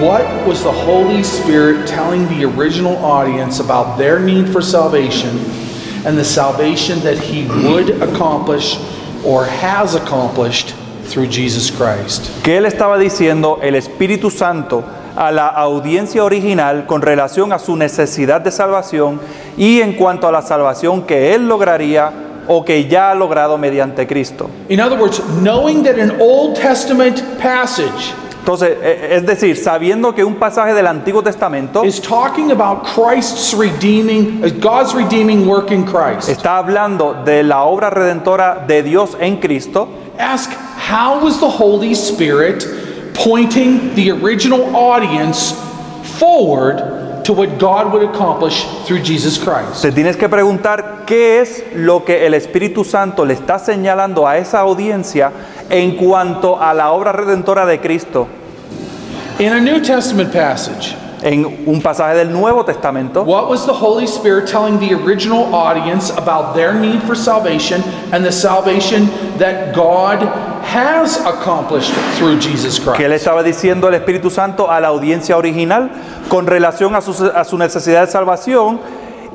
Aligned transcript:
what 0.00 0.24
was 0.46 0.62
the 0.62 0.72
Holy 0.72 1.22
Spirit 1.22 1.86
telling 1.86 2.26
the 2.28 2.44
original 2.44 2.96
audience 3.04 3.60
about 3.60 3.98
their 3.98 4.18
need 4.18 4.48
for 4.48 4.62
salvation 4.62 5.28
and 6.06 6.16
the 6.16 6.24
salvation 6.24 7.00
that 7.00 7.18
He 7.18 7.46
would 7.66 7.90
accomplish 8.00 8.78
or 9.24 9.44
has 9.44 9.94
accomplished 9.94 10.74
through 11.04 11.26
Jesus 11.26 11.70
Christ? 11.70 12.30
¿Qué 12.42 12.60
le 12.62 12.68
estaba 12.68 12.98
diciendo 12.98 13.58
el 13.62 13.74
Espíritu 13.74 14.30
Santo 14.30 14.82
a 15.16 15.30
la 15.30 15.48
audiencia 15.48 16.24
original 16.24 16.86
con 16.86 17.02
relación 17.02 17.52
a 17.52 17.58
su 17.58 17.76
necesidad 17.76 18.40
de 18.40 18.50
salvación 18.50 19.20
y 19.58 19.82
en 19.82 19.92
cuanto 19.94 20.26
a 20.26 20.32
la 20.32 20.40
salvación 20.40 21.02
que 21.02 21.34
él 21.34 21.46
lograría 21.46 22.10
o 22.48 22.64
que 22.64 22.88
ya 22.88 23.10
ha 23.10 23.14
logrado 23.14 23.58
mediante 23.58 24.06
Cristo? 24.06 24.48
In 24.70 24.80
other 24.80 24.98
words, 24.98 25.20
knowing 25.42 25.82
that 25.82 25.98
an 25.98 26.18
Old 26.20 26.56
Testament 26.56 27.22
passage 27.38 28.14
Entonces, 28.40 28.76
e- 28.82 29.16
es 29.16 29.26
decir, 29.26 29.56
sabiendo 29.56 30.14
que 30.14 30.24
un 30.24 30.34
pasaje 30.36 30.74
del 30.74 30.86
Antiguo 30.86 31.22
Testamento 31.22 31.84
is 31.84 32.00
talking 32.00 32.50
about 32.50 32.84
Christ's 32.94 33.54
redeeming, 33.54 34.42
uh, 34.44 34.48
God's 34.60 34.94
redeeming 34.94 35.46
work 35.46 35.70
in 35.70 35.84
Christ. 35.84 36.28
está 36.28 36.56
hablando 36.58 37.14
de 37.24 37.42
la 37.42 37.62
obra 37.64 37.90
redentora 37.90 38.64
de 38.66 38.82
Dios 38.82 39.16
en 39.20 39.36
Cristo, 39.38 39.88
Ask 40.18 40.50
how 40.90 41.22
was 41.22 41.38
the 41.38 41.48
Holy 41.48 41.92
Spirit 41.94 42.66
pointing 43.14 43.94
the 43.94 44.10
original 44.10 44.74
audience 44.74 45.54
forward 46.18 47.24
to 47.24 47.32
what 47.34 47.58
God 47.58 47.92
would 47.92 48.02
accomplish 48.02 48.64
through 48.86 49.02
Jesus 49.02 49.38
Christ? 49.38 49.82
te 49.82 49.92
tienes 49.92 50.16
que 50.16 50.28
preguntar 50.28 51.04
qué 51.06 51.40
es 51.40 51.62
lo 51.74 52.04
que 52.04 52.26
el 52.26 52.34
Espíritu 52.34 52.84
Santo 52.84 53.24
le 53.24 53.34
está 53.34 53.58
señalando 53.58 54.26
a 54.26 54.38
esa 54.38 54.60
audiencia 54.60 55.30
en 55.70 55.96
cuanto 55.96 56.60
a 56.60 56.74
la 56.74 56.90
obra 56.92 57.12
redentora 57.12 57.64
de 57.64 57.78
Cristo. 57.80 58.26
In 59.38 59.52
a 59.52 59.60
New 59.60 59.80
Testament 59.80 60.32
passage, 60.32 60.96
En 61.22 61.44
un 61.66 61.82
pasaje 61.82 62.16
del 62.16 62.32
Nuevo 62.32 62.64
Testamento, 62.64 63.24
what 63.24 63.46
was 63.46 63.66
the 63.66 63.72
Holy 63.74 64.06
Spirit 64.06 64.48
telling 64.48 64.78
the 64.78 64.94
original 64.94 65.54
audience 65.54 66.10
about 66.16 66.54
their 66.54 66.72
need 66.72 67.02
for 67.02 67.14
salvation 67.14 67.82
and 68.10 68.24
the 68.24 68.32
salvation 68.32 69.06
that 69.36 69.74
God 69.74 70.22
has 70.64 71.18
accomplished 71.26 71.92
through 72.16 72.40
Jesus 72.40 72.80
¿Qué 72.80 73.02
le 73.02 73.08
Christ? 73.08 73.26
estaba 73.26 73.42
diciendo 73.42 73.88
el 73.88 73.94
Espíritu 73.94 74.30
Santo 74.30 74.70
a 74.70 74.80
la 74.80 74.88
audiencia 74.88 75.36
original 75.36 75.90
con 76.30 76.46
relación 76.46 76.94
a 76.94 77.02
su, 77.02 77.30
a 77.34 77.44
su 77.44 77.58
necesidad 77.58 78.06
de 78.06 78.10
salvación 78.10 78.80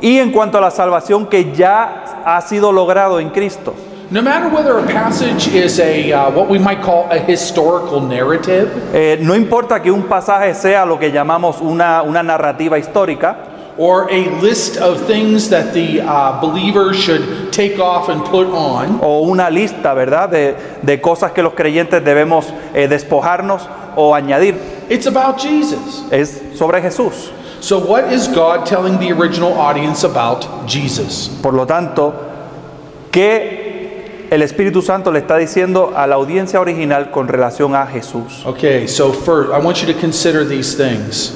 y 0.02 0.18
en 0.18 0.32
cuanto 0.32 0.58
a 0.58 0.62
la 0.62 0.72
salvación 0.72 1.28
que 1.28 1.54
ya 1.54 2.24
ha 2.26 2.42
sido 2.42 2.72
logrado 2.72 3.20
en 3.20 3.30
Cristo? 3.30 3.76
No 4.12 4.22
matter 4.22 4.48
whether 4.50 4.78
a 4.78 4.86
passage 4.86 5.48
is 5.48 5.80
a 5.80 6.12
uh, 6.12 6.30
what 6.32 6.48
we 6.48 6.60
might 6.60 6.82
call 6.84 7.10
a 7.12 7.18
historical 7.18 8.02
narrative, 8.02 8.70
Eh, 8.94 9.18
no 9.22 9.34
importa 9.36 9.82
que 9.82 9.92
un 9.92 10.04
pasaje 10.04 10.54
sea 10.54 10.86
lo 10.86 10.98
que 11.00 11.12
llamamos 11.12 11.60
una, 11.60 12.04
una 12.04 12.22
narrativa 12.22 12.78
histórica 12.78 13.36
or 13.78 14.08
a 14.12 14.30
list 14.42 14.78
of 14.78 15.06
things 15.06 15.50
that 15.50 15.74
the 15.74 16.00
uh, 16.02 16.40
believer 16.40 16.94
should 16.94 17.52
take 17.52 17.80
off 17.80 18.08
and 18.08 18.24
put 18.26 18.48
on, 18.48 19.00
o 19.02 19.24
una 19.24 19.50
lista, 19.50 19.94
¿verdad?, 19.94 20.30
de, 20.30 20.56
de 20.82 21.02
cosas 21.02 21.32
que 21.32 21.42
los 21.42 21.54
creyentes 21.54 22.02
debemos 22.06 22.46
eh, 22.74 22.88
despojarnos 22.88 23.68
o 23.96 24.14
añadir. 24.14 24.56
it's 24.88 25.08
about 25.08 25.40
Jesus. 25.40 26.04
Es 26.12 26.42
sobre 26.56 26.80
Jesús. 26.82 27.32
So, 27.60 27.80
what 27.80 28.14
is 28.14 28.28
God 28.28 28.68
telling 28.68 29.00
the 29.00 29.12
original 29.12 29.54
audience 29.54 30.04
about 30.06 30.46
Jesus? 30.68 31.28
Por 31.42 31.54
lo 31.54 31.66
tanto, 31.66 32.14
¿qué 33.12 33.65
el 34.36 34.42
Espíritu 34.42 34.82
Santo 34.82 35.12
le 35.12 35.20
está 35.20 35.38
diciendo 35.38 35.94
a 35.96 36.06
la 36.08 36.16
audiencia 36.16 36.60
original 36.60 37.10
con 37.12 37.28
relación 37.28 37.74
a 37.76 37.88
Jesús? 37.88 38.46
Okay, 38.46 38.88
so 38.88 39.12
first, 39.12 39.50
I 39.52 39.60
want 39.64 39.78
you 39.82 39.92
to 39.92 40.00
consider 40.00 40.46
these 40.48 40.76
things. 40.76 41.34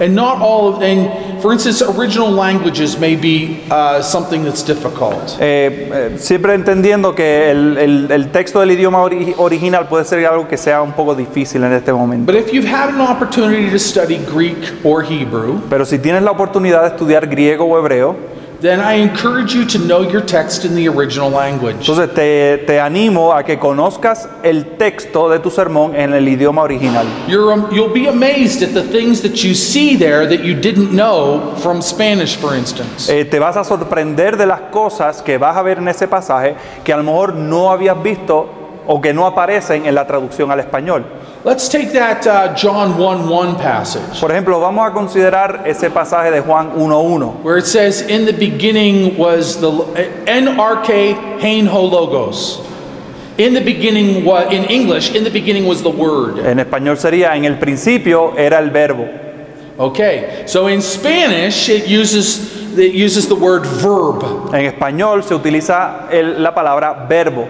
And 0.00 0.14
not 0.16 0.38
all 0.40 0.68
of, 0.74 0.82
and 0.82 1.08
for 1.40 1.52
instance, 1.52 1.80
original 1.82 2.28
languages 2.30 2.98
may 2.98 3.14
be 3.14 3.60
uh, 3.70 4.00
something 4.02 4.42
that's 4.42 4.64
difficult. 4.64 5.36
Eh, 5.38 5.90
eh, 5.92 6.16
siempre 6.18 6.54
entendiendo 6.54 7.14
que 7.14 7.50
el, 7.50 7.76
el- 7.78 8.10
el 8.10 8.30
texto 8.32 8.58
del 8.60 8.72
idioma 8.72 9.00
ori- 9.02 9.34
original 9.38 9.86
puede 9.88 10.04
ser 10.04 10.26
algo 10.26 10.48
que 10.48 10.56
sea 10.56 10.82
un 10.82 10.92
poco 10.92 11.14
difícil 11.14 11.62
en 11.62 11.72
este 11.74 11.92
momento. 11.92 12.32
But 12.32 12.40
if 12.40 12.52
you've 12.52 12.66
had 12.68 12.88
an 12.88 13.00
opportunity 13.00 13.70
to 13.70 13.78
study 13.78 14.18
Greek 14.34 14.56
or 14.82 15.04
Hebrew, 15.04 15.60
Pero 15.70 15.84
si 15.84 15.98
tienes 15.98 16.22
la 16.22 16.32
oportunidad 16.32 16.82
de 16.82 16.88
estudiar 16.88 17.28
griego 17.28 17.64
o 17.66 17.78
hebreo, 17.78 18.16
then 18.62 18.80
I 18.80 18.94
encourage 18.94 19.54
you 19.54 19.66
to 19.66 19.78
know 19.78 20.02
your 20.02 20.22
text 20.24 20.64
in 20.64 20.74
the 20.74 20.88
original 20.88 21.28
language. 21.28 21.76
entonces 21.80 22.14
te, 22.14 22.58
te 22.58 22.78
animo 22.78 23.32
a 23.32 23.42
que 23.42 23.58
conozcas 23.58 24.28
el 24.44 24.76
texto 24.78 25.28
de 25.28 25.40
tu 25.40 25.50
sermón 25.50 25.96
en 25.96 26.14
el 26.14 26.28
idioma 26.28 26.62
original. 26.62 27.04
You're, 27.26 27.52
um, 27.52 27.68
you'll 27.72 27.92
be 27.92 28.06
amazed 28.06 28.62
at 28.62 28.72
the 28.72 28.82
things 28.82 29.20
that 29.22 29.42
you 29.42 29.54
see 29.54 29.96
there 29.96 30.26
that 30.28 30.44
you 30.44 30.54
didn't 30.54 30.92
know 30.92 31.54
from 31.56 31.82
Spanish, 31.82 32.36
for 32.36 32.54
instance. 32.56 33.10
Eh, 33.10 33.24
te 33.24 33.40
vas 33.40 33.56
a 33.56 33.64
sorprender 33.64 34.36
de 34.36 34.46
las 34.46 34.60
cosas 34.70 35.22
que 35.22 35.38
vas 35.38 35.56
a 35.56 35.62
ver 35.62 35.78
en 35.78 35.88
ese 35.88 36.06
pasaje 36.06 36.54
que 36.84 36.92
a 36.92 36.96
lo 36.96 37.02
mejor 37.02 37.34
no 37.34 37.72
habías 37.72 38.00
visto 38.00 38.48
o 38.86 39.00
que 39.00 39.12
no 39.12 39.26
aparecen 39.26 39.86
en 39.86 39.94
la 39.94 40.06
traducción 40.06 40.50
al 40.50 40.60
español. 40.60 41.04
Let's 41.44 41.68
take 41.68 41.92
that 41.94 42.24
uh, 42.24 42.54
John 42.54 42.96
1 42.98 43.28
1 43.28 43.56
passage. 43.56 44.20
Por 44.20 44.30
ejemplo, 44.30 44.60
vamos 44.60 44.86
a 44.86 44.92
considerar 44.92 45.64
ese 45.66 45.90
pasaje 45.90 46.30
de 46.30 46.40
Juan 46.40 46.70
1.1. 46.76 47.42
Where 47.42 47.58
it 47.58 47.66
says, 47.66 48.00
In 48.02 48.26
the 48.26 48.32
beginning 48.32 49.16
was 49.18 49.60
the 49.60 49.70
NRK 50.26 51.40
hein 51.40 51.66
ho 51.66 51.82
logos. 51.84 52.60
In 53.38 53.54
the 53.54 53.60
beginning 53.60 54.24
was, 54.24 54.52
in 54.52 54.64
English, 54.66 55.16
in 55.16 55.24
the 55.24 55.30
beginning 55.30 55.66
was 55.66 55.82
the 55.82 55.90
word. 55.90 56.38
En 56.46 56.58
español 56.60 56.96
sería, 56.96 57.34
en 57.34 57.44
el 57.44 57.58
principio 57.58 58.36
era 58.36 58.58
el 58.58 58.70
verbo. 58.70 59.08
Okay, 59.78 60.44
so 60.46 60.68
in 60.68 60.80
Spanish, 60.80 61.68
it 61.68 61.88
uses, 61.88 62.78
it 62.78 62.94
uses 62.94 63.26
the 63.26 63.34
word 63.34 63.64
verb, 63.66 64.22
En 64.54 64.66
español 64.66 65.24
se 65.24 65.34
utiliza 65.34 66.08
el- 66.12 66.40
la 66.42 66.54
palabra 66.54 67.06
verbo, 67.08 67.48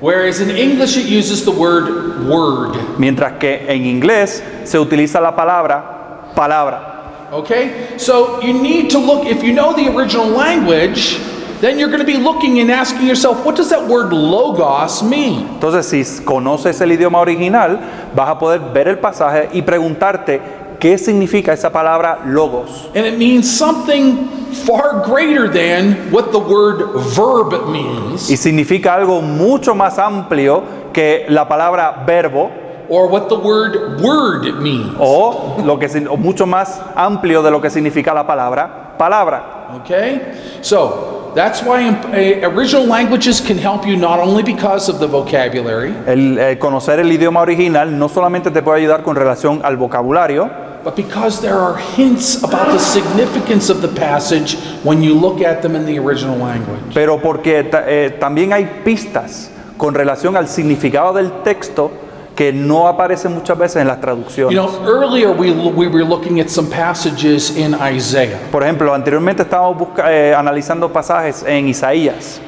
whereas 0.00 0.40
in 0.40 0.50
English, 0.50 0.96
it 0.96 1.06
uses 1.06 1.44
the 1.44 1.50
word 1.50 2.26
word. 2.28 2.76
mientras 2.98 3.38
que 3.38 3.66
en 3.68 3.84
inglés 3.86 4.42
se 4.64 4.78
utiliza 4.78 5.20
la 5.20 5.34
palabra 5.34 6.32
palabra. 6.34 7.28
Okay, 7.30 7.98
so 7.98 8.40
you 8.40 8.54
need 8.54 8.90
to 8.90 8.98
look, 8.98 9.26
if 9.26 9.42
you 9.42 9.52
know 9.52 9.74
the 9.74 9.94
original 9.94 10.26
language, 10.26 11.18
then 11.60 11.78
you're 11.78 11.88
going 11.90 12.00
to 12.00 12.06
be 12.06 12.16
looking 12.16 12.60
and 12.60 12.70
asking 12.70 13.06
yourself, 13.06 13.44
what 13.44 13.56
does 13.56 13.68
that 13.68 13.86
word 13.86 14.12
logos 14.12 15.02
mean? 15.02 15.46
Entonces, 15.60 15.84
si 15.84 16.24
conoces 16.24 16.80
el 16.80 16.88
idioma 16.88 17.18
original, 17.20 17.78
vas 18.14 18.28
a 18.30 18.38
poder 18.38 18.60
ver 18.72 18.88
el 18.88 18.98
pasaje 18.98 19.50
y 19.52 19.62
preguntarte 19.62 20.40
qué 20.78 20.98
significa 20.98 21.52
esa 21.52 21.70
palabra 21.70 22.20
logos. 22.26 22.88
And 22.94 23.06
it 23.06 23.18
means 23.18 23.50
something 23.50 24.28
far 24.66 25.04
greater 25.04 25.48
than 25.48 26.10
what 26.10 26.30
the 26.32 26.38
word 26.38 26.82
verb 27.14 27.68
means, 27.68 28.30
Y 28.30 28.36
significa 28.36 28.94
algo 28.94 29.20
mucho 29.20 29.74
más 29.74 29.98
amplio 29.98 30.62
que 30.92 31.26
la 31.28 31.48
palabra 31.48 32.04
verbo 32.06 32.50
or 32.88 33.08
what 33.08 33.28
the 33.28 33.36
word 33.36 34.00
word 34.00 34.60
means. 34.62 34.94
o, 34.98 35.58
lo 35.64 35.78
que, 35.78 35.86
o 36.08 36.16
mucho 36.16 36.46
más 36.46 36.80
amplio 36.94 37.42
de 37.42 37.50
lo 37.50 37.60
que 37.60 37.70
significa 37.70 38.14
la 38.14 38.26
palabra 38.26 38.96
palabra. 38.98 39.68
Okay? 39.82 40.20
So, 40.62 41.32
that's 41.34 41.62
why 41.62 41.88
uh, 41.88 42.48
original 42.48 42.86
languages 42.86 43.40
can 43.40 43.58
help 43.58 43.86
you 43.86 43.96
not 43.96 44.18
only 44.18 44.42
because 44.42 44.88
of 44.88 44.98
the 44.98 45.06
vocabulary, 45.06 45.94
El, 46.06 46.38
el 46.38 46.58
conocer 46.58 46.98
el 46.98 47.12
idioma 47.12 47.40
original 47.40 47.96
no 47.96 48.08
solamente 48.08 48.50
te 48.50 48.62
puede 48.62 48.80
ayudar 48.80 49.02
con 49.02 49.14
relación 49.14 49.60
al 49.62 49.76
vocabulario, 49.76 50.50
but 50.88 50.96
because 50.96 51.40
there 51.42 51.54
are 51.58 51.76
hints 51.96 52.42
about 52.42 52.70
the 52.72 52.78
significance 52.78 53.68
of 53.70 53.82
the 53.82 53.88
passage 53.88 54.56
when 54.84 55.02
you 55.02 55.12
look 55.14 55.42
at 55.42 55.60
them 55.60 55.76
in 55.76 55.84
the 55.84 55.98
original 55.98 56.36
language. 56.38 56.94
pero 56.94 57.18
porque 57.20 57.68
eh, 57.86 58.16
también 58.18 58.52
hay 58.52 58.64
pistas 58.84 59.50
con 59.76 59.94
relación 59.94 60.36
al 60.36 60.48
significado 60.48 61.12
del 61.12 61.30
texto 61.42 61.90
que 62.34 62.52
no 62.52 62.86
aparecen 62.86 63.34
muchas 63.34 63.58
veces 63.58 63.82
en 63.82 63.88
las 63.88 63.96
You 63.96 64.00
traducciones. 64.02 64.54
know, 64.54 64.86
earlier 64.86 65.30
we, 65.30 65.50
we 65.50 65.88
were 65.88 66.04
looking 66.04 66.40
at 66.40 66.48
some 66.48 66.70
passages 66.70 67.50
in 67.56 67.74
Isaiah. 67.74 68.38
Por 68.52 68.62
ejemplo, 68.62 68.94
anteriormente 68.94 69.42
estábamos 69.42 69.76
busca- 69.76 70.10
eh, 70.10 70.32
analizando 70.34 70.88
pasajes 70.92 71.42
en 71.46 71.66
Isaías. 71.68 72.40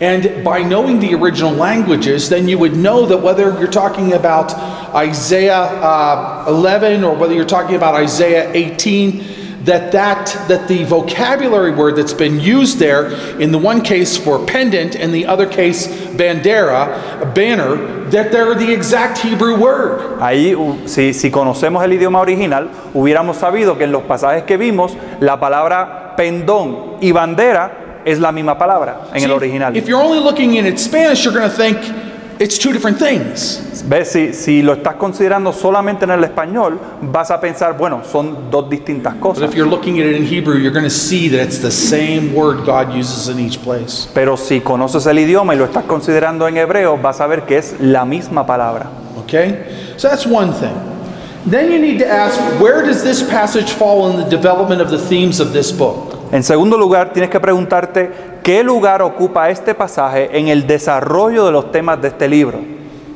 And 0.00 0.44
by 0.44 0.62
knowing 0.62 1.00
the 1.00 1.14
original 1.14 1.52
languages, 1.52 2.28
then 2.28 2.46
you 2.46 2.56
would 2.58 2.76
know 2.76 3.06
that 3.06 3.18
whether 3.18 3.58
you're 3.58 3.66
talking 3.66 4.12
about 4.12 4.54
Isaiah 4.94 5.56
uh, 5.56 6.44
11 6.46 7.02
or 7.02 7.16
whether 7.16 7.34
you're 7.34 7.44
talking 7.44 7.74
about 7.74 7.94
Isaiah 7.94 8.52
18, 8.52 9.64
that, 9.64 9.92
that 9.92 10.48
that 10.48 10.68
the 10.68 10.84
vocabulary 10.84 11.72
word 11.72 11.96
that's 11.96 12.12
been 12.12 12.40
used 12.40 12.78
there, 12.78 13.10
in 13.40 13.50
the 13.50 13.58
one 13.58 13.82
case 13.82 14.16
for 14.16 14.44
pendant, 14.46 14.94
and 14.94 15.12
the 15.12 15.26
other 15.26 15.46
case 15.46 15.88
bandera, 15.88 17.34
banner, 17.34 17.76
that 18.10 18.30
they're 18.30 18.54
the 18.54 18.72
exact 18.72 19.18
Hebrew 19.18 19.58
word. 19.60 20.20
Ahí, 20.20 20.54
si, 20.88 21.12
si 21.12 21.30
conocemos 21.30 21.82
el 21.82 21.90
idioma 21.90 22.20
original, 22.20 22.70
hubiéramos 22.94 23.36
sabido 23.36 23.76
que 23.76 23.84
en 23.84 23.92
los 23.92 24.04
pasajes 24.04 24.44
que 24.44 24.56
vimos, 24.56 24.96
la 25.20 25.38
palabra 25.38 26.14
pendón 26.16 26.96
y 27.00 27.12
bandera 27.12 27.87
es 28.10 28.18
la 28.18 28.32
misma 28.32 28.56
palabra 28.56 29.08
en 29.12 29.20
See, 29.20 29.26
el 29.26 29.32
original. 29.32 29.76
If 29.76 29.86
you're 29.86 30.02
only 30.02 30.20
looking 30.20 30.54
in 30.56 30.66
its 30.66 30.82
Spanish, 30.84 31.24
you're 31.24 31.32
going 31.36 31.48
to 31.48 31.54
think, 31.54 31.78
it's 32.40 32.58
two 32.58 32.72
different 32.72 32.98
things. 32.98 33.62
¿Ves? 33.86 34.10
Si, 34.12 34.32
si 34.32 34.62
lo 34.62 34.74
estás 34.74 34.94
considerando 34.96 35.52
solamente 35.52 36.04
en 36.04 36.10
el 36.10 36.22
español, 36.24 36.78
vas 37.02 37.30
a 37.30 37.40
pensar, 37.40 37.76
bueno, 37.76 38.02
son 38.04 38.50
dos 38.50 38.68
distintas 38.68 39.14
But 39.14 39.20
cosas. 39.22 39.44
if 39.50 39.54
you're 39.54 39.68
looking 39.68 39.98
at 39.98 40.06
it 40.06 40.16
in 40.16 40.24
Hebrew, 40.24 40.56
you're 40.58 40.72
going 40.72 40.84
to 40.84 40.90
see 40.90 41.28
that 41.28 41.40
it's 41.40 41.60
the 41.60 41.70
same 41.70 42.34
word 42.34 42.64
God 42.66 42.92
uses 42.94 43.28
in 43.28 43.38
each 43.38 43.58
place. 43.62 44.08
Pero 44.14 44.36
si 44.36 44.60
conoces 44.60 45.06
el 45.06 45.18
idioma 45.18 45.54
y 45.54 45.58
lo 45.58 45.64
estás 45.64 45.84
considerando 45.84 46.46
en 46.48 46.56
hebreo, 46.58 46.98
vas 46.98 47.20
a 47.20 47.26
ver 47.26 47.42
que 47.42 47.58
es 47.58 47.76
la 47.80 48.04
misma 48.04 48.46
palabra. 48.46 48.90
Okay? 49.24 49.94
So 49.96 50.08
that's 50.08 50.26
one 50.26 50.52
thing. 50.52 50.74
Then 51.46 51.70
you 51.70 51.78
need 51.78 51.98
to 52.00 52.06
ask 52.06 52.38
where 52.60 52.82
does 52.84 53.02
this 53.02 53.22
passage 53.22 53.70
fall 53.72 54.10
in 54.10 54.16
the 54.16 54.28
development 54.28 54.80
of 54.82 54.90
the 54.90 54.98
themes 54.98 55.40
of 55.40 55.52
this 55.52 55.72
book? 55.72 56.17
En 56.30 56.42
segundo 56.42 56.76
lugar, 56.76 57.12
tienes 57.12 57.30
que 57.30 57.40
preguntarte 57.40 58.10
qué 58.42 58.62
lugar 58.62 59.00
ocupa 59.00 59.48
este 59.48 59.74
pasaje 59.74 60.28
en 60.38 60.48
el 60.48 60.66
desarrollo 60.66 61.46
de 61.46 61.52
los 61.52 61.72
temas 61.72 62.00
de 62.02 62.08
este 62.08 62.28
libro. 62.28 62.58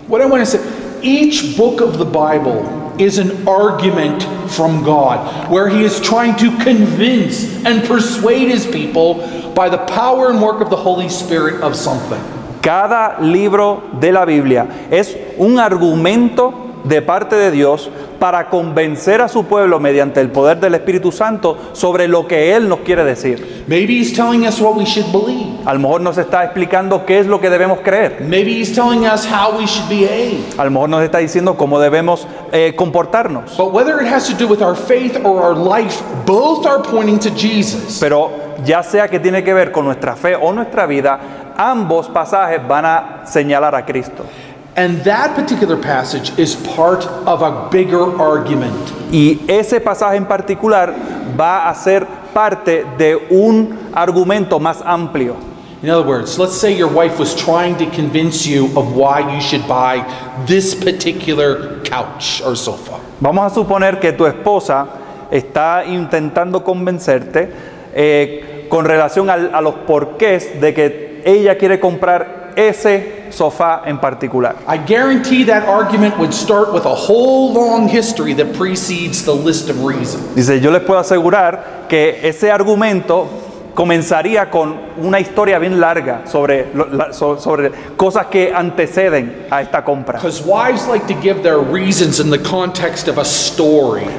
What 0.09 0.23
I 0.23 0.27
want 0.27 0.41
to 0.43 0.47
say, 0.47 0.61
each 1.03 1.57
book 1.57 1.81
of 1.81 1.99
the 1.99 2.05
Bible 2.05 2.65
is 2.99 3.19
an 3.19 3.47
argument 3.47 4.23
from 4.49 4.83
God 4.83 5.51
where 5.51 5.69
He 5.69 5.85
is 5.85 6.01
trying 6.01 6.37
to 6.37 6.51
convince 6.63 7.65
and 7.65 7.85
persuade 7.87 8.49
His 8.49 8.67
people 8.67 9.53
by 9.55 9.69
the 9.69 9.79
power 9.79 10.31
and 10.31 10.41
work 10.41 10.61
of 10.61 10.71
the 10.71 10.77
Holy 10.77 11.09
Spirit 11.09 11.63
of 11.63 11.77
something. 11.77 12.21
Cada 12.63 13.17
libro 13.21 13.83
de 14.01 14.13
la 14.13 14.25
Biblia 14.25 14.67
es 14.91 15.17
un 15.37 15.59
argumento 15.59 16.72
de 16.85 17.03
parte 17.03 17.37
de 17.37 17.51
Dios 17.51 17.91
para 18.19 18.49
convencer 18.49 19.21
a 19.21 19.29
su 19.29 19.45
pueblo 19.47 19.81
mediante 19.81 20.21
el 20.21 20.31
poder 20.31 20.61
del 20.61 20.75
Espíritu 20.75 21.11
Santo 21.11 21.57
sobre 21.73 22.07
lo 22.09 22.27
que 22.27 22.55
Él 22.55 22.69
nos 22.69 22.81
quiere 22.81 23.05
decir. 23.05 23.65
Maybe 23.67 23.95
He's 23.95 24.13
telling 24.13 24.47
us 24.47 24.61
what 24.61 24.77
we 24.77 24.85
should 24.85 25.11
believe. 25.13 25.59
A 25.65 25.75
lo 25.75 25.81
mejor 25.81 26.01
nos 26.01 26.19
está 26.19 26.45
explicando 26.45 27.05
qué 27.05 27.19
es 27.19 27.27
lo 27.27 27.41
que 27.41 27.51
debemos 27.51 27.81
creer. 27.81 28.21
Maybe 28.21 28.53
He's 28.53 28.75
telling 28.75 29.07
us 29.07 29.27
how 29.27 29.59
we 29.59 29.67
should 29.67 29.89
behave. 29.89 30.41
A 30.59 30.65
lo 30.65 30.71
mejor 30.71 30.89
nos 30.89 31.03
está 31.03 31.19
diciendo 31.19 31.57
cómo 31.57 31.81
debemos 31.81 32.27
eh, 32.53 32.75
comportarnos. 32.77 33.57
But 33.57 33.73
whether 33.73 34.01
it 34.01 34.13
has 34.13 34.29
to 34.29 34.35
do 34.35 34.49
with 34.49 34.63
our 34.63 34.77
faith 34.77 35.17
or 35.25 35.43
our 35.43 35.57
life, 35.57 36.03
both 36.25 36.67
are 36.67 36.83
pointing 36.83 37.19
to 37.21 37.31
Jesus. 37.31 37.99
Pero 38.01 38.31
ya 38.65 38.83
sea 38.83 39.09
que 39.09 39.19
tiene 39.19 39.43
que 39.43 39.55
ver 39.55 39.73
con 39.73 39.85
nuestra 39.85 40.15
fe 40.15 40.37
o 40.37 40.53
nuestra 40.53 40.87
vida, 40.87 41.19
ambos 41.57 42.09
pasajes 42.09 42.61
van 42.67 42.85
a 42.87 43.23
señalar 43.25 43.75
a 43.75 43.85
Cristo. 43.85 44.25
And 44.75 45.05
that 45.05 45.35
particular 45.35 45.77
passage 45.77 46.33
is 46.39 46.57
part 46.75 47.05
of 47.27 47.43
a 47.43 47.69
bigger 47.71 48.19
argument. 48.21 48.73
Y 49.13 49.41
ese 49.47 49.81
pasaje 49.81 50.17
en 50.17 50.25
particular 50.25 50.95
va 51.39 51.69
a 51.69 51.75
ser 51.75 52.07
parte 52.33 52.85
de 52.97 53.17
un 53.31 53.91
argumento 53.93 54.59
más 54.59 54.81
amplio. 54.83 55.37
In 55.83 55.91
other 55.91 56.07
words, 56.07 56.39
let's 56.39 56.55
say 56.57 56.73
your 56.75 56.89
wife 56.89 57.19
was 57.19 57.35
trying 57.35 57.77
to 57.77 57.87
convince 57.91 58.47
you 58.47 58.67
of 58.77 58.95
why 58.97 59.21
you 59.35 59.41
should 59.43 59.67
buy 59.69 60.03
this 60.47 60.75
particular 60.75 61.81
couch 61.83 62.41
or 62.47 62.57
sofa. 62.57 62.99
Vamos 63.21 63.53
a 63.53 63.55
suponer 63.55 64.01
que 64.01 64.13
tu 64.13 64.25
esposa 64.25 64.87
está 65.31 65.85
intentando 65.85 66.63
convencerte 66.65 67.51
eh, 67.95 68.67
con 68.71 68.85
relación 68.87 69.29
al- 69.29 69.55
a 69.55 69.61
los 69.61 69.75
porqués 69.87 70.61
de 70.61 70.73
que 70.73 71.23
ella 71.27 71.59
quiere 71.59 71.79
comprar 71.81 72.53
ese 72.57 73.22
sofá 73.33 73.83
en 73.87 73.99
particular. 73.99 74.55
I 74.67 74.79
guarantee 74.79 75.45
that 75.45 75.69
argument 75.69 76.19
would 76.19 76.33
start 76.33 76.73
with 76.73 76.85
a 76.85 76.95
whole 76.95 77.53
long 77.53 77.89
history 77.89 78.35
that 78.35 78.55
precedes 78.55 79.25
the 79.25 79.35
list 79.35 79.69
of 79.69 79.83
reasons. 79.85 80.35
Dice, 80.35 80.61
yo 80.61 80.71
les 80.71 80.83
puedo 80.83 81.01
asegurar 81.01 81.87
que 81.89 82.21
ese 82.23 82.51
argumento 82.51 83.29
comenzaría 83.75 84.51
con 84.51 84.75
una 84.99 85.19
historia 85.19 85.59
bien 85.59 85.81
larga 85.81 86.23
sobre, 86.27 86.67
sobre 87.13 87.71
cosas 87.97 88.27
que 88.27 88.53
anteceden 88.55 89.47
a 89.51 89.63
esta 89.63 89.83
compra. 89.85 90.19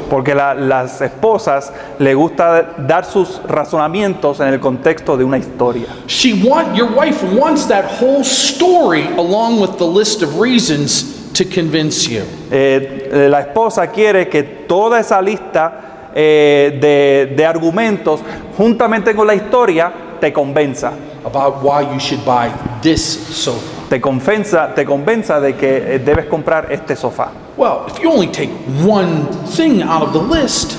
Porque 0.10 0.34
la- 0.34 0.54
las 0.56 1.02
esposas 1.02 1.72
le 2.00 2.14
gusta 2.16 2.74
dar 2.78 3.06
sus 3.06 3.42
razonamientos 3.48 4.40
en 4.40 4.48
el 4.48 4.60
contexto 4.60 5.16
de 5.18 5.24
una 5.24 5.38
historia. 5.38 5.88
She 6.08 6.34
want 6.44 6.76
your 6.76 6.90
wife 6.92 7.24
wants 7.38 7.68
that 7.68 7.86
whole 8.02 8.22
story 8.24 9.08
along 9.18 9.60
with 9.62 9.78
the 9.78 9.86
list 9.88 10.24
of 10.24 10.40
reasons 10.40 11.32
to 11.34 11.44
convince 11.46 12.08
you. 12.10 12.22
Eh, 12.52 13.28
la 13.30 13.40
esposa 13.42 13.88
quiere 13.88 14.28
que 14.30 14.44
toda 14.68 15.00
esa 15.00 15.22
lista 15.22 15.93
eh, 16.16 16.78
de, 16.80 17.34
de 17.36 17.46
argumentos, 17.46 18.22
juntamente 18.58 19.16
con 19.16 19.28
la 19.28 19.36
historia, 19.36 19.92
te 20.20 20.32
convenza. 20.32 20.92
about 21.26 21.64
why 21.64 21.82
you 21.82 22.00
should 22.00 22.24
buy 22.26 22.52
this 22.82 23.02
sofa. 23.02 23.90
Te 23.90 24.02
convenza, 24.02 24.74
te 24.76 24.84
convenza 24.86 25.40
de 25.40 25.56
que 25.56 25.96
eh, 25.96 26.00
debes 26.00 26.26
comprar 26.26 26.68
este 26.72 26.96
sofá. 26.96 27.32
Well, 27.56 27.84
if 27.88 28.00
you 28.02 28.12
only 28.12 28.28
take 28.28 28.50
one 28.86 29.26
thing 29.56 29.82
out 29.84 30.02
of 30.02 30.12
the 30.14 30.20
list, 30.22 30.76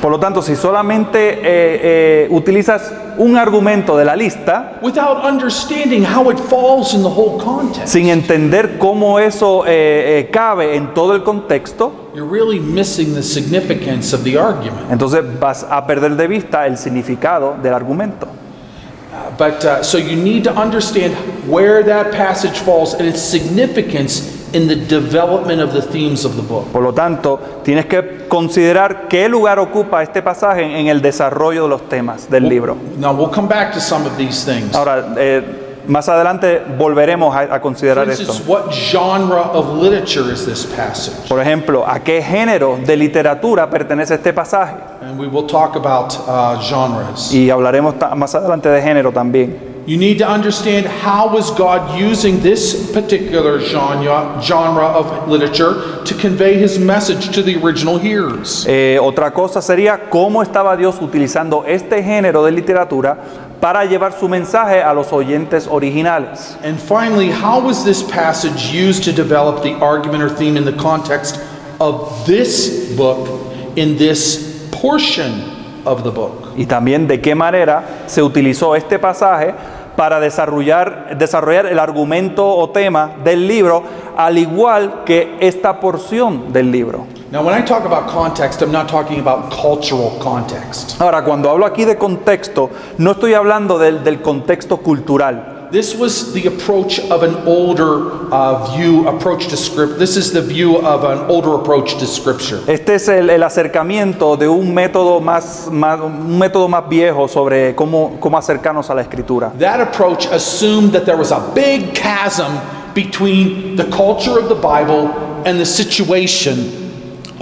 Por 0.00 0.10
lo 0.10 0.18
tanto, 0.18 0.42
si 0.42 0.56
solamente 0.56 1.34
eh, 1.34 1.42
eh, 1.44 2.28
utilizas 2.30 2.92
un 3.18 3.36
argumento 3.36 3.96
de 3.96 4.04
la 4.04 4.16
lista, 4.16 4.80
without 4.82 5.24
understanding 5.24 6.04
how 6.04 6.28
it 6.28 6.38
falls 6.40 6.92
in 6.92 7.02
the 7.04 7.08
whole 7.08 7.38
context, 7.40 7.86
sin 7.86 8.08
entender 8.08 8.78
cómo 8.78 9.20
eso 9.20 9.64
eh, 9.64 10.18
eh, 10.18 10.30
cabe 10.32 10.74
en 10.74 10.92
todo 10.92 11.14
el 11.14 11.22
contexto, 11.22 12.01
you're 12.14 12.28
really 12.30 12.58
missing 12.60 13.14
the 13.14 13.22
significance 13.22 14.12
of 14.12 14.22
the 14.24 14.36
argument. 14.36 14.90
entonces 14.90 15.22
vas 15.40 15.66
a 15.68 15.86
perder 15.86 16.16
de 16.16 16.26
vista 16.26 16.66
el 16.66 16.76
significado 16.76 17.56
del 17.62 17.74
argumento. 17.74 18.26
Uh, 18.26 19.30
But 19.36 19.64
uh, 19.64 19.82
so 19.82 19.98
you 19.98 20.16
need 20.16 20.44
to 20.44 20.52
understand 20.54 21.14
where 21.46 21.82
that 21.84 22.12
passage 22.12 22.58
falls 22.60 22.94
and 22.94 23.06
its 23.08 23.20
significance 23.20 24.40
in 24.54 24.68
the 24.68 24.76
development 24.76 25.60
of 25.60 25.72
the 25.72 25.80
themes 25.82 26.24
of 26.24 26.36
the 26.36 26.42
book. 26.42 26.66
Por 26.72 26.82
lo 26.82 26.92
tanto, 26.92 27.40
tienes 27.64 27.86
que 27.86 28.26
considerar 28.28 29.08
qué 29.08 29.28
lugar 29.28 29.58
ocupa 29.58 30.02
este 30.02 30.22
pasaje 30.22 30.62
en 30.78 30.88
el 30.88 31.00
desarrollo 31.00 31.64
de 31.64 31.68
los 31.68 31.88
temas 31.88 32.28
del 32.30 32.48
libro. 32.48 32.76
Now 32.98 33.12
we'll 33.12 33.30
come 33.30 33.48
back 33.48 33.72
to 33.72 33.80
some 33.80 34.06
of 34.06 34.16
these 34.16 34.44
things. 34.44 34.74
Ahora, 34.74 35.14
eh, 35.16 35.61
más 35.86 36.08
adelante 36.08 36.62
volveremos 36.78 37.34
a, 37.34 37.40
a 37.40 37.46
For 37.46 37.60
considerar 37.60 38.08
esto. 38.08 38.22
instance, 38.32 38.48
what 38.48 38.70
genre 38.72 39.40
of 39.52 39.74
literature 39.82 40.32
is 40.32 40.44
this 40.46 40.64
passage? 40.66 41.28
Por 41.28 41.40
ejemplo, 41.40 41.84
¿a 41.86 42.00
qué 42.00 42.22
género 42.22 42.78
de 42.84 42.96
literatura 42.96 43.68
pertenece 43.68 44.14
este 44.14 44.32
pasaje? 44.32 44.74
And 45.02 45.18
we 45.18 45.26
will 45.26 45.46
talk 45.46 45.76
about 45.76 46.14
uh, 46.28 46.60
genres. 46.60 47.32
Y 47.32 47.50
hablaremos 47.50 47.98
ta- 47.98 48.14
más 48.14 48.34
adelante 48.34 48.68
de 48.68 48.80
género 48.80 49.12
también. 49.12 49.72
You 49.84 49.98
need 49.98 50.18
to 50.20 50.28
understand 50.32 50.86
how 50.86 51.36
is 51.36 51.50
God 51.50 51.80
using 52.00 52.40
this 52.40 52.88
particular 52.94 53.58
genre, 53.60 54.40
genre 54.40 54.84
of 54.84 55.26
literature 55.26 55.74
to 56.04 56.14
convey 56.14 56.54
his 56.56 56.78
message 56.78 57.30
to 57.34 57.42
the 57.42 57.56
original 57.60 57.98
hearers. 57.98 58.64
Eh, 58.68 58.96
otra 59.02 59.32
cosa 59.32 59.60
sería 59.60 60.08
cómo 60.08 60.40
estaba 60.40 60.76
Dios 60.76 60.98
utilizando 61.00 61.64
este 61.66 62.00
género 62.00 62.44
de 62.44 62.52
literatura 62.52 63.18
para 63.62 63.84
llevar 63.84 64.12
su 64.12 64.28
mensaje 64.28 64.82
a 64.82 64.92
los 64.92 65.12
oyentes 65.12 65.68
originales. 65.68 66.58
And 66.64 66.80
finally, 66.80 67.30
how 67.30 67.60
was 67.64 67.84
this 67.84 68.02
passage 68.02 68.74
used 68.74 69.04
to 69.04 69.12
develop 69.12 69.62
the 69.62 69.74
argument 69.74 70.20
or 70.20 70.28
theme 70.28 70.56
in 70.56 70.64
the 70.64 70.72
context 70.72 71.40
of 71.78 72.26
this 72.26 72.92
book 72.96 73.28
in 73.76 73.96
this 73.96 74.68
portion 74.72 75.44
of 75.84 76.02
the 76.02 76.10
book? 76.10 76.48
Y 76.56 76.66
también 76.66 77.06
de 77.06 77.20
qué 77.20 77.36
manera 77.36 77.84
se 78.06 78.20
utilizó 78.20 78.74
este 78.74 78.98
pasaje 78.98 79.54
para 79.94 80.18
desarrollar, 80.18 81.16
desarrollar 81.16 81.66
el 81.66 81.78
argumento 81.78 82.44
o 82.44 82.70
tema 82.70 83.12
del 83.22 83.46
libro, 83.46 83.84
al 84.16 84.38
igual 84.38 85.04
que 85.04 85.36
esta 85.38 85.78
porción 85.78 86.52
del 86.52 86.72
libro. 86.72 87.06
Now, 87.32 87.42
when 87.42 87.54
I 87.54 87.62
talk 87.64 87.86
about 87.86 88.10
context, 88.10 88.60
I'm 88.60 88.70
not 88.70 88.90
talking 88.90 89.18
about 89.18 89.50
cultural 89.50 90.18
context. 90.20 91.00
Ahora, 91.00 91.24
cuando 91.24 91.48
hablo 91.48 91.64
aquí 91.64 91.86
de 91.86 91.96
contexto, 91.96 92.68
no 92.98 93.12
estoy 93.12 93.32
hablando 93.32 93.78
del, 93.78 94.04
del 94.04 94.20
contexto 94.20 94.76
cultural. 94.82 95.68
This 95.72 95.94
was 95.96 96.34
the 96.34 96.46
approach 96.46 96.98
of 97.10 97.22
an 97.22 97.34
older 97.46 98.28
uh, 98.30 98.76
view, 98.76 99.08
approach 99.08 99.48
to 99.48 99.56
script. 99.56 99.98
This 99.98 100.18
is 100.18 100.30
the 100.30 100.42
view 100.42 100.76
of 100.76 101.04
an 101.04 101.20
older 101.30 101.54
approach 101.54 101.94
to 102.00 102.06
scripture. 102.06 102.60
Este 102.70 102.96
es 102.96 103.08
el, 103.08 103.30
el 103.30 103.42
acercamiento 103.42 104.36
de 104.36 104.46
un 104.48 104.74
método 104.74 105.22
más, 105.22 105.70
más- 105.72 106.02
un 106.02 106.38
método 106.38 106.68
más 106.68 106.86
viejo 106.86 107.28
sobre 107.28 107.74
cómo, 107.74 108.18
cómo 108.20 108.36
acercarnos 108.36 108.90
a 108.90 108.94
la 108.94 109.00
escritura. 109.00 109.54
That 109.58 109.80
approach 109.80 110.26
assumed 110.26 110.92
that 110.92 111.06
there 111.06 111.16
was 111.16 111.32
a 111.32 111.40
big 111.54 111.94
chasm 111.94 112.58
between 112.92 113.76
the 113.76 113.84
culture 113.84 114.38
of 114.38 114.50
the 114.50 114.54
Bible 114.54 115.08
and 115.46 115.58
the 115.58 115.64
situation 115.64 116.81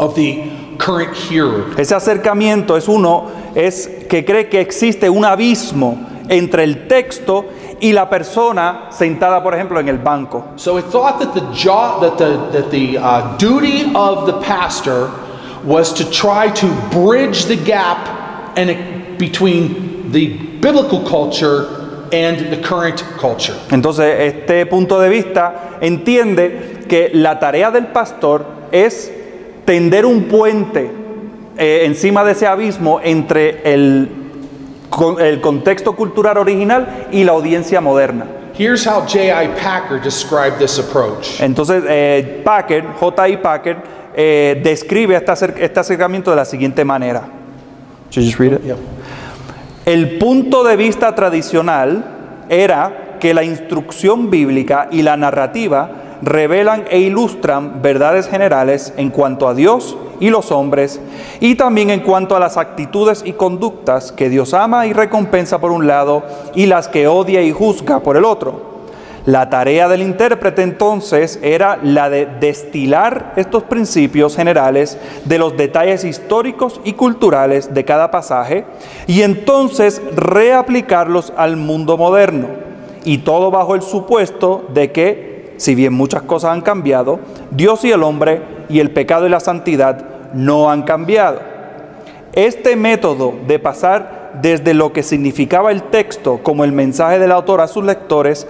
of 0.00 0.14
the 0.14 0.50
current 0.78 1.14
hearer. 1.14 1.78
Ese 1.78 1.94
acercamiento 1.94 2.76
es 2.76 2.88
uno, 2.88 3.30
es 3.54 3.86
que 4.08 4.24
cree 4.24 4.48
que 4.48 4.60
existe 4.60 5.10
un 5.10 5.24
abismo 5.24 6.06
entre 6.28 6.64
el 6.64 6.88
texto 6.88 7.44
y 7.80 7.92
la 7.92 8.08
persona 8.08 8.88
sentada, 8.90 9.42
por 9.42 9.54
ejemplo, 9.54 9.78
en 9.78 9.88
el 9.88 9.98
banco. 9.98 10.52
So 10.56 10.78
it 10.78 10.86
thought 10.86 11.20
that 11.20 11.34
the 11.34 11.52
job, 11.52 12.00
that 12.00 12.16
the 12.16 12.38
that 12.52 12.70
the 12.70 12.98
uh, 12.98 13.36
duty 13.36 13.92
of 13.94 14.26
the 14.26 14.40
pastor 14.40 15.10
was 15.64 15.92
to 15.94 16.10
try 16.10 16.50
to 16.54 16.66
bridge 16.90 17.44
the 17.44 17.56
gap 17.56 18.56
and 18.56 18.70
it, 18.70 19.18
between 19.18 20.10
the 20.12 20.28
biblical 20.60 21.00
culture 21.06 22.08
and 22.10 22.50
the 22.50 22.56
current 22.62 23.04
culture. 23.18 23.54
Entonces, 23.70 24.34
este 24.34 24.64
punto 24.66 24.98
de 24.98 25.10
vista 25.10 25.78
entiende 25.80 26.84
que 26.88 27.10
la 27.12 27.38
tarea 27.38 27.70
del 27.70 27.88
pastor 27.88 28.46
es 28.72 29.12
tender 29.70 30.04
un 30.04 30.24
puente 30.24 30.90
eh, 31.56 31.82
encima 31.84 32.24
de 32.24 32.32
ese 32.32 32.44
abismo 32.44 32.98
entre 33.04 33.60
el, 33.72 34.08
con- 34.88 35.20
el 35.20 35.40
contexto 35.40 35.94
cultural 35.94 36.38
original 36.38 37.06
y 37.12 37.22
la 37.22 37.30
audiencia 37.30 37.80
moderna. 37.80 38.26
Here's 38.58 38.84
how 38.84 39.02
J.I. 39.06 39.46
Packer 39.62 40.00
described 40.02 40.58
this 40.58 40.76
approach. 40.80 41.40
Entonces, 41.40 41.84
eh, 41.88 42.42
Packer, 42.44 42.82
J.I. 42.98 43.36
Packer, 43.36 43.76
eh, 44.16 44.60
describe 44.60 45.14
este, 45.14 45.30
acer- 45.30 45.54
este 45.60 45.78
acercamiento 45.78 46.30
de 46.30 46.36
la 46.36 46.44
siguiente 46.44 46.84
manera. 46.84 47.22
Just 48.12 48.40
read 48.40 48.54
it? 48.54 48.64
Yeah. 48.64 48.74
El 49.86 50.18
punto 50.18 50.64
de 50.64 50.74
vista 50.74 51.14
tradicional 51.14 52.04
era 52.48 53.16
que 53.20 53.32
la 53.34 53.44
instrucción 53.44 54.30
bíblica 54.30 54.88
y 54.90 55.02
la 55.02 55.16
narrativa 55.16 55.90
revelan 56.22 56.84
e 56.90 57.00
ilustran 57.00 57.82
verdades 57.82 58.28
generales 58.28 58.92
en 58.96 59.10
cuanto 59.10 59.48
a 59.48 59.54
Dios 59.54 59.96
y 60.20 60.30
los 60.30 60.52
hombres 60.52 61.00
y 61.40 61.54
también 61.54 61.90
en 61.90 62.00
cuanto 62.00 62.36
a 62.36 62.40
las 62.40 62.56
actitudes 62.56 63.22
y 63.24 63.32
conductas 63.32 64.12
que 64.12 64.28
Dios 64.28 64.54
ama 64.54 64.86
y 64.86 64.92
recompensa 64.92 65.58
por 65.58 65.72
un 65.72 65.86
lado 65.86 66.22
y 66.54 66.66
las 66.66 66.88
que 66.88 67.08
odia 67.08 67.42
y 67.42 67.52
juzga 67.52 68.00
por 68.00 68.16
el 68.16 68.24
otro. 68.24 68.70
La 69.26 69.50
tarea 69.50 69.86
del 69.86 70.00
intérprete 70.00 70.62
entonces 70.62 71.38
era 71.42 71.78
la 71.82 72.08
de 72.08 72.24
destilar 72.24 73.34
estos 73.36 73.64
principios 73.64 74.34
generales 74.34 74.96
de 75.26 75.38
los 75.38 75.58
detalles 75.58 76.04
históricos 76.04 76.80
y 76.84 76.94
culturales 76.94 77.74
de 77.74 77.84
cada 77.84 78.10
pasaje 78.10 78.64
y 79.06 79.20
entonces 79.20 80.00
reaplicarlos 80.16 81.34
al 81.36 81.56
mundo 81.56 81.98
moderno. 81.98 82.48
Y 83.04 83.18
todo 83.18 83.50
bajo 83.50 83.74
el 83.74 83.82
supuesto 83.82 84.64
de 84.72 84.90
que, 84.90 85.29
si 85.60 85.74
bien 85.74 85.92
muchas 85.92 86.22
cosas 86.22 86.52
han 86.52 86.62
cambiado, 86.62 87.20
Dios 87.50 87.84
y 87.84 87.92
el 87.92 88.02
hombre 88.02 88.40
y 88.70 88.80
el 88.80 88.92
pecado 88.92 89.26
y 89.26 89.28
la 89.28 89.40
santidad 89.40 90.02
no 90.32 90.70
han 90.70 90.84
cambiado. 90.84 91.40
Este 92.32 92.76
método 92.76 93.34
de 93.46 93.58
pasar 93.58 94.30
desde 94.40 94.72
lo 94.72 94.94
que 94.94 95.02
significaba 95.02 95.70
el 95.70 95.82
texto 95.82 96.40
como 96.42 96.64
el 96.64 96.72
mensaje 96.72 97.18
del 97.18 97.30
autor 97.30 97.60
a 97.60 97.68
sus 97.68 97.84
lectores 97.84 98.46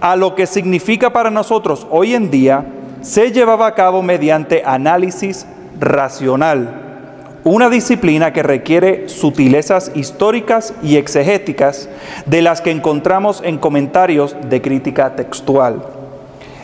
a 0.00 0.14
lo 0.14 0.36
que 0.36 0.46
significa 0.46 1.12
para 1.12 1.30
nosotros 1.30 1.86
hoy 1.90 2.14
en 2.14 2.30
día 2.30 2.64
se 3.00 3.32
llevaba 3.32 3.66
a 3.66 3.74
cabo 3.74 4.02
mediante 4.02 4.62
análisis 4.64 5.46
racional, 5.80 7.40
una 7.42 7.70
disciplina 7.70 8.32
que 8.32 8.44
requiere 8.44 9.08
sutilezas 9.08 9.90
históricas 9.96 10.74
y 10.80 10.96
exegéticas 10.96 11.88
de 12.26 12.40
las 12.40 12.60
que 12.60 12.70
encontramos 12.70 13.42
en 13.44 13.58
comentarios 13.58 14.36
de 14.48 14.62
crítica 14.62 15.16
textual. 15.16 15.91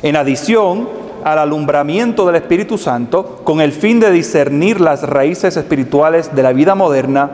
En 0.03 0.17
adición 0.17 0.89
al 1.25 1.39
alumbramiento 1.39 2.27
del 2.27 2.37
Espíritu 2.37 2.79
Santo, 2.79 3.41
con 3.45 3.61
el 3.61 3.73
fin 3.73 4.01
de 4.01 4.11
discernir 4.11 4.81
las 4.81 5.03
raíces 5.03 5.57
espirituales 5.57 6.35
de 6.35 6.43
la 6.43 6.53
vida 6.53 6.75
moderna 6.75 7.31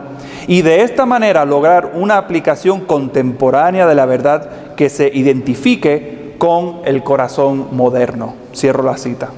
y 0.47 0.61
de 0.61 0.81
esta 0.81 1.05
manera 1.05 1.45
lograr 1.45 1.91
una 1.95 2.17
aplicación 2.17 2.81
contemporánea 2.81 3.87
de 3.87 3.95
la 3.95 4.05
verdad 4.05 4.75
que 4.75 4.89
se 4.89 5.09
identifique 5.13 6.35
con 6.37 6.81
el 6.85 7.03
corazón 7.03 7.67
moderno. 7.71 8.35
Cierro 8.53 8.83
la 8.83 8.97
cita. 8.97 9.29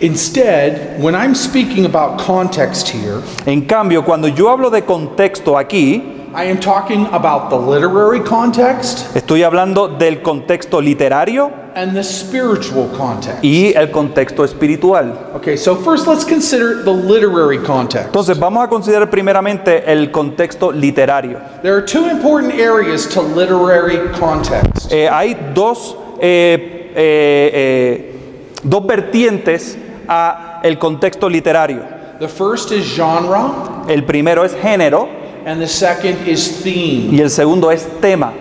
Instead, 0.00 1.00
when 1.00 1.14
I'm 1.14 1.34
speaking 1.34 1.86
about 1.86 2.22
context 2.22 2.88
here, 2.88 3.20
En 3.46 3.62
cambio, 3.62 4.04
cuando 4.04 4.28
yo 4.28 4.50
hablo 4.50 4.68
de 4.68 4.82
contexto 4.82 5.56
aquí, 5.56 6.25
I 6.36 6.44
am 6.50 6.60
talking 6.60 7.06
about 7.14 7.48
the 7.48 7.56
literary 7.56 8.20
context 8.20 9.06
estoy 9.16 9.42
hablando 9.42 9.88
del 9.88 10.20
contexto 10.20 10.82
literario 10.82 11.50
and 11.74 11.94
the 11.96 12.04
spiritual 12.04 12.90
context. 12.94 13.42
y 13.42 13.72
el 13.74 13.90
contexto 13.90 14.44
espiritual. 14.44 15.30
Okay, 15.34 15.56
so 15.56 15.74
first 15.74 16.06
let's 16.06 16.26
consider 16.26 16.82
the 16.84 16.92
literary 16.92 17.56
context. 17.58 18.08
Entonces 18.08 18.38
vamos 18.38 18.62
a 18.62 18.68
considerar 18.68 19.08
primeramente 19.08 19.82
el 19.90 20.10
contexto 20.10 20.70
literario. 20.72 21.38
There 21.62 21.74
are 21.74 21.82
two 21.84 22.06
important 22.10 22.52
areas 22.52 23.08
to 23.14 23.22
literary 23.22 23.98
context. 24.18 24.92
Eh, 24.92 25.08
hay 25.08 25.34
dos, 25.54 25.96
eh, 26.20 26.92
eh, 26.94 27.50
eh, 27.54 28.20
dos 28.62 28.86
vertientes 28.86 29.78
a 30.06 30.60
el 30.62 30.78
contexto 30.78 31.30
literario. 31.30 31.82
The 32.18 32.28
first 32.28 32.72
is 32.72 32.86
genre, 32.94 33.86
El 33.88 34.04
primero 34.04 34.44
es 34.44 34.54
género 34.54 35.08
and 35.46 35.60
the 35.60 35.68
second 35.68 36.28
is 36.28 36.62
theme. 36.62 37.10
y 37.10 37.20
el 37.20 37.30
segundo 37.30 37.70
es 37.70 37.86
tema. 38.00 38.32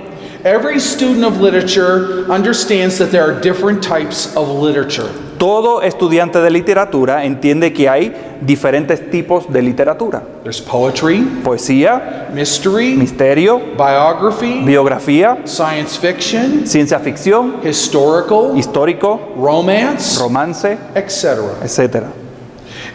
Every 0.43 0.79
student 0.79 1.23
of 1.23 1.41
literature 1.41 2.29
understands 2.29 2.99
that 2.99 3.09
there 3.09 3.23
are 3.23 3.39
different 3.39 3.81
types 3.81 4.35
of 4.35 4.47
literature. 4.49 5.09
Todo 5.39 5.81
estudiante 5.81 6.39
de 6.39 6.49
literatura 6.49 7.25
entiende 7.25 7.73
que 7.73 7.89
hay 7.89 8.13
diferentes 8.41 9.09
tipos 9.09 9.51
de 9.51 9.61
literatura. 9.61 10.21
There's 10.43 10.61
poetry, 10.61 11.23
Poesía, 11.43 12.29
mystery, 12.31 12.95
misterio, 12.95 13.59
biography, 13.75 14.63
biografía, 14.63 15.39
science 15.45 15.97
fiction, 15.97 16.67
ciencia 16.67 16.99
ficción, 16.99 17.61
historical, 17.63 18.55
histórico, 18.55 19.33
romance, 19.35 20.19
romance, 20.19 20.77
etc. 20.93 21.63
etc. 21.63 22.24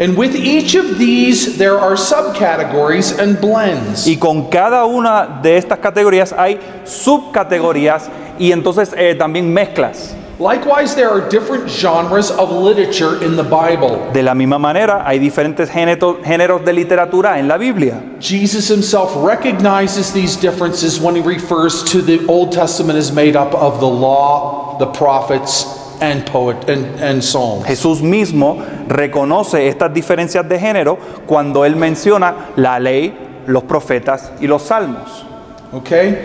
And 0.01 0.17
with 0.17 0.35
each 0.35 0.77
of 0.77 0.97
these, 0.97 1.59
there 1.59 1.79
are 1.79 1.93
subcategories 1.93 3.19
and 3.19 3.39
blends. 3.39 4.07
Y 4.07 4.17
con 4.17 4.49
cada 4.49 4.87
una 4.87 5.41
de 5.43 5.59
estas 5.59 5.79
categorías 5.79 6.33
hay 6.33 6.59
subcategorías 6.85 8.09
y 8.39 8.51
entonces 8.51 8.95
eh, 8.97 9.15
también 9.15 9.53
mezclas. 9.53 10.15
Likewise, 10.39 10.95
there 10.95 11.11
are 11.11 11.29
different 11.29 11.69
genres 11.69 12.31
of 12.31 12.51
literature 12.51 13.23
in 13.23 13.37
the 13.37 13.43
Bible. 13.43 14.11
De 14.15 14.23
la 14.23 14.33
misma 14.33 14.59
manera, 14.59 15.05
hay 15.07 15.19
diferentes 15.19 15.69
géneros, 15.69 16.17
géneros 16.25 16.65
de 16.65 16.73
literatura 16.73 17.39
en 17.39 17.47
la 17.47 17.59
Biblia. 17.59 18.01
Jesus 18.21 18.71
himself 18.71 19.13
recognizes 19.17 20.15
these 20.15 20.37
differences 20.37 20.99
when 20.99 21.15
he 21.15 21.21
refers 21.21 21.85
to 21.85 22.01
the 22.01 22.25
Old 22.27 22.53
Testament 22.53 22.99
as 22.99 23.13
made 23.13 23.37
up 23.37 23.55
of 23.55 23.81
the 23.81 23.87
law, 23.87 24.79
the 24.79 24.87
prophets, 24.87 25.80
and 26.01 26.25
poet 26.25 26.69
and, 26.69 27.01
and 27.01 27.23
psalms. 27.23 27.67
Jesús 27.67 28.03
mismo 28.03 28.59
reconoce 28.89 29.69
estas 29.69 29.93
diferencias 29.93 30.49
de 30.49 30.59
género 30.59 30.99
cuando 31.27 31.65
él 31.65 31.77
menciona 31.77 32.51
la 32.57 32.79
ley, 32.79 33.15
los 33.47 33.65
profetas 33.65 34.33
y 34.41 34.47
los 34.47 34.63
salmos. 34.63 35.25
Okay? 35.73 36.19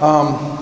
Um, 0.00 0.53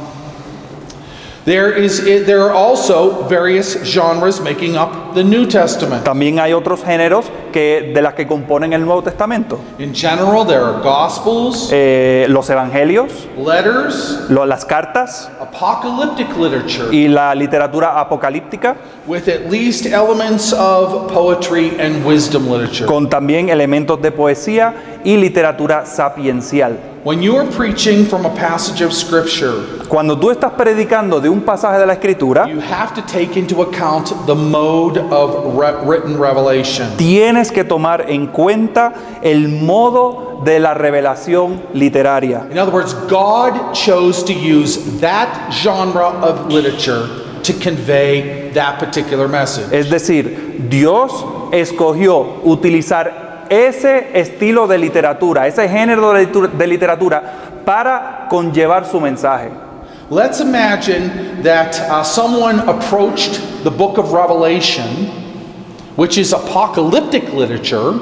there, 1.44 1.72
is, 1.76 2.04
there 2.26 2.40
are 2.42 2.52
also 2.52 3.24
various 3.28 3.76
genres 3.84 4.40
making 4.40 4.76
up 4.76 5.14
the 5.14 5.24
New 5.24 5.46
Testament. 5.46 6.04
También 6.04 6.38
hay 6.38 6.52
otros 6.52 6.82
géneros 6.84 7.26
que, 7.52 7.92
de 7.94 8.00
las 8.00 8.14
que 8.14 8.26
componen 8.26 8.72
el 8.72 8.84
Nuevo 8.84 9.02
Testamento. 9.02 9.58
In 9.78 9.92
general, 9.94 10.46
there 10.46 10.60
are 10.62 10.80
Gospels, 10.82 11.68
Eh, 11.72 12.26
los 12.28 12.48
evangelios, 12.48 13.26
letters, 13.36 14.26
lo- 14.28 14.46
las 14.46 14.64
cartas 14.64 15.30
apocalyptic 15.40 16.28
literature, 16.36 16.88
y 16.94 17.08
la 17.08 17.34
literatura 17.34 17.98
apocalíptica, 18.00 18.76
with 19.06 19.28
at 19.28 19.50
least 19.50 19.86
elements 19.86 20.52
of 20.52 21.12
poetry 21.12 21.76
and 21.80 22.04
wisdom 22.06 22.48
literature. 22.50 22.86
con 22.86 23.08
también 23.10 23.48
elementos 23.48 24.00
de 24.00 24.12
poesía 24.12 24.74
y 25.04 25.16
literatura 25.16 25.84
sapiencial. 25.86 26.78
When 27.04 27.20
you 27.20 27.36
are 27.36 27.50
preaching 27.50 28.04
from 28.06 28.24
a 28.24 28.30
passage 28.36 28.80
of 28.80 28.92
Scripture, 28.92 29.64
Cuando 29.88 30.16
tú 30.20 30.30
estás 30.30 30.52
predicando 30.52 31.20
de 31.20 31.28
un 31.28 31.40
pasaje 31.40 31.80
de 31.80 31.84
la 31.86 31.94
Escritura, 31.94 32.46
you 32.48 32.60
have 32.60 32.94
to 32.94 33.02
take 33.02 33.36
into 33.36 33.60
account 33.62 34.12
the 34.26 34.34
mode 34.36 34.98
of 35.10 35.56
re- 35.56 35.74
written 35.84 36.16
revelation. 36.16 36.86
tienes 36.96 37.50
que 37.50 37.64
tomar 37.64 38.08
en 38.08 38.28
cuenta 38.28 38.92
el 39.20 39.48
modo 39.48 40.42
de 40.44 40.60
la 40.60 40.74
revelación 40.74 41.60
literaria. 41.74 42.46
In 42.52 42.58
other 42.58 42.72
words, 42.72 42.94
God 43.08 43.74
chose 43.74 44.22
to 44.22 44.32
use 44.32 44.78
that 45.00 45.50
genre 45.52 46.06
of 46.22 46.52
literature 46.52 47.08
to 47.42 47.52
convey 47.54 48.50
that 48.54 48.78
particular 48.78 49.26
message. 49.26 49.72
Es 49.72 49.90
decir, 49.90 50.68
Dios 50.70 51.12
escogió 51.50 52.40
utilizar 52.44 53.21
ese 53.52 54.08
estilo 54.14 54.66
de 54.66 54.78
literatura, 54.78 55.46
ese 55.46 55.68
género 55.68 56.14
de 56.14 56.66
literatura 56.66 57.22
para 57.66 58.26
conllevar 58.30 58.86
su 58.86 58.98
mensaje. 58.98 59.50
Let's 60.08 60.40
imagine 60.40 61.42
that 61.42 61.78
uh, 61.90 62.02
someone 62.02 62.60
approached 62.60 63.40
the 63.62 63.70
book 63.70 63.98
of 63.98 64.12
Revelation, 64.12 65.06
which 65.96 66.16
is 66.16 66.32
apocalyptic 66.32 67.32
literature, 67.34 68.00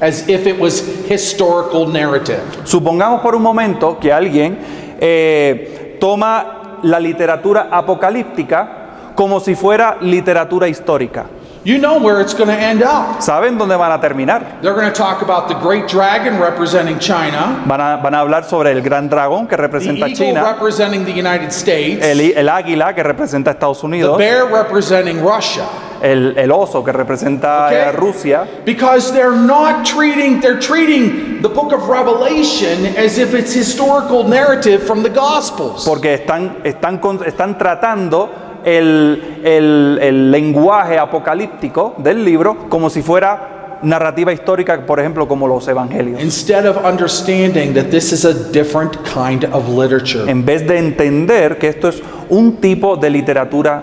as 0.00 0.28
if 0.28 0.46
it 0.46 0.58
was 0.58 0.80
historical 1.08 1.86
narrative. 1.86 2.42
Supongamos 2.64 3.20
por 3.22 3.36
un 3.36 3.42
momento 3.42 3.98
que 4.00 4.12
alguien 4.12 4.58
eh, 5.00 5.96
toma 6.00 6.78
la 6.82 6.98
literatura 6.98 7.68
apocalíptica 7.70 9.12
como 9.14 9.38
si 9.38 9.54
fuera 9.54 9.98
literatura 10.00 10.66
histórica. 10.66 11.26
You 11.64 11.78
know 11.78 11.98
where 11.98 12.20
it's 12.20 12.34
going 12.34 12.48
to 12.50 12.54
end 12.60 12.82
up. 12.82 13.22
Saben 13.22 13.56
dónde 13.56 13.78
van 13.78 13.90
a 13.92 13.98
terminar. 13.98 14.60
They're 14.60 14.74
going 14.74 14.86
to 14.86 14.92
talk 14.92 15.22
about 15.22 15.48
the 15.48 15.54
great 15.54 15.88
dragon 15.88 16.38
representing 16.38 16.98
China, 16.98 17.64
Van 17.66 17.80
a, 17.80 17.96
van 18.02 18.14
a 18.14 18.18
hablar 18.20 18.44
sobre 18.44 18.70
el 18.70 18.82
gran 18.82 19.08
dragón 19.08 19.48
que 19.48 19.56
the 19.56 19.62
representa 19.62 20.06
eagle 20.06 20.14
China, 20.14 20.42
representing 20.44 21.06
the 21.06 21.12
United 21.12 21.52
States, 21.52 22.04
el, 22.04 22.20
el 22.20 22.48
águila 22.50 22.94
que 22.94 23.02
representa 23.02 23.52
Estados 23.52 23.80
the 23.80 23.86
Unidos, 23.86 24.18
bear 24.18 24.44
representing 24.44 25.22
Russia. 25.24 25.64
el, 26.02 26.36
el 26.36 26.52
oso 26.52 26.84
que 26.84 26.92
representa 26.92 27.68
Okay? 27.68 27.78
a 27.80 27.92
Rusia, 27.92 28.46
Because 28.66 29.10
they're 29.14 29.30
not 29.34 29.86
treating, 29.86 30.40
they're 30.42 30.60
treating 30.60 31.40
the 31.40 31.48
book 31.48 31.72
of 31.72 31.88
Revelation 31.88 32.84
as 32.98 33.16
if 33.16 33.32
it's 33.32 33.54
historical 33.54 34.22
narrative 34.24 34.82
from 34.86 35.02
the 35.02 35.08
Gospels. 35.08 35.86
porque 35.86 36.12
están, 36.12 36.58
están, 36.64 36.98
con- 36.98 37.24
están 37.24 37.56
tratando 37.56 38.28
el, 38.64 39.40
el- 39.44 39.98
el 40.02 40.30
lenguaje 40.30 40.98
apocalíptico 40.98 41.94
del 41.98 42.24
libro 42.24 42.68
como 42.68 42.88
si 42.90 43.02
fuera 43.02 43.78
narrativa 43.82 44.32
histórica, 44.32 44.86
por 44.86 44.98
ejemplo, 44.98 45.28
como 45.28 45.46
los 45.46 45.68
evangelios. 45.68 46.20
Instead 46.22 46.66
of 46.66 46.78
understanding 46.84 47.74
that 47.74 47.90
this 47.90 48.12
is 48.12 48.24
a 48.24 48.32
different 48.32 48.96
kind 49.04 49.44
of 49.52 49.68
literature. 49.68 50.30
En 50.30 50.44
vez 50.44 50.66
de 50.66 50.78
entender 50.78 51.58
que 51.58 51.68
esto 51.68 51.88
es 51.88 52.02
un 52.30 52.56
tipo 52.56 52.96
de 52.96 53.10
literatura 53.10 53.82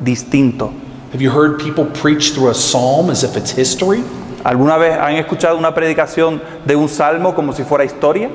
distinto. 0.00 0.72
Have 1.14 1.22
you 1.22 1.30
heard 1.30 1.58
people 1.62 1.84
preach 1.84 2.32
through 2.34 2.50
a 2.50 2.54
psalm 2.54 3.10
as 3.10 3.22
if 3.22 3.36
it's 3.36 3.56
history? 3.56 4.02
¿Alguna 4.42 4.76
vez 4.76 4.96
han 4.98 5.14
escuchado 5.14 5.56
una 5.56 5.72
predicación 5.74 6.42
de 6.64 6.74
un 6.76 6.88
salmo 6.88 7.34
como 7.34 7.52
si 7.52 7.62
fuera 7.62 7.84
historia? 7.84 8.28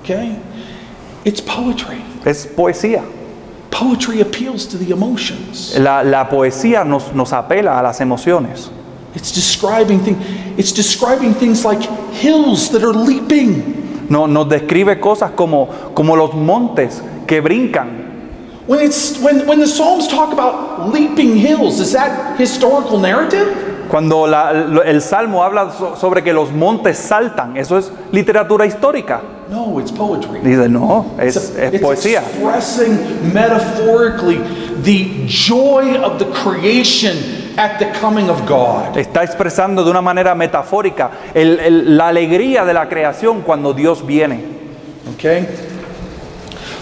Okay? 0.00 0.36
It's 1.24 1.40
poetry. 1.40 2.02
Es 2.24 2.46
poesía. 2.46 3.02
Poetry 3.78 4.20
appeals 4.20 4.66
to 4.66 4.76
the 4.76 4.90
emotions. 4.92 5.78
La, 5.78 6.02
la 6.02 6.28
poesía 6.28 6.84
nos, 6.84 7.14
nos 7.14 7.32
apela 7.32 7.78
a 7.78 7.82
las 7.82 8.00
emociones. 8.00 8.70
It's 9.14 9.30
describing 9.30 10.00
things. 10.00 10.18
It's 10.58 10.72
describing 10.72 11.32
things 11.32 11.64
like 11.64 11.80
hills 12.12 12.70
that 12.70 12.82
are 12.82 12.92
leaping. 12.92 14.08
No- 14.10 14.26
nos 14.26 14.48
describe 14.48 14.98
cosas 15.00 15.30
como, 15.36 15.92
como 15.94 16.16
los 16.16 16.34
montes 16.34 17.00
que 17.28 17.40
brincan. 17.40 18.08
When 18.66 18.80
it's 18.80 19.16
when 19.20 19.46
when 19.46 19.60
the 19.60 19.68
Psalms 19.68 20.08
talk 20.08 20.32
about 20.32 20.92
leaping 20.92 21.36
hills, 21.36 21.78
is 21.78 21.92
that 21.92 22.36
historical 22.36 22.98
narrative? 22.98 23.67
Cuando 23.90 24.26
la- 24.26 24.52
el 24.84 25.00
salmo 25.00 25.42
habla 25.42 25.70
so- 25.76 25.96
sobre 25.96 26.22
que 26.22 26.32
los 26.32 26.52
montes 26.52 26.98
saltan, 26.98 27.56
eso 27.56 27.78
es 27.78 27.90
literatura 28.12 28.66
histórica. 28.66 29.20
No, 29.50 29.80
it's 29.80 29.90
poetry. 29.90 30.40
Dice, 30.42 30.68
no, 30.68 31.06
es, 31.18 31.36
It's, 31.36 31.56
es 31.56 31.72
it's 31.74 31.82
poesía. 31.82 32.20
expressing 32.20 33.32
metaphorically 33.32 34.38
the 34.84 35.24
joy 35.26 35.96
of 36.04 36.18
the 36.18 36.26
creation 36.26 37.16
at 37.56 37.78
the 37.78 37.86
coming 37.98 38.28
of 38.28 38.46
God. 38.46 38.96
Está 38.96 39.22
expresando 39.24 39.82
de 39.82 39.90
una 39.90 40.02
manera 40.02 40.34
metafórica 40.34 41.10
el- 41.32 41.58
el- 41.60 41.96
la 41.96 42.08
alegría 42.08 42.64
de 42.66 42.74
la 42.74 42.88
creación 42.88 43.40
cuando 43.40 43.72
Dios 43.72 44.04
viene. 44.06 44.44
Okay? 45.14 45.48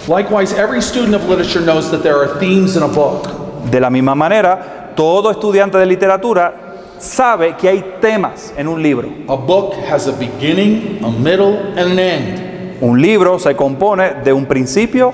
Likewise, 0.08 0.52
every 0.52 0.80
student 0.82 1.14
of 1.14 1.28
literature 1.28 1.60
knows 1.64 1.90
that 1.90 2.02
there 2.02 2.16
are 2.16 2.38
themes 2.40 2.76
in 2.76 2.82
a 2.82 2.88
book. 2.88 3.28
De 3.70 3.80
la 3.80 3.90
misma 3.90 4.14
manera, 4.14 4.92
todo 4.96 5.30
estudiante 5.30 5.78
de 5.78 5.86
literatura 5.86 6.65
sabe 6.98 7.56
que 7.56 7.68
hay 7.68 7.96
temas 8.00 8.52
en 8.56 8.68
un 8.68 8.82
libro. 8.82 9.10
A 9.28 9.36
book 9.36 9.74
has 9.90 10.06
a 10.06 10.12
beginning, 10.12 11.02
a 11.04 11.10
middle, 11.10 11.56
and 11.76 11.92
an 11.92 11.98
end. 11.98 12.78
Un 12.80 13.00
libro 13.00 13.38
se 13.38 13.54
compone 13.54 14.22
de 14.24 14.32
un 14.32 14.46
principio, 14.46 15.12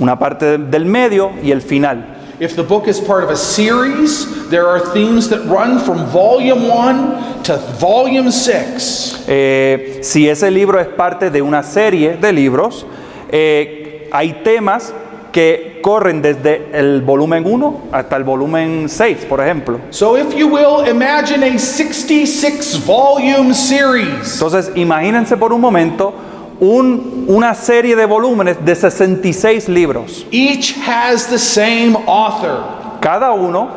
una 0.00 0.18
parte 0.18 0.58
del 0.58 0.84
medio 0.84 1.30
y 1.42 1.50
el 1.50 1.62
final. 1.62 2.16
If 2.40 2.54
the 2.54 2.62
book 2.62 2.86
is 2.86 3.00
part 3.00 3.24
of 3.24 3.30
a 3.30 3.36
series, 3.36 4.48
there 4.48 4.68
are 4.68 4.78
themes 4.92 5.28
that 5.30 5.44
run 5.46 5.80
from 5.80 6.06
volume 6.06 6.68
1 6.68 7.42
to 7.42 7.56
volume 7.80 8.30
6. 8.30 9.24
Eh, 9.26 9.98
si 10.02 10.28
ese 10.28 10.50
libro 10.50 10.78
es 10.78 10.86
parte 10.86 11.30
de 11.30 11.42
una 11.42 11.64
serie 11.64 12.16
de 12.16 12.32
libros, 12.32 12.86
eh, 13.30 14.08
hay 14.12 14.34
temas 14.44 14.94
que 15.32 15.80
corren 15.82 16.22
desde 16.22 16.68
el 16.72 17.02
volumen 17.02 17.44
1 17.46 17.80
hasta 17.92 18.16
el 18.16 18.24
volumen 18.24 18.88
6, 18.88 19.26
por 19.28 19.40
ejemplo. 19.40 19.78
So, 19.90 20.16
if 20.16 20.34
you 20.34 20.48
will, 20.48 20.88
imagine 20.88 21.44
a 21.44 21.58
66 21.58 22.84
volume 22.86 23.54
series. 23.54 24.34
Entonces, 24.34 24.70
imagínense 24.74 25.36
por 25.36 25.52
un 25.52 25.60
momento 25.60 26.12
un- 26.60 27.24
una 27.28 27.54
serie 27.54 27.94
de 27.94 28.04
volúmenes 28.06 28.56
de 28.64 28.74
66 28.74 29.68
libros. 29.68 30.26
Each 30.32 30.74
has 30.86 31.26
the 31.28 31.38
same 31.38 31.94
author 32.06 32.64
Cada 33.00 33.32
uno 33.32 33.68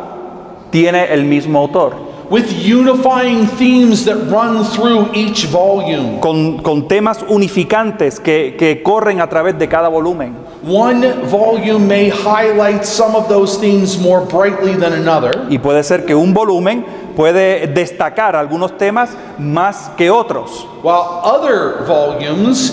tiene 0.71 1.05
el 1.13 1.23
mismo 1.25 1.59
autor, 1.59 1.93
with 2.29 2.45
unifying 2.65 3.45
themes 3.59 4.03
that 4.05 4.15
run 4.31 4.63
through 4.65 5.09
each 5.13 5.45
volume. 5.51 6.19
con, 6.21 6.57
con 6.63 6.87
temas 6.87 7.23
unificantes 7.27 8.19
que, 8.19 8.55
que 8.57 8.81
corren 8.81 9.21
a 9.21 9.27
través 9.27 9.59
de 9.59 9.67
cada 9.67 9.89
volumen. 9.89 10.33
One 10.63 11.23
volume 11.25 11.87
may 11.87 12.09
highlight 12.09 12.85
some 12.85 13.15
of 13.15 13.27
those 13.27 13.57
themes 13.57 13.97
more 13.97 14.21
brightly 14.25 14.73
than 14.75 14.93
another, 14.93 15.47
Y 15.49 15.57
puede 15.57 15.83
ser 15.83 16.05
que 16.05 16.13
un 16.15 16.33
volumen 16.35 16.85
puede 17.15 17.65
destacar 17.67 18.35
algunos 18.35 18.77
temas 18.77 19.09
más 19.39 19.89
que 19.97 20.11
otros. 20.11 20.67
while 20.83 21.19
other 21.23 21.83
volumes 21.85 22.71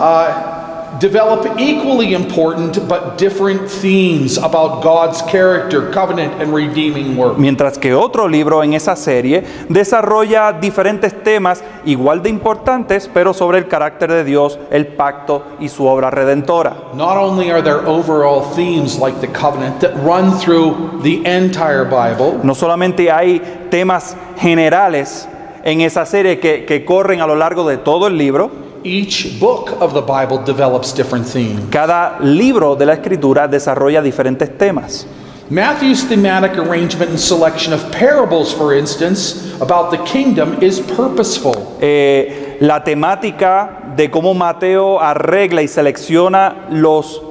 uh, 0.00 0.55
develop 1.00 1.58
equally 1.58 2.14
important 2.14 2.88
but 2.88 3.18
different 3.18 3.68
themes 3.68 4.38
about 4.38 4.82
God's 4.82 5.22
character, 5.22 5.90
covenant, 5.90 6.40
and 6.40 6.54
redeeming 6.54 7.16
work. 7.16 7.38
Mientras 7.38 7.78
que 7.78 7.94
otro 7.94 8.28
libro 8.28 8.62
en 8.62 8.74
esa 8.74 8.96
serie 8.96 9.44
desarrolla 9.68 10.52
diferentes 10.52 11.22
temas 11.22 11.62
igual 11.84 12.22
de 12.22 12.30
importantes, 12.30 13.10
pero 13.12 13.34
sobre 13.34 13.58
el 13.58 13.68
carácter 13.68 14.10
de 14.10 14.24
Dios, 14.24 14.58
el 14.70 14.86
pacto 14.86 15.42
y 15.60 15.68
su 15.68 15.86
obra 15.86 16.10
redentora. 16.10 16.76
Not 16.94 17.16
only 17.16 17.50
are 17.50 17.62
there 17.62 17.86
overall 17.86 18.42
themes 18.54 18.98
like 18.98 19.20
the 19.20 19.28
covenant 19.28 19.80
that 19.80 19.94
run 20.02 20.38
through 20.38 21.02
the 21.02 21.22
entire 21.24 21.84
Bible, 21.84 22.40
No 22.42 22.54
solamente 22.54 23.10
hay 23.10 23.40
temas 23.70 24.16
generales 24.38 25.28
en 25.64 25.80
esa 25.80 26.06
serie 26.06 26.38
que, 26.38 26.64
que 26.64 26.84
corren 26.84 27.20
a 27.20 27.26
lo 27.26 27.34
largo 27.34 27.68
de 27.68 27.76
todo 27.76 28.06
el 28.06 28.16
libro, 28.16 28.65
each 28.86 29.38
book 29.40 29.76
of 29.80 29.92
the 29.92 30.00
Bible 30.00 30.38
develops 30.44 30.94
different 30.94 31.26
themes. 31.26 31.60
cada 31.70 32.18
libro 32.20 32.76
de 32.76 32.86
la 32.86 32.94
escritura 32.94 33.48
desarrolla 33.48 34.00
diferentes 34.00 34.56
temas. 34.56 35.06
Matthew's 35.48 36.04
thematic 36.08 36.58
arrangement 36.58 37.10
and 37.10 37.20
selection 37.20 37.72
of 37.72 37.80
parables, 37.92 38.52
for 38.52 38.74
instance, 38.74 39.54
about 39.60 39.92
the 39.92 39.98
kingdom 39.98 40.60
is 40.60 40.80
purposeful. 40.80 41.54
Eh, 41.80 42.56
la 42.60 42.82
temática 42.82 43.92
de 43.96 44.10
cómo 44.10 44.34
Mateo 44.34 45.00
arregla 45.00 45.62
y 45.62 45.68
selecciona 45.68 46.66
los 46.70 47.22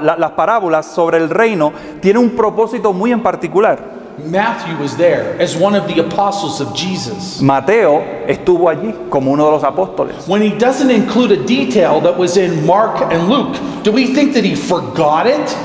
las 0.00 0.30
parábolas 0.32 0.86
sobre 0.86 1.18
el 1.18 1.28
reino 1.28 1.72
tiene 2.00 2.20
un 2.20 2.30
propósito 2.30 2.92
muy 2.92 3.10
en 3.10 3.20
particular. 3.20 3.95
Matthew 4.18 4.76
was 4.78 4.96
there 4.96 5.38
as 5.38 5.56
one 5.56 5.74
of 5.74 5.86
the 5.88 6.00
apostles 6.00 6.60
of 6.60 6.74
Jesus. 6.74 7.42
Mateo 7.42 8.02
estuvo 8.26 8.70
allí 8.70 8.94
como 9.10 9.32
uno 9.32 9.44
de 9.44 9.50
los 9.50 9.62
apóstoles. 9.62 10.26
When 10.26 10.40
he 10.40 10.56
doesn't 10.56 10.90
include 10.90 11.32
a 11.32 11.44
detail 11.44 12.00
that 12.00 12.16
was 12.16 12.36
in 12.36 12.64
Mark 12.64 13.12
and 13.12 13.28
Luke, 13.28 13.56
do 13.82 13.92
we 13.92 14.06
think 14.14 14.32
that 14.32 14.44
he 14.44 14.54
forgot 14.54 15.26
it? 15.26 15.56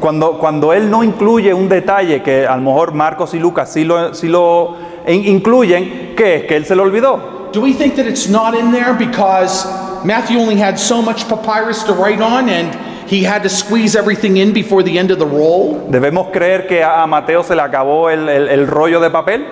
Cuando, 0.00 0.38
cuando 0.38 0.72
él 0.72 0.90
no 0.90 1.02
incluye 1.02 1.54
un 1.54 1.70
detalle 1.70 2.22
que 2.22 2.46
a 2.46 2.54
lo 2.56 2.62
mejor 2.62 2.92
Marcos 2.92 3.32
y 3.32 3.38
Lucas 3.38 3.72
sí 3.72 3.84
lo, 3.84 4.12
sí 4.12 4.28
lo 4.28 4.76
incluyen, 5.06 6.14
¿qué 6.14 6.36
es? 6.36 6.44
Que 6.44 6.56
él 6.56 6.66
se 6.66 6.76
lo 6.76 6.82
olvidó. 6.82 7.50
Do 7.52 7.62
we 7.62 7.72
think 7.72 7.96
that 7.96 8.06
it's 8.06 8.28
not 8.28 8.54
in 8.54 8.72
there 8.72 8.92
because 8.92 9.64
Matthew 10.04 10.38
only 10.38 10.56
had 10.56 10.78
so 10.78 11.00
much 11.00 11.26
papyrus 11.26 11.82
to 11.84 11.94
write 11.94 12.20
on 12.20 12.50
and 12.50 12.76
he 13.08 13.24
had 13.24 13.42
to 13.42 13.48
squeeze 13.48 13.96
everything 13.96 14.36
in 14.38 14.52
before 14.52 14.82
the 14.82 14.98
end 14.98 15.10
of 15.10 15.18
the 15.18 15.24
roll? 15.26 15.86
¿Debemos 15.88 16.28
creer 16.32 16.66
que 16.66 16.82
a 16.82 17.06
Mateo 17.06 17.42
se 17.42 17.54
le 17.54 17.62
acabó 17.62 18.10
el, 18.10 18.28
el- 18.28 18.48
el 18.48 18.66
rollo 18.66 19.00
de 19.00 19.10
papel? 19.10 19.46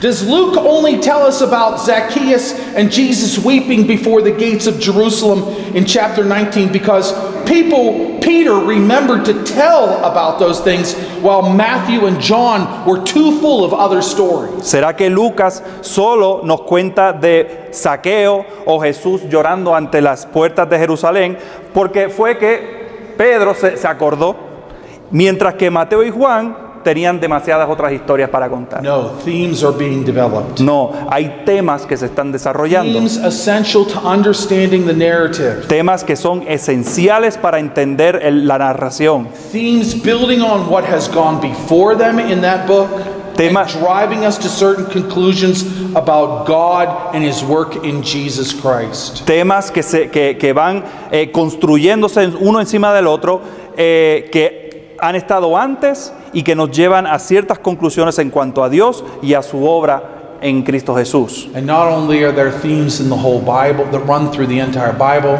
Does 0.00 0.28
Luke 0.28 0.58
only 0.58 1.00
tell 1.00 1.22
us 1.22 1.40
about 1.40 1.80
Zacchaeus 1.80 2.52
and 2.76 2.92
Jesus 2.92 3.38
weeping 3.38 3.86
before 3.86 4.20
the 4.20 4.30
gates 4.30 4.66
of 4.66 4.78
Jerusalem 4.78 5.48
in 5.74 5.86
chapter 5.86 6.22
19 6.22 6.70
because 6.70 7.14
people, 7.46 8.18
Peter 8.20 8.52
remembered 8.52 9.24
to 9.24 9.42
tell 9.44 10.04
about 10.04 10.38
those 10.38 10.60
things 10.60 10.92
while 11.22 11.54
Matthew 11.54 12.06
and 12.06 12.20
John 12.20 12.86
were 12.86 13.02
too 13.04 13.40
full 13.40 13.64
of 13.64 13.72
other 13.72 14.02
stories? 14.02 14.62
¿Será 14.62 14.94
que 14.94 15.08
Lucas 15.08 15.62
solo 15.80 16.42
nos 16.44 16.60
cuenta 16.62 17.14
de 17.14 17.68
saqueo 17.70 18.44
o 18.66 18.78
Jesús 18.78 19.22
llorando 19.30 19.74
ante 19.74 20.02
las 20.02 20.26
puertas 20.26 20.68
de 20.68 20.78
Jerusalén? 20.78 21.38
Porque 21.72 22.10
fue 22.10 22.36
que 22.36 23.14
Pedro 23.16 23.54
se, 23.54 23.78
se 23.78 23.88
acordó, 23.88 24.36
mientras 25.10 25.54
que 25.54 25.70
Mateo 25.70 26.04
y 26.04 26.10
Juan 26.10 26.65
tenían 26.86 27.18
demasiadas 27.18 27.68
otras 27.68 27.90
historias 27.92 28.30
para 28.30 28.48
contar. 28.48 28.80
No, 28.80 29.10
themes 29.24 29.64
are 29.64 29.76
being 29.76 30.04
developed. 30.04 30.60
No, 30.60 30.92
hay 31.10 31.42
temas 31.44 31.84
que 31.84 31.96
se 31.96 32.06
están 32.06 32.30
desarrollando, 32.30 32.92
Themes 32.92 33.16
essential 33.16 33.84
to 33.84 33.98
understanding 34.08 34.86
the 34.86 34.92
narrative. 34.94 35.66
temas 35.66 36.04
que 36.04 36.14
son 36.14 36.44
esenciales 36.46 37.36
para 37.38 37.58
entender 37.58 38.20
el- 38.22 38.46
la 38.46 38.56
narración, 38.58 39.26
Themes 39.50 40.00
building 40.00 40.42
on 40.42 40.70
what 40.70 40.84
has 40.84 41.08
gone 41.12 41.40
before 41.40 41.96
them 41.96 42.20
in 42.20 42.40
that 42.42 42.68
book 42.68 42.88
Temas- 43.36 43.74
and 43.74 43.84
driving 43.84 44.24
us 44.24 44.38
to 44.38 44.48
certain 44.48 44.84
conclusions 44.86 45.66
about 45.96 46.46
God 46.46 46.88
and 47.14 47.24
His 47.24 47.42
work 47.42 47.84
in 47.84 48.00
Jesus 48.04 48.54
Christ. 48.54 49.26
temas 49.26 49.72
que, 49.72 49.82
se, 49.82 50.08
que, 50.08 50.38
que 50.38 50.52
van 50.52 50.84
eh, 51.10 51.32
construyéndose 51.32 52.28
uno 52.40 52.60
encima 52.60 52.94
del 52.94 53.08
otro, 53.08 53.40
eh, 53.76 54.28
que 54.30 54.65
han 55.00 55.16
estado 55.16 55.56
antes 55.56 56.12
y 56.32 56.42
que 56.42 56.54
nos 56.54 56.70
llevan 56.70 57.06
a 57.06 57.18
ciertas 57.18 57.58
conclusiones 57.58 58.18
en 58.18 58.30
cuanto 58.30 58.62
a 58.62 58.68
Dios 58.68 59.04
y 59.22 59.34
a 59.34 59.42
su 59.42 59.66
obra 59.66 60.38
en 60.40 60.62
Cristo 60.62 60.94
Jesús. 60.94 61.48
And 61.54 61.66
not 61.66 61.88
only 61.88 62.24
are 62.24 62.32
there 62.32 62.50
themes 62.50 63.00
in 63.00 63.08
the 63.08 63.16
whole 63.16 63.40
Bible 63.40 63.84
that 63.90 64.06
run 64.06 64.30
through 64.30 64.48
the 64.48 64.60
entire 64.60 64.92
Bible, 64.92 65.38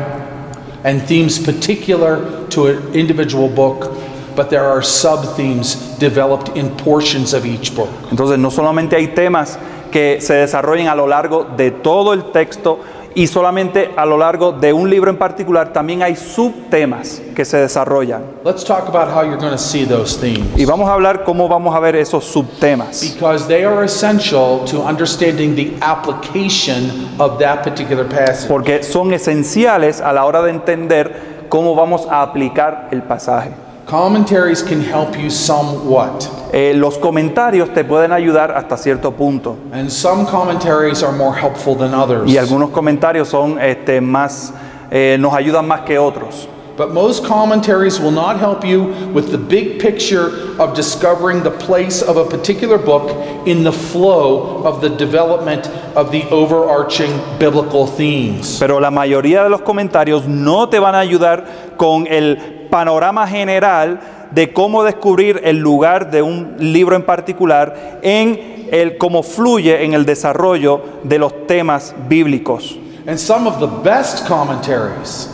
and 0.84 1.02
themes 1.02 1.38
particular 1.38 2.46
to 2.50 2.68
an 2.68 2.94
individual 2.94 3.48
book, 3.48 3.92
but 4.36 4.50
there 4.50 4.64
are 4.64 4.82
sub 4.82 5.36
themes 5.36 5.76
developed 5.98 6.56
in 6.56 6.70
portions 6.76 7.34
of 7.34 7.44
each 7.44 7.74
book. 7.74 7.90
Entonces 8.10 8.38
no 8.38 8.50
solamente 8.50 8.96
hay 8.96 9.08
temas 9.08 9.58
que 9.90 10.20
se 10.20 10.34
desarrollen 10.34 10.88
a 10.88 10.94
lo 10.94 11.06
largo 11.06 11.44
de 11.56 11.70
todo 11.70 12.12
el 12.12 12.30
texto 12.30 12.80
y 13.16 13.26
solamente 13.28 13.92
a 13.96 14.04
lo 14.04 14.18
largo 14.18 14.52
de 14.52 14.74
un 14.74 14.90
libro 14.90 15.10
en 15.10 15.16
particular, 15.16 15.72
también 15.72 16.02
hay 16.02 16.14
subtemas 16.16 17.22
que 17.34 17.46
se 17.46 17.56
desarrollan. 17.56 18.22
Let's 18.44 18.62
talk 18.62 18.86
about 18.88 19.08
how 19.08 19.22
you're 19.22 19.38
going 19.38 19.52
to 19.52 19.58
see 19.58 19.86
those 19.86 20.18
Y 20.22 20.34
themes. 20.34 20.66
vamos 20.68 20.86
a 20.86 20.92
hablar 20.92 21.24
cómo 21.24 21.48
vamos 21.48 21.74
a 21.74 21.80
ver 21.80 21.96
esos 21.96 22.24
subtemas. 22.26 23.00
Because 23.14 23.48
they 23.48 23.64
are 23.64 23.82
essential 23.82 24.66
to 24.70 24.82
understanding 24.86 25.56
the 25.56 25.72
application 25.80 27.08
of 27.18 27.38
that 27.38 27.64
particular 27.64 28.06
passage. 28.06 28.48
Porque 28.48 28.82
son 28.82 29.14
esenciales 29.14 30.02
a 30.02 30.12
la 30.12 30.26
hora 30.26 30.42
de 30.42 30.50
entender 30.50 31.46
cómo 31.48 31.74
vamos 31.74 32.06
a 32.10 32.20
aplicar 32.20 32.88
el 32.90 33.02
pasaje. 33.02 33.50
Commentaries 33.86 34.62
can 34.64 34.80
help 34.82 35.16
you 35.16 35.30
somewhat, 35.30 36.28
Eh, 36.52 36.72
los 36.74 36.98
comentarios 36.98 37.72
te 37.72 37.84
pueden 37.84 38.10
ayudar 38.12 38.50
hasta 38.56 38.76
cierto 38.76 39.12
punto. 39.12 39.56
and 39.72 39.88
some 39.90 40.26
commentaries 40.26 41.04
are 41.04 41.12
more 41.16 41.32
helpful 41.32 41.76
than 41.76 41.94
others. 41.94 42.28
Y 42.28 42.36
algunos 42.36 42.70
comentarios 42.70 43.28
son 43.28 43.60
este, 43.60 44.00
más, 44.00 44.52
eh, 44.90 45.16
nos 45.20 45.32
ayudan 45.34 45.68
más 45.68 45.82
que 45.82 45.98
otros. 45.98 46.48
But 46.76 46.92
most 46.92 47.24
commentaries 47.24 47.98
will 48.00 48.10
not 48.10 48.38
help 48.38 48.64
you 48.64 48.92
with 49.14 49.30
the 49.30 49.38
big 49.38 49.78
picture 49.80 50.30
of 50.58 50.74
discovering 50.74 51.42
the 51.42 51.50
place 51.50 52.02
of 52.02 52.16
a 52.18 52.24
particular 52.24 52.76
book 52.76 53.10
in 53.46 53.62
the 53.64 53.72
flow 53.72 54.62
of 54.64 54.80
the 54.82 54.90
development 54.90 55.70
of 55.94 56.10
the 56.10 56.24
overarching 56.30 57.10
biblical 57.38 57.86
themes. 57.86 58.58
Pero 58.58 58.78
la 58.80 58.90
mayoría 58.90 59.44
de 59.44 59.48
los 59.48 59.62
comentarios 59.62 60.26
no 60.26 60.68
te 60.68 60.78
van 60.80 60.94
a 60.94 60.98
ayudar 60.98 61.44
con 61.78 62.06
el 62.08 62.55
panorama 62.68 63.26
general 63.26 64.00
de 64.30 64.52
cómo 64.52 64.82
descubrir 64.84 65.40
el 65.44 65.56
lugar 65.58 66.10
de 66.10 66.22
un 66.22 66.56
libro 66.58 66.96
en 66.96 67.02
particular 67.02 68.00
en 68.02 68.66
el 68.72 68.98
cómo 68.98 69.22
fluye 69.22 69.84
en 69.84 69.92
el 69.94 70.04
desarrollo 70.04 70.82
de 71.04 71.18
los 71.18 71.46
temas 71.46 71.94
bíblicos. 72.08 72.78
And 73.06 73.18
some 73.18 73.46
of 73.48 73.60
the 73.60 73.68
best 73.88 74.26
commentaries 74.26 75.28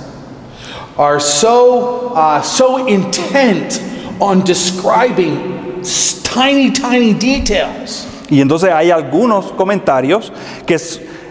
are 0.99 1.19
so, 1.19 2.13
uh, 2.15 2.43
so 2.43 2.87
intent 2.87 3.81
on 4.21 4.45
describing 4.45 5.81
tiny, 6.23 6.71
tiny 6.71 7.15
details. 7.15 8.07
Y 8.29 8.41
entonces 8.41 8.71
hay 8.71 8.91
algunos 8.91 9.53
comentarios 9.53 10.33
que, 10.67 10.75
eh, 10.75 10.79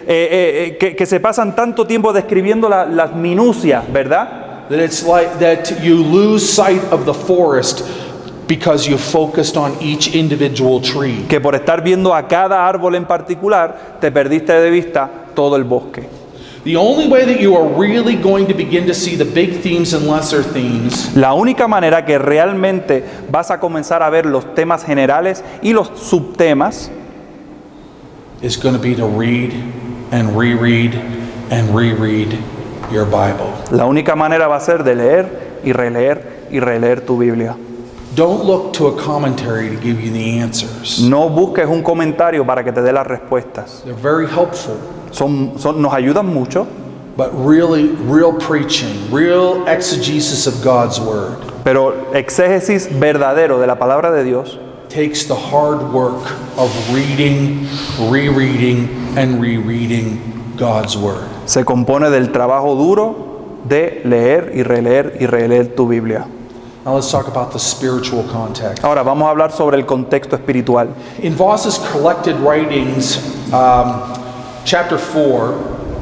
eh, 0.06 0.66
eh, 0.66 0.76
que, 0.78 0.96
que 0.96 1.06
se 1.06 1.20
pasan 1.20 1.54
tanto 1.54 1.86
tiempo 1.86 2.12
describiendo 2.12 2.68
la- 2.68 2.84
las 2.86 3.14
minucias, 3.14 3.84
¿verdad? 3.92 4.51
That 4.68 4.80
it's 4.80 5.04
like 5.04 5.38
that 5.40 5.82
you 5.82 6.02
lose 6.02 6.48
sight 6.48 6.82
of 6.92 7.04
the 7.04 7.14
forest 7.14 7.84
because 8.46 8.86
you 8.86 8.98
focused 8.98 9.56
on 9.56 9.80
each 9.80 10.14
individual 10.14 10.80
tree. 10.80 11.24
Que 11.28 11.40
por 11.40 11.54
estar 11.54 11.82
viendo 11.82 12.14
a 12.14 12.28
cada 12.28 12.66
árbol 12.68 12.94
en 12.94 13.04
particular 13.06 13.98
te 14.00 14.10
perdiste 14.10 14.52
de 14.52 14.70
vista 14.70 15.10
todo 15.34 15.56
el 15.56 15.64
bosque. 15.64 16.08
The 16.64 16.76
only 16.76 17.08
way 17.08 17.24
that 17.24 17.40
you 17.40 17.56
are 17.56 17.66
really 17.66 18.14
going 18.14 18.46
to 18.46 18.54
begin 18.54 18.86
to 18.86 18.94
see 18.94 19.16
the 19.16 19.24
big 19.24 19.62
themes 19.62 19.94
and 19.94 20.06
lesser 20.06 20.44
themes 20.44 21.10
La 21.16 21.34
única 21.34 21.66
manera 21.66 22.04
que 22.04 22.18
realmente 22.18 23.04
vas 23.28 23.50
a 23.50 23.58
comenzar 23.58 24.00
a 24.00 24.10
ver 24.10 24.26
los 24.26 24.54
temas 24.54 24.84
generales 24.84 25.42
y 25.60 25.72
los 25.72 25.88
subtemas 25.98 26.88
is 28.42 28.56
going 28.56 28.76
to 28.76 28.80
be 28.80 28.94
to 28.94 29.06
read 29.06 29.52
and 30.12 30.36
reread 30.36 30.94
and 31.50 31.74
reread 31.74 32.38
your 32.92 33.04
Bible. 33.06 33.52
La 33.70 33.86
única 33.86 34.14
manera 34.14 34.46
va 34.48 34.56
a 34.56 34.60
ser 34.60 34.84
de 34.84 34.94
leer 34.94 35.60
y 35.64 35.72
releer 35.72 36.46
y 36.50 36.60
releer 36.60 37.00
tu 37.06 37.18
Biblia. 37.18 37.56
Don't 38.14 38.44
look 38.44 38.74
to 38.74 38.88
a 38.88 38.96
commentary 39.02 39.68
to 39.70 39.76
give 39.80 39.98
you 40.00 40.10
the 40.12 40.38
answers. 40.40 41.00
No 41.00 41.30
busques 41.30 41.66
un 41.66 41.82
comentario 41.82 42.44
para 42.44 42.62
que 42.62 42.70
te 42.72 42.82
dé 42.82 42.92
las 42.92 43.06
respuestas. 43.06 43.82
They're 43.84 43.94
very 43.94 44.26
helpful, 44.26 44.76
Son, 45.12 45.58
son- 45.58 45.80
nos 45.80 45.92
ayudan 45.94 46.26
mucho, 46.26 46.66
but 47.16 47.30
really, 47.32 47.88
real 48.06 48.34
preaching, 48.38 49.10
real 49.10 49.66
exegesis 49.66 50.46
of 50.46 50.62
God's 50.62 51.00
Word 51.00 51.38
pero 51.64 52.12
exégesis 52.12 52.88
verdadero 52.98 53.60
de 53.60 53.66
la 53.68 53.78
palabra 53.78 54.10
de 54.10 54.24
Dios 54.24 54.58
takes 54.88 55.26
the 55.26 55.34
hard 55.34 55.92
work 55.92 56.32
of 56.58 56.70
reading, 56.92 57.66
rereading, 58.10 58.88
and 59.16 59.40
rereading 59.40 60.18
God's 60.56 60.96
Word. 60.96 61.28
Se 61.46 61.64
compone 61.64 62.10
del 62.10 62.32
trabajo 62.32 62.74
duro 62.74 63.32
de 63.64 64.02
leer 64.04 64.52
y 64.54 64.62
releer 64.62 65.16
y 65.20 65.26
releer 65.26 65.74
tu 65.74 65.86
Biblia. 65.86 66.26
Now 66.84 66.96
let's 66.96 67.12
talk 67.12 67.28
about 67.28 67.52
the 67.52 67.60
spiritual 67.60 68.24
context. 68.24 68.82
Ahora 68.82 69.04
vamos 69.04 69.26
a 69.26 69.30
hablar 69.30 69.52
sobre 69.52 69.76
el 69.76 69.86
contexto 69.86 70.34
espiritual. 70.34 70.88
In 71.22 71.36
Voss's 71.36 71.78
collected 71.92 72.34
writings, 72.40 73.18
um, 73.52 74.02
chapter 74.64 74.98
4 74.98 75.54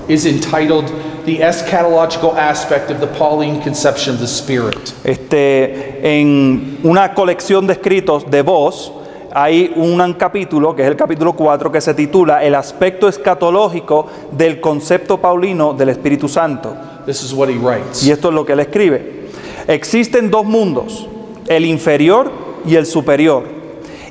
is 0.09 0.25
entitled 0.25 0.87
The 1.27 1.41
Eschatological 1.41 2.35
Aspect 2.35 2.91
of 2.91 3.01
the 3.01 3.07
Pauline 3.07 3.61
Conception 3.61 4.15
of 4.15 4.21
the 4.21 4.27
Spirit. 4.27 4.95
Este, 5.05 6.01
en 6.03 6.79
una 6.83 7.13
colección 7.13 7.67
de 7.67 7.75
escritos 7.75 8.31
de 8.31 8.41
voz 8.41 8.91
hay 9.33 9.73
un 9.77 10.15
capítulo, 10.15 10.75
que 10.75 10.83
es 10.83 10.89
el 10.89 10.97
capítulo 10.97 11.35
4, 11.35 11.71
que 11.71 11.81
se 11.81 11.95
titula 11.95 12.43
El 12.43 12.55
aspecto 12.55 13.09
escatológico 13.09 14.07
del 14.33 14.61
concepto 14.61 15.19
paulino 15.19 15.73
del 15.73 15.91
Espíritu 15.91 16.29
Santo. 16.29 16.75
This 17.07 17.23
is 17.23 17.33
what 17.33 17.49
he 17.49 17.57
writes. 17.57 18.05
Y 18.05 18.11
esto 18.11 18.29
es 18.29 18.35
lo 18.35 18.45
que 18.45 18.55
él 18.55 18.61
escribe. 18.61 19.29
Existen 19.69 20.31
dos 20.31 20.45
mundos, 20.45 21.09
el 21.47 21.65
inferior 21.65 22.31
y 22.67 22.75
el 22.75 22.87
superior. 22.87 23.45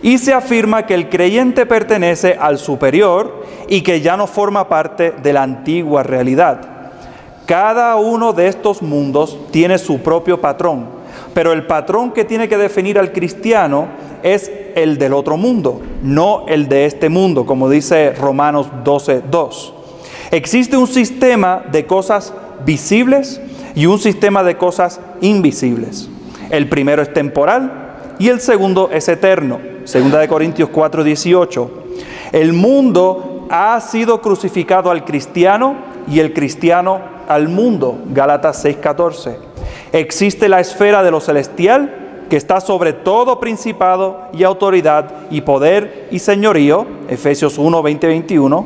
Y 0.01 0.17
se 0.17 0.34
afirma 0.34 0.86
que 0.86 0.93
el 0.93 1.10
creyente 1.10 1.65
pertenece 1.65 2.38
al 2.39 2.58
superior 2.58 3.43
y 3.67 3.82
que 3.82 3.99
ya 3.99 4.15
no 4.15 4.27
forma 4.27 4.69
parte 4.69 5.12
de 5.12 5.34
la 5.34 5.43
antigua 5.43 6.03
realidad. 6.03 6.62
Cada 7.45 7.95
uno 7.97 8.32
de 8.32 8.47
estos 8.47 8.82
mundos 8.82 9.38
tiene 9.51 9.77
su 9.77 9.99
propio 9.99 10.39
patrón, 10.39 10.88
pero 11.34 11.51
el 11.51 11.65
patrón 11.65 12.12
que 12.12 12.23
tiene 12.23 12.47
que 12.47 12.58
definir 12.58 12.97
al 12.97 13.12
cristiano 13.12 13.88
es 14.23 14.51
el 14.83 14.97
del 14.97 15.13
otro 15.13 15.37
mundo, 15.37 15.81
no 16.03 16.45
el 16.47 16.67
de 16.67 16.85
este 16.85 17.09
mundo, 17.09 17.45
como 17.45 17.69
dice 17.69 18.13
Romanos 18.13 18.67
12:2. 18.83 19.73
Existe 20.31 20.77
un 20.77 20.87
sistema 20.87 21.63
de 21.71 21.85
cosas 21.85 22.33
visibles 22.65 23.41
y 23.75 23.85
un 23.85 23.99
sistema 23.99 24.43
de 24.43 24.57
cosas 24.57 24.99
invisibles. 25.21 26.09
El 26.49 26.69
primero 26.69 27.01
es 27.01 27.13
temporal 27.13 28.15
y 28.19 28.29
el 28.29 28.39
segundo 28.39 28.89
es 28.91 29.07
eterno. 29.07 29.59
Segunda 29.85 30.19
de 30.19 30.27
Corintios 30.27 30.69
4:18. 30.69 31.69
El 32.31 32.53
mundo 32.53 33.47
ha 33.49 33.79
sido 33.81 34.21
crucificado 34.21 34.91
al 34.91 35.03
cristiano 35.05 35.75
y 36.07 36.19
el 36.19 36.33
cristiano 36.33 37.01
al 37.27 37.49
mundo. 37.49 37.97
Gálatas 38.13 38.63
6:14. 38.63 39.37
Existe 39.91 40.49
la 40.49 40.59
esfera 40.59 41.01
de 41.01 41.11
lo 41.11 41.19
celestial 41.19 41.98
que 42.29 42.37
está 42.37 42.61
sobre 42.61 42.93
todo 42.93 43.39
principado 43.39 44.27
y 44.31 44.43
autoridad 44.43 45.27
y 45.31 45.41
poder 45.41 46.07
y 46.11 46.19
señorío. 46.19 46.85
Efesios 47.09 47.57
1, 47.57 47.81
20, 47.81 48.07
21. 48.07 48.65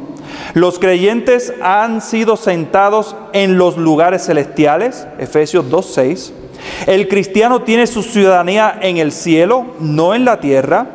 Los 0.54 0.80
creyentes 0.80 1.54
han 1.62 2.02
sido 2.02 2.36
sentados 2.38 3.16
en 3.34 3.58
los 3.58 3.78
lugares 3.78 4.26
celestiales. 4.26 5.08
Efesios 5.18 5.70
2, 5.70 5.94
6. 5.94 6.34
El 6.88 7.08
cristiano 7.08 7.62
tiene 7.62 7.88
su 7.88 8.04
ciudadanía 8.04 8.78
en 8.82 8.98
el 8.98 9.12
cielo, 9.12 9.66
no 9.80 10.14
en 10.14 10.26
la 10.26 10.40
tierra, 10.40 10.88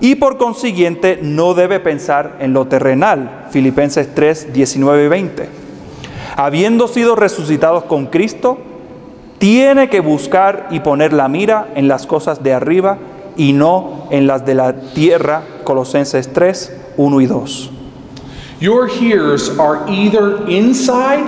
y 0.00 0.16
por 0.16 0.36
consiguiente 0.36 1.18
no 1.22 1.54
debe 1.54 1.80
pensar 1.80 2.36
en 2.40 2.52
lo 2.52 2.66
terrenal. 2.66 3.46
Filipenses 3.50 4.14
3, 4.14 4.52
19 4.52 5.04
y 5.04 5.08
20. 5.08 5.48
Habiendo 6.36 6.88
sido 6.88 7.14
resucitados 7.14 7.84
con 7.84 8.06
Cristo, 8.06 8.58
tiene 9.38 9.88
que 9.88 10.00
buscar 10.00 10.68
y 10.70 10.80
poner 10.80 11.12
la 11.12 11.28
mira 11.28 11.68
en 11.74 11.88
las 11.88 12.06
cosas 12.06 12.42
de 12.42 12.52
arriba 12.52 12.98
y 13.36 13.52
no 13.52 14.06
en 14.10 14.26
las 14.26 14.44
de 14.44 14.54
la 14.54 14.74
tierra. 14.74 15.42
Colosenses 15.64 16.32
3, 16.32 16.72
1 16.96 17.20
y 17.20 17.26
2. 17.26 17.70
Your 18.60 18.88
hearers 18.88 19.50
are 19.58 19.84
either 19.88 20.48
inside 20.48 21.24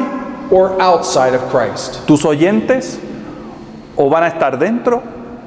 or 0.50 0.80
outside 0.80 1.34
of 1.34 1.42
Christ. 1.50 2.06
Tus 2.06 2.24
oyentes 2.24 2.98
o 3.96 4.08
van 4.08 4.24
a 4.24 4.28
estar 4.28 4.58
dentro 4.58 5.02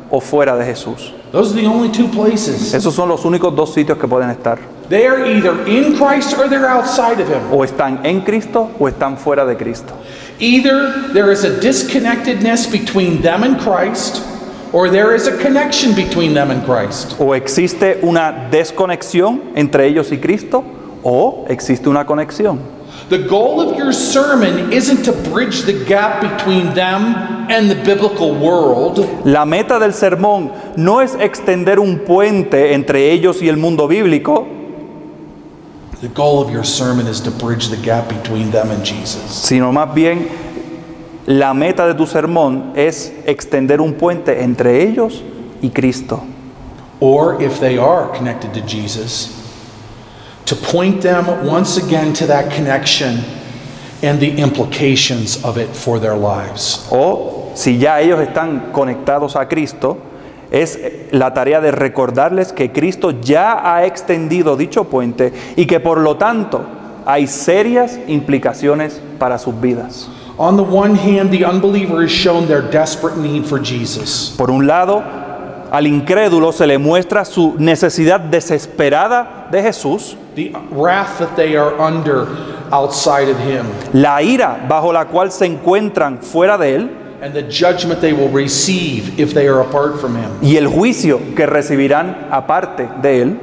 o 0.10 0.20
fuera 0.20 0.56
de 0.58 0.66
Jesús. 0.66 1.14
Those 1.32 1.52
are 1.52 1.62
the 1.62 1.68
only 1.68 1.92
two 1.92 2.08
places. 2.08 2.74
Esos 2.74 2.94
son 2.96 3.08
los 3.08 3.24
únicos 3.24 3.56
dos 3.56 3.74
sitios 3.74 3.98
que 4.00 4.08
pueden 4.08 4.30
estar. 4.32 4.58
They 4.90 5.06
are 5.06 5.24
either 5.24 5.68
in 5.68 5.96
Christ 5.96 6.36
or 6.36 6.50
they're 6.50 6.68
outside 6.68 7.22
of 7.22 7.30
Him. 7.30 7.52
O 7.52 7.64
están 7.64 8.04
en 8.04 8.22
Cristo 8.22 8.72
o 8.80 8.88
están 8.88 9.18
fuera 9.18 9.46
de 9.46 9.56
Cristo. 9.56 9.94
Either 10.40 11.14
there 11.14 11.32
is 11.32 11.44
a 11.44 11.60
disconnectedness 11.60 12.66
between 12.66 13.22
them 13.22 13.44
and 13.44 13.60
Christ, 13.60 14.24
or 14.74 14.90
there 14.90 15.14
is 15.14 15.28
a 15.28 15.38
connection 15.38 15.94
between 15.94 16.34
them 16.34 16.50
and 16.50 16.66
Christ. 16.66 17.16
O 17.20 17.36
existe 17.36 18.00
una 18.02 18.48
desconexión 18.50 19.52
entre 19.56 19.86
ellos 19.86 20.12
y 20.12 20.18
Cristo 20.18 20.64
o 21.04 21.46
existe 21.48 21.88
una 21.88 22.06
conexión. 22.06 22.79
The 23.10 23.18
goal 23.28 23.60
of 23.60 23.76
your 23.76 23.92
sermon 23.92 24.72
isn't 24.72 25.04
to 25.06 25.12
bridge 25.32 25.64
the 25.64 25.74
gap 25.86 26.22
between 26.22 26.76
them 26.76 27.16
and 27.50 27.68
the 27.68 27.76
biblical 27.84 28.36
world. 28.36 29.00
La 29.26 29.46
meta 29.46 29.80
del 29.80 29.94
sermón 29.94 30.52
no 30.78 31.02
es 31.02 31.16
extender 31.16 31.80
un 31.80 32.00
puente 32.06 32.74
entre 32.74 33.12
ellos 33.12 33.42
y 33.42 33.48
el 33.50 33.58
mundo 33.58 33.88
bíblico, 33.88 34.48
The 36.02 36.08
goal 36.10 36.40
of 36.40 36.50
your 36.52 36.64
sermon 36.64 37.08
is 37.08 37.20
to 37.22 37.32
bridge 37.32 37.70
the 37.70 37.76
gap 37.78 38.08
between 38.08 38.52
them 38.52 38.70
and 38.70 38.86
Jesus. 38.86 39.24
sino 39.24 39.72
más 39.74 39.94
bien 39.94 40.30
la 41.26 41.54
meta 41.54 41.88
de 41.88 41.94
tu 41.96 42.06
sermón 42.06 42.74
es 42.76 43.12
extender 43.26 43.82
un 43.82 43.94
puente 43.96 44.44
entre 44.44 44.84
ellos 44.88 45.24
y 45.62 45.70
Cristo. 45.72 46.24
Or 47.02 47.42
if 47.42 47.60
they 47.60 47.78
are 47.78 48.08
connected 48.16 48.54
to 48.54 48.62
Jesus, 48.62 49.39
to 50.46 50.56
point 50.56 51.02
them 51.02 51.46
once 51.46 51.78
again 51.78 52.14
to 52.14 52.26
that 52.28 52.52
connection 52.52 53.24
and 54.02 54.20
the 54.20 54.38
implications 54.38 55.44
of 55.44 55.58
it 55.58 55.70
for 55.76 56.00
their 56.00 56.16
lives. 56.16 56.88
O 56.92 57.52
si 57.56 57.78
ya 57.78 58.00
ellos 58.00 58.20
están 58.20 58.72
conectados 58.72 59.36
a 59.36 59.48
Cristo, 59.48 59.98
es 60.52 60.80
la 61.12 61.34
tarea 61.34 61.62
de 61.62 61.72
recordarles 61.72 62.54
que 62.54 62.72
Cristo 62.72 63.12
ya 63.12 63.60
ha 63.64 63.86
extendido 63.86 64.56
dicho 64.56 64.86
puente 64.86 65.34
y 65.56 65.66
que 65.66 65.80
por 65.80 66.00
lo 66.00 66.18
tanto 66.18 66.62
hay 67.06 67.28
serias 67.28 68.00
implicaciones 68.08 69.02
para 69.20 69.38
sus 69.38 69.60
vidas. 69.60 70.10
On 70.38 70.56
the 70.56 70.64
one 70.64 70.96
hand, 70.96 71.32
the 71.32 71.44
unbeliever 71.44 72.02
is 72.02 72.12
shown 72.12 72.48
their 72.48 72.62
desperate 72.62 73.18
need 73.18 73.46
for 73.46 73.60
Jesus. 73.62 74.34
Por 74.38 74.50
un 74.50 74.66
lado, 74.66 75.04
al 75.70 75.86
incrédulo 75.86 76.54
se 76.54 76.66
le 76.66 76.78
muestra 76.78 77.26
su 77.26 77.56
necesidad 77.60 78.22
desesperada 78.22 79.39
de 79.52 79.62
Jesús, 79.62 80.16
the 80.36 80.52
wrath 80.72 81.20
that 81.20 81.36
they 81.36 81.56
are 81.56 81.80
under 81.80 82.28
outside 82.72 83.30
of 83.30 83.38
him, 83.40 83.66
la 83.94 84.22
ira 84.22 84.66
bajo 84.70 84.94
la 84.94 85.06
cual 85.06 85.32
se 85.32 85.46
encuentran 85.46 86.20
fuera 86.22 86.58
de 86.58 86.76
él 86.76 86.90
and 87.22 87.34
the 87.34 87.44
judgment 87.44 88.00
they 88.00 88.14
will 88.14 88.30
receive 88.30 89.20
if 89.20 89.34
they 89.34 89.48
are 89.48 89.62
apart 89.62 90.00
from 90.00 90.16
him. 90.16 90.32
y 90.42 90.56
el 90.56 90.68
juicio 90.68 91.20
que 91.36 91.46
recibirán 91.46 92.28
aparte 92.32 92.88
de 93.02 93.22
él. 93.22 93.40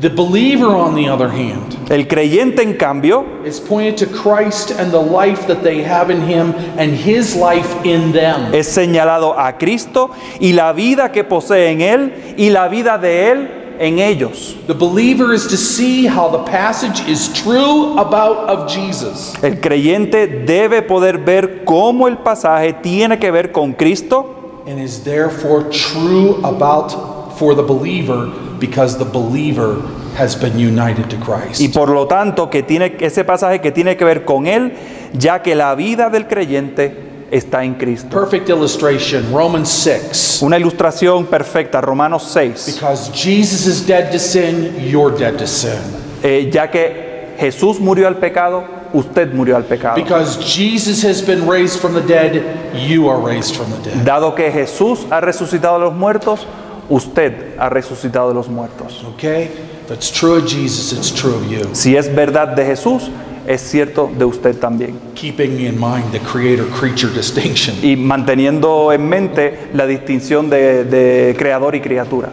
The 0.00 0.08
believer, 0.08 0.68
on 0.68 0.94
the 0.94 1.10
other 1.10 1.28
hand, 1.28 1.76
El 1.90 2.08
creyente, 2.08 2.62
en 2.62 2.72
cambio, 2.78 3.26
is 3.44 3.60
pointed 3.60 3.98
to 3.98 4.06
Christ 4.06 4.70
and 4.70 4.90
the 4.90 4.98
life 4.98 5.46
that 5.46 5.62
they 5.62 5.82
have 5.82 6.08
in 6.10 6.22
him 6.22 6.54
and 6.78 6.94
his 6.94 7.36
life 7.36 7.68
in 7.84 8.10
them. 8.12 8.54
es 8.54 8.66
señalado 8.66 9.38
a 9.38 9.58
Cristo 9.58 10.10
y 10.40 10.54
la 10.54 10.72
vida 10.72 11.12
que 11.12 11.22
posee 11.22 11.70
en 11.70 11.82
él 11.82 12.34
y 12.38 12.48
la 12.48 12.68
vida 12.68 12.96
de 12.96 13.30
él 13.30 13.59
en 13.80 13.98
ellos. 13.98 14.56
The 14.66 14.74
believer 14.74 15.32
is 15.32 15.48
to 15.48 15.56
see 15.56 16.06
how 16.06 16.28
the 16.30 16.44
passage 16.50 17.00
is 17.08 17.32
true 17.32 17.98
about 17.98 18.48
of 18.48 18.70
Jesus. 18.70 19.34
El 19.42 19.58
creyente 19.58 20.26
debe 20.26 20.82
poder 20.82 21.18
ver 21.18 21.64
cómo 21.64 22.06
el 22.06 22.18
pasaje 22.18 22.74
tiene 22.74 23.18
que 23.18 23.30
ver 23.30 23.50
con 23.52 23.72
Cristo 23.72 24.62
and 24.66 24.78
is 24.78 25.02
therefore 25.02 25.64
true 25.70 26.38
about 26.44 26.92
for 27.38 27.54
the 27.54 27.62
believer 27.62 28.30
because 28.58 28.98
the 28.98 29.04
believer 29.04 29.80
has 30.14 30.36
been 30.36 30.58
united 30.58 31.08
to 31.08 31.16
Christ. 31.16 31.60
y 31.62 31.68
por 31.68 31.88
lo 31.88 32.06
tanto 32.06 32.50
que 32.50 32.62
tiene 32.62 32.96
ese 33.00 33.24
pasaje 33.24 33.62
que 33.62 33.72
tiene 33.72 33.96
que 33.96 34.04
ver 34.04 34.26
con 34.26 34.46
él, 34.46 34.74
ya 35.14 35.40
que 35.40 35.54
la 35.54 35.74
vida 35.74 36.10
del 36.10 36.26
creyente 36.26 37.09
está 37.30 37.64
en 37.64 37.74
Cristo. 37.74 38.08
Perfect 38.08 38.48
illustration, 38.48 39.32
Romans 39.32 39.68
6. 39.68 40.40
Una 40.42 40.58
ilustración 40.58 41.26
perfecta, 41.26 41.80
Romanos 41.80 42.24
6, 42.32 42.74
Because 42.74 43.10
Jesus 43.12 43.66
is 43.66 43.86
dead 43.86 44.10
to 44.10 44.18
sin, 44.18 44.74
you're 44.88 45.16
dead 45.16 45.36
to 45.36 45.46
sin. 45.46 45.78
Eh, 46.22 46.50
ya 46.52 46.70
que 46.70 47.36
Jesús 47.38 47.80
murió 47.80 48.08
al 48.08 48.16
pecado, 48.16 48.64
usted 48.92 49.32
murió 49.32 49.56
al 49.56 49.64
pecado. 49.64 49.96
Because 49.96 50.38
Jesus 50.42 51.04
has 51.04 51.22
been 51.24 51.48
raised 51.48 51.80
from 51.80 51.94
the 51.94 52.02
dead, 52.02 52.42
you 52.74 53.08
are 53.08 53.20
raised 53.20 53.56
from 53.56 53.70
the 53.70 53.90
dead. 53.90 54.04
Dado 54.04 54.34
que 54.34 54.50
Jesús 54.50 55.06
ha 55.10 55.20
resucitado 55.20 55.78
de 55.78 55.84
los 55.86 55.94
muertos, 55.94 56.46
usted 56.88 57.56
ha 57.58 57.68
resucitado 57.68 58.28
de 58.28 58.34
los 58.34 58.48
muertos. 58.48 59.04
Okay? 59.14 59.69
That's 59.90 60.08
true 60.08 60.36
of 60.36 60.46
Jesus, 60.46 60.92
it's 60.92 61.10
true 61.12 61.34
of 61.34 61.50
you. 61.50 61.68
Si 61.72 61.96
es 61.96 62.14
verdad 62.14 62.54
de 62.54 62.64
Jesús, 62.64 63.10
es 63.44 63.60
cierto 63.60 64.08
de 64.16 64.24
usted 64.24 64.56
también. 64.60 64.96
Keeping 65.16 65.58
in 65.58 65.80
mind 65.80 66.12
the 66.12 66.20
creator 66.20 66.64
creature 66.66 67.12
distinction. 67.12 67.74
Y 67.82 67.96
manteniendo 67.96 68.92
en 68.92 69.08
mente 69.08 69.68
la 69.74 69.88
distinción 69.88 70.48
de, 70.48 70.84
de 70.84 71.34
creador 71.36 71.74
y 71.74 71.80
criatura. 71.80 72.30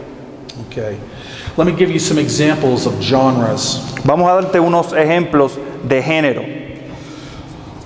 Okay. 0.68 0.98
Let 1.56 1.64
me 1.64 1.72
give 1.72 1.90
you 1.90 1.98
some 1.98 2.20
examples 2.20 2.86
of 2.86 2.94
genres 3.00 3.82
Vamos 4.04 4.30
a 4.30 4.34
darte 4.34 4.60
unos 4.60 4.92
ejemplos 4.92 5.58
de 5.82 6.00
género. 6.00 6.44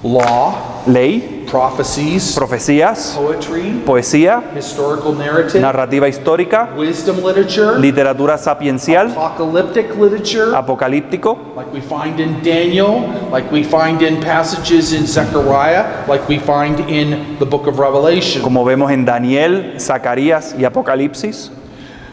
law, 0.02 0.82
Ley, 0.86 1.41
prophecies, 1.52 2.34
profecías, 2.34 3.14
poetry, 3.14 3.82
poesía, 3.84 4.42
historical 4.56 5.14
narrative, 5.14 5.60
narrativa 5.60 6.08
histórica, 6.08 6.70
wisdom 6.74 7.16
literature, 7.22 7.78
literatura 7.78 8.38
sapiencial, 8.38 9.10
apocalyptic 9.10 9.94
literature, 9.94 10.56
apocalíptico, 10.56 11.36
like 11.54 11.70
we 11.70 11.82
find 11.82 12.18
in 12.18 12.42
Daniel, 12.42 13.04
like 13.30 13.52
we 13.52 13.62
find 13.62 14.00
in 14.00 14.18
passages 14.22 14.94
in 14.94 15.06
Zechariah, 15.06 16.06
like 16.08 16.26
we 16.26 16.38
find 16.38 16.80
in 16.88 17.36
the 17.38 17.44
book 17.44 17.66
of 17.66 17.78
Revelation. 17.78 18.42
como 18.42 18.64
vemos 18.64 18.90
en 18.90 19.04
Daniel, 19.04 19.74
Zacarías 19.78 20.54
y 20.58 20.64
Apocalipsis. 20.64 21.50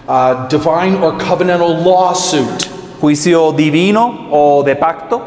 Uh, 0.06 0.50
divine 0.50 0.96
or 0.96 1.14
covenantal 1.14 1.86
lawsuit. 1.86 2.68
Juicio 3.00 3.56
divino 3.56 4.28
o 4.32 4.64
de 4.64 4.76
pacto. 4.76 5.22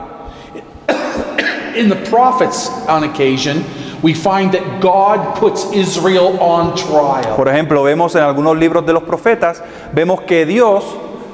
In 1.75 1.89
the 1.89 1.97
prophets, 2.11 2.69
on 2.87 3.05
occasion, 3.05 3.65
we 4.03 4.15
find 4.15 4.53
that 4.53 4.81
God 4.81 5.37
puts 5.37 5.73
Israel 5.73 6.39
on 6.41 6.75
trial. 6.77 7.37
Por 7.37 7.49
ejemplo, 7.49 7.85
vemos 7.85 8.15
en 8.17 8.23
algunos 8.23 8.57
libros 8.59 8.85
de 8.85 8.93
los 8.93 9.05
profetas, 9.05 9.63
vemos 9.93 10.23
que 10.23 10.45
Dios 10.45 10.85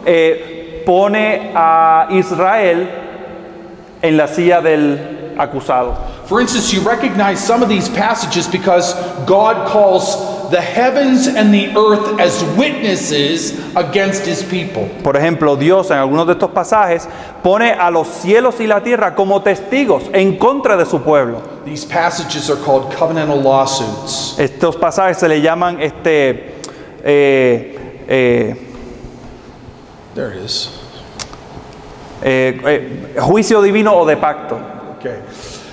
eh, 0.05 0.83
pone 0.85 1.53
a 1.55 2.09
Israel 2.11 2.89
en 4.03 4.17
la 4.17 4.29
silla 4.29 4.61
del 4.61 5.35
acusado. 5.39 5.97
For 6.27 6.41
instance, 6.43 6.73
you 6.73 6.81
recognize 6.83 7.43
some 7.43 7.63
of 7.63 7.71
these 7.71 7.89
passages 7.89 8.47
because 8.47 8.95
God 9.25 9.67
calls 9.69 10.38
the 10.51 10.61
heavens 10.61 11.27
and 11.27 11.53
the 11.53 11.69
earth 11.77 12.19
as 12.21 12.43
witnesses 12.57 13.53
against 13.77 14.27
his 14.27 14.43
people. 14.43 14.89
Por 15.03 15.17
ejemplo, 15.17 15.57
Dios 15.57 15.91
en 15.91 15.99
algunos 15.99 16.27
de 16.27 16.33
estos 16.35 16.51
pasajes 16.51 17.07
pone 17.43 17.73
a 17.73 17.91
los 17.91 18.09
cielos 18.09 18.61
y 18.61 18.67
la 18.67 18.81
tierra 18.83 19.15
como 19.15 19.43
testigos 19.43 20.05
en 20.13 20.37
contra 20.39 20.77
de 20.77 20.87
su 20.87 21.01
pueblo. 21.03 21.41
These 21.65 21.87
passages 21.87 22.49
are 22.51 22.59
called 22.65 22.93
covenantal 22.95 23.43
lawsuits. 23.43 24.39
Estos 24.39 24.77
pasajes 24.77 25.19
se 25.19 25.29
le 25.29 25.41
llaman 25.41 25.81
este 25.83 26.55
eh, 27.05 28.05
eh, 28.09 28.55
There 30.15 30.35
it 30.35 30.45
is. 30.45 30.71
eh, 32.23 32.61
eh, 32.65 33.17
juicio 33.21 33.63
divino 33.63 33.95
o 33.97 34.05
de 34.07 34.17
pacto, 34.17 34.59
Okay. 34.99 35.21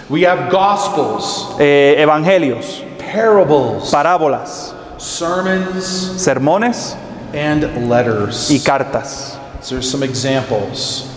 We 0.07 0.21
have 0.23 0.51
gospels, 0.51 1.55
eh, 1.59 1.95
evangelios, 1.97 2.83
parables, 3.15 3.91
parábolas, 3.91 4.73
sermons, 4.97 5.85
sermones 6.17 6.95
and 7.33 7.89
letters. 7.89 8.49
y 8.51 8.59
cartas. 8.59 9.39
So 9.61 9.75
there's 9.75 9.89
some 9.89 10.03
examples. 10.03 11.11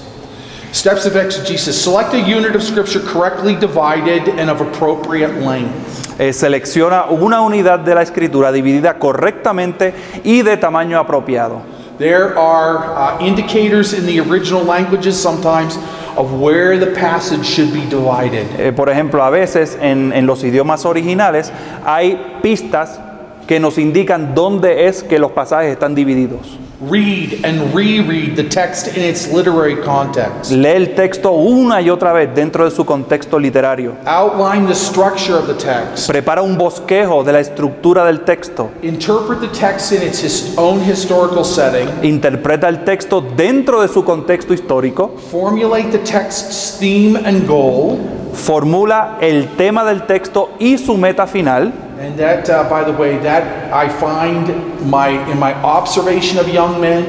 Steps 0.72 1.06
of 1.06 1.16
exegesis. 1.16 1.82
Select 1.82 2.14
a 2.14 2.20
unit 2.20 2.54
of 2.54 2.62
scripture 2.62 3.00
correctly 3.00 3.56
divided 3.56 4.28
and 4.28 4.50
of 4.50 4.60
appropriate 4.60 5.34
length. 5.40 6.20
Eh, 6.20 6.32
selecciona 6.32 7.06
una 7.10 7.40
unidad 7.40 7.80
de 7.80 7.94
la 7.94 8.02
escritura 8.02 8.52
dividida 8.52 8.98
correctamente 8.98 9.94
y 10.24 10.42
de 10.42 10.56
tamaño 10.56 10.98
apropiado. 10.98 11.62
There 11.98 12.38
are 12.38 12.94
uh, 12.94 13.18
indicators 13.20 13.92
in 13.92 14.06
the 14.06 14.20
original 14.20 14.62
languages 14.62 15.20
sometimes 15.20 15.76
of 16.16 16.40
where 16.40 16.78
the 16.78 16.92
passage 16.94 17.44
should 17.44 17.72
be 17.72 17.84
divided. 17.88 18.46
Eh, 18.58 18.72
por 18.72 18.88
ejemplo, 18.88 19.22
a 19.22 19.30
veces 19.30 19.76
en, 19.80 20.12
en 20.12 20.26
los 20.26 20.44
idiomas 20.44 20.84
originales 20.84 21.52
hay 21.84 22.38
pistas 22.42 23.00
que 23.48 23.58
nos 23.58 23.78
indican 23.78 24.34
dónde 24.34 24.86
es 24.86 25.02
que 25.02 25.18
los 25.18 25.32
pasajes 25.32 25.72
están 25.72 25.94
divididos. 25.94 26.58
Read 26.80 27.44
and 27.44 27.74
reread 27.74 28.36
the 28.36 28.44
text 28.44 28.96
in 28.96 29.02
its 29.02 29.32
literary 29.32 29.74
context. 29.82 30.52
Lee 30.52 30.76
el 30.76 30.94
texto 30.94 31.32
una 31.32 31.80
y 31.80 31.90
otra 31.90 32.12
vez 32.12 32.32
dentro 32.32 32.64
de 32.64 32.70
su 32.70 32.84
contexto 32.84 33.36
literario. 33.36 33.96
Outline 34.06 34.68
the 34.68 34.76
structure 34.76 35.34
of 35.34 35.48
the 35.48 35.54
text. 35.54 36.08
Prepara 36.08 36.40
un 36.40 36.56
bosquejo 36.56 37.24
de 37.24 37.32
la 37.32 37.40
estructura 37.40 38.04
del 38.04 38.20
texto. 38.20 38.70
Interpret 38.82 39.40
the 39.40 39.48
text 39.48 39.90
in 39.90 40.02
its 40.02 40.22
his 40.22 40.56
own 40.56 40.80
historical 40.80 41.44
setting. 41.44 41.88
Interpreta 42.04 42.68
el 42.68 42.84
texto 42.84 43.22
dentro 43.22 43.82
de 43.82 43.88
su 43.88 44.04
contexto 44.04 44.54
histórico. 44.54 45.16
Formulate 45.32 45.90
the 45.90 45.98
text's 45.98 46.78
theme 46.78 47.16
and 47.24 47.48
goal. 47.48 47.98
Formula 48.34 49.18
el 49.20 49.48
tema 49.56 49.84
del 49.84 50.06
texto 50.06 50.50
y 50.60 50.78
su 50.78 50.96
meta 50.96 51.26
final. 51.26 51.72
And 52.00 52.16
that, 52.18 52.48
uh, 52.48 52.68
by 52.70 52.84
the 52.84 52.92
way, 52.96 53.18
that 53.18 53.42
I 53.72 53.88
find 53.88 54.48
my 54.88 55.08
in 55.30 55.38
my 55.38 55.52
observation 55.64 56.38
of 56.38 56.48
young 56.48 56.80
men 56.80 57.04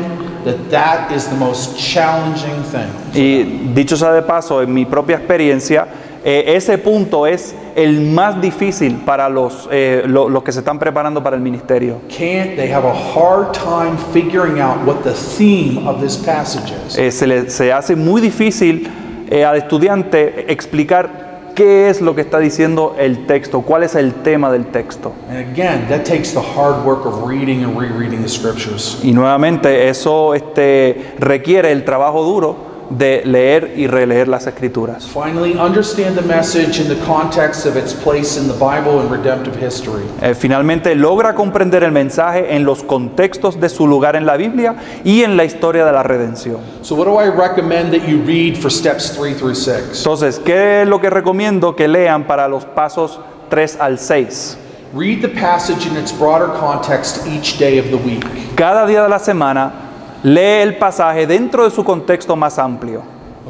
that 0.45 0.69
that 0.71 1.11
is 1.11 1.27
the 1.27 1.35
most 1.35 1.77
challenging 1.77 2.63
thing. 2.71 2.89
Y 3.13 3.71
dicho 3.75 3.95
sea 3.97 4.11
de 4.13 4.21
paso, 4.23 4.61
en 4.63 4.73
mi 4.73 4.85
propia 4.85 5.17
experiencia, 5.17 5.85
eh, 6.23 6.55
ese 6.55 6.77
punto 6.79 7.27
es 7.27 7.53
el 7.75 8.01
más 8.01 8.41
difícil 8.41 8.95
para 9.05 9.29
los, 9.29 9.67
eh, 9.71 10.03
lo- 10.07 10.27
los 10.27 10.41
que 10.43 10.51
se 10.51 10.59
están 10.59 10.79
preparando 10.79 11.21
para 11.21 11.35
el 11.35 11.41
ministerio. 11.41 12.01
Can't 12.09 12.55
they 12.55 12.71
have 12.71 12.85
a 12.85 12.93
hard 12.93 13.53
time 13.53 13.95
figuring 14.13 14.59
out 14.59 14.77
what 14.87 15.03
the 15.03 15.13
theme 15.13 15.87
of 15.87 16.01
this 16.01 16.17
passage 16.17 16.73
is? 16.87 17.13
Se, 17.15 17.27
le, 17.27 17.49
se 17.49 17.71
hace 17.71 17.95
muy 17.95 18.21
difícil 18.21 18.89
eh, 19.29 19.45
al 19.45 19.57
estudiante 19.57 20.51
explicar 20.51 21.28
qué 21.59 21.89
es 21.89 21.99
lo 21.99 22.15
que 22.15 22.21
está 22.21 22.39
diciendo 22.39 22.95
el 22.97 23.25
texto, 23.25 23.59
cuál 23.59 23.83
es 23.83 23.93
el 23.93 24.13
tema 24.13 24.49
del 24.49 24.67
texto. 24.67 25.11
And 25.27 25.39
again, 25.39 25.89
that 25.89 26.05
takes 26.05 26.31
the 26.31 26.39
hard 26.39 26.85
work 26.85 27.05
of 27.05 27.27
reading 27.27 27.65
and 27.65 27.77
rereading 27.77 28.21
the 28.21 28.29
scriptures. 28.29 28.97
Y 29.03 29.11
nuevamente 29.11 29.89
eso 29.89 30.33
este, 30.35 31.15
requiere 31.19 31.73
el 31.73 31.83
trabajo 31.83 32.23
duro 32.23 32.68
de 32.89 33.23
leer 33.25 33.73
y 33.75 33.87
releer 33.87 34.27
las 34.27 34.47
escrituras. 34.47 35.07
Finally, 35.07 35.57
understand 35.57 36.15
the 36.15 36.25
message 36.25 36.79
in 36.79 36.87
the 36.87 36.99
context 37.05 37.65
of 37.65 37.75
its 37.75 37.93
place 37.93 38.39
in 38.39 38.47
the 38.47 38.53
Bible 38.53 38.99
and 38.99 39.11
redemptive 39.11 39.55
history. 39.55 40.03
Eh, 40.21 40.33
finalmente 40.33 40.95
logra 40.95 41.35
comprender 41.35 41.83
el 41.83 41.91
mensaje 41.91 42.55
en 42.55 42.65
los 42.65 42.83
contextos 42.83 43.59
de 43.59 43.69
su 43.69 43.87
lugar 43.87 44.15
en 44.15 44.25
la 44.25 44.37
Biblia 44.37 44.75
y 45.03 45.23
en 45.23 45.37
la 45.37 45.45
historia 45.45 45.85
de 45.85 45.91
la 45.91 46.03
redención. 46.03 46.57
So, 46.81 46.95
what 46.95 47.05
do 47.05 47.19
I 47.19 47.29
recommend 47.29 47.91
that 47.91 48.07
you 48.07 48.21
read 48.25 48.57
for 48.57 48.71
steps 48.71 49.15
three 49.15 49.33
through 49.33 49.55
six? 49.55 49.99
Entonces, 49.99 50.39
¿qué 50.39 50.81
es 50.81 50.87
lo 50.87 50.99
que 50.99 51.09
recomiendo 51.09 51.75
que 51.75 51.87
lean 51.87 52.25
para 52.25 52.47
los 52.47 52.65
pasos 52.65 53.19
3 53.49 53.77
al 53.79 53.97
6? 53.99 54.57
Read 54.93 55.21
the 55.21 55.29
passage 55.29 55.85
in 55.85 55.95
its 55.95 56.11
broader 56.11 56.47
context 56.47 57.27
each 57.27 57.59
day 57.59 57.77
of 57.77 57.89
the 57.91 57.97
week. 57.97 58.25
Cada 58.55 58.87
día 58.87 59.03
de 59.03 59.09
la 59.09 59.19
semana 59.19 59.88
lee 60.23 60.61
el 60.61 60.77
pasaje 60.77 61.25
dentro 61.27 61.63
de 61.63 61.71
su 61.71 61.83
contexto 61.83 62.35
más 62.35 62.57
amplio. 62.59 63.01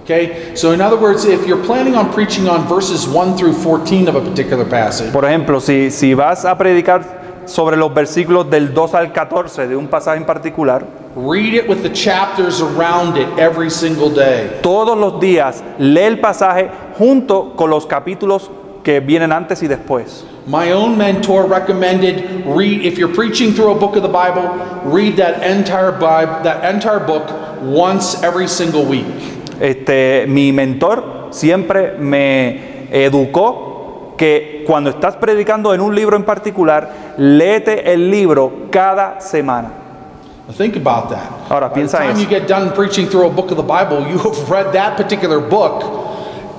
Okay? 0.04 0.52
So, 0.56 0.74
in 0.74 0.82
other 0.82 0.98
words, 0.98 1.26
if 1.26 1.46
you're 1.46 1.64
planning 1.66 1.96
on 1.96 2.12
preaching 2.12 2.48
on 2.48 2.68
verses 2.68 3.08
1 3.08 3.36
through 3.38 3.54
14 3.54 4.08
of 4.08 4.16
a 4.16 4.22
particular 4.22 4.66
passage, 4.66 5.12
Por 5.12 5.26
ejemplo, 5.26 5.60
si, 5.60 5.92
si 5.92 6.14
vas 6.14 6.46
a 6.46 6.58
predicar 6.58 7.04
sobre 7.46 7.76
los 7.78 7.94
versículos 7.94 8.50
del 8.50 8.74
2 8.74 8.94
al 8.96 9.12
14 9.12 9.68
de 9.68 9.76
un 9.76 9.88
pasaje 9.88 10.18
en 10.18 10.26
particular, 10.26 10.86
read 11.16 11.54
it 11.54 11.68
with 11.68 11.82
the 11.82 11.90
chapters 11.92 12.62
around 12.62 13.18
it 13.18 13.28
every 13.38 13.70
single 13.70 14.10
day. 14.10 14.60
todos 14.62 14.98
los 14.98 15.20
días 15.20 15.64
lee 15.80 16.02
el 16.04 16.20
pasaje 16.20 16.70
junto 16.98 17.54
con 17.56 17.70
los 17.70 17.86
capítulos 17.88 18.50
que 18.84 19.00
vienen 19.00 19.32
antes 19.32 19.62
y 19.64 19.68
después. 19.68 20.26
My 20.50 20.72
own 20.72 20.98
mentor 20.98 21.46
recommended 21.46 22.44
read 22.44 22.82
if 22.82 22.98
you're 22.98 23.14
preaching 23.14 23.54
through 23.54 23.72
a 23.72 23.80
book 23.80 23.96
of 23.96 24.02
the 24.02 24.10
Bible, 24.10 24.50
read 24.84 25.18
that 25.18 25.44
entire 25.44 25.92
Bible, 25.92 26.42
that 26.42 26.66
entire 26.74 27.00
book 27.00 27.30
once 27.62 28.24
every 28.24 28.48
single 28.48 28.84
week. 28.84 29.06
Este, 29.62 30.26
mi 30.28 30.52
mentor 30.52 31.28
siempre 31.30 32.00
me 32.00 32.88
educó 32.90 34.16
que 34.18 34.64
cuando 34.66 34.90
estás 34.90 35.18
predicando 35.18 35.72
en 35.76 35.82
un 35.82 35.94
libro 35.94 36.16
en 36.16 36.24
particular, 36.24 37.14
léete 37.18 37.94
el 37.94 38.10
libro 38.10 38.70
cada 38.72 39.22
semana. 39.22 39.70
Think 40.58 40.78
about 40.78 41.12
that. 41.12 41.30
Ahora, 41.52 41.68
By 41.70 41.76
the 41.76 41.82
piensa 41.82 42.00
time 42.00 42.10
eso. 42.14 42.22
you 42.22 42.28
get 42.28 42.48
done 42.48 42.74
preaching 42.74 43.06
through 43.06 43.28
a 43.28 43.30
book 43.30 43.52
of 43.52 43.58
the 43.58 43.62
Bible, 43.62 44.02
you 44.10 44.18
have 44.18 44.50
read 44.50 44.74
that 44.74 44.98
particular 44.98 45.40
book 45.40 46.09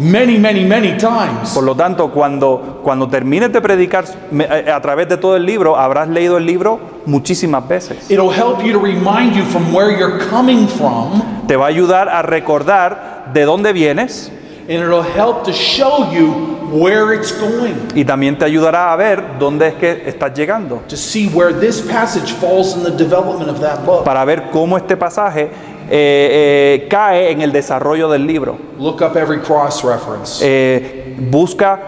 many, 0.00 0.38
many, 0.38 0.64
many 0.64 0.96
times. 0.96 1.52
Por 1.54 1.64
lo 1.64 1.76
tanto, 1.76 2.10
cuando, 2.10 2.80
cuando 2.82 3.08
termines 3.08 3.52
de 3.52 3.60
predicar 3.60 4.04
eh, 4.32 4.70
a 4.72 4.80
través 4.80 5.08
de 5.08 5.16
todo 5.16 5.36
el 5.36 5.44
libro, 5.44 5.76
habrás 5.76 6.08
leído 6.08 6.38
el 6.38 6.46
libro 6.46 6.80
muchísimas 7.06 7.68
veces. 7.68 8.10
It'll 8.10 8.32
help 8.32 8.64
you 8.64 8.72
to 8.72 8.80
remind 8.80 9.34
you 9.34 9.44
from 9.44 9.74
where 9.74 9.96
you're 9.96 10.18
coming 10.28 10.66
from, 10.66 11.22
Te 11.46 11.56
va 11.56 11.66
a 11.66 11.68
ayudar 11.68 12.08
a 12.08 12.22
recordar 12.22 13.30
de 13.32 13.44
dónde 13.44 13.72
vienes 13.72 14.32
and 14.70 14.78
it'll 14.78 15.02
help 15.02 15.44
to 15.44 15.52
show 15.52 16.12
you 16.12 16.30
where 16.70 17.12
it's 17.12 17.32
going, 17.32 17.74
y 17.96 18.04
también 18.04 18.38
te 18.38 18.44
ayudará 18.44 18.92
a 18.92 18.96
ver 18.96 19.38
dónde 19.40 19.66
es 19.66 19.74
que 19.74 20.04
estás 20.06 20.32
llegando, 20.32 20.80
to 20.86 20.96
see 20.96 21.26
where 21.28 21.52
this 21.52 21.80
passage 21.80 22.32
falls 22.34 22.76
in 22.76 22.84
the 22.84 22.90
development 22.90 23.50
of 23.50 23.60
that 23.60 23.84
book. 23.84 24.04
para 24.04 24.24
ver 24.24 24.48
cómo 24.52 24.76
este 24.76 24.96
pasaje 24.96 25.50
eh, 25.92 26.82
eh, 26.82 26.88
cae 26.88 27.32
en 27.32 27.42
el 27.42 27.50
desarrollo 27.52 28.08
del 28.08 28.26
libro. 28.26 28.56
Look 28.78 29.02
up 29.02 29.16
every 29.16 29.40
cross 29.40 29.82
reference. 29.82 30.40
Eh, 30.40 31.16
busca 31.18 31.78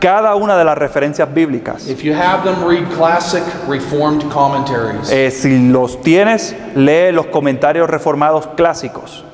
cada 0.00 0.34
una 0.34 0.58
de 0.58 0.64
las 0.64 0.76
referencias 0.76 1.32
bíblicas. 1.32 1.88
If 1.88 2.02
you 2.02 2.12
have 2.14 2.44
them, 2.44 2.68
read 2.68 2.84
classic 2.96 3.42
Reformed 3.68 4.30
commentaries. 4.30 5.10
Eh, 5.10 5.30
si 5.30 5.68
los 5.70 6.02
tienes, 6.02 6.54
lee 6.74 7.12
los 7.12 7.26
comentarios 7.26 7.88
reformados 7.88 8.48
clásicos. 8.56 9.24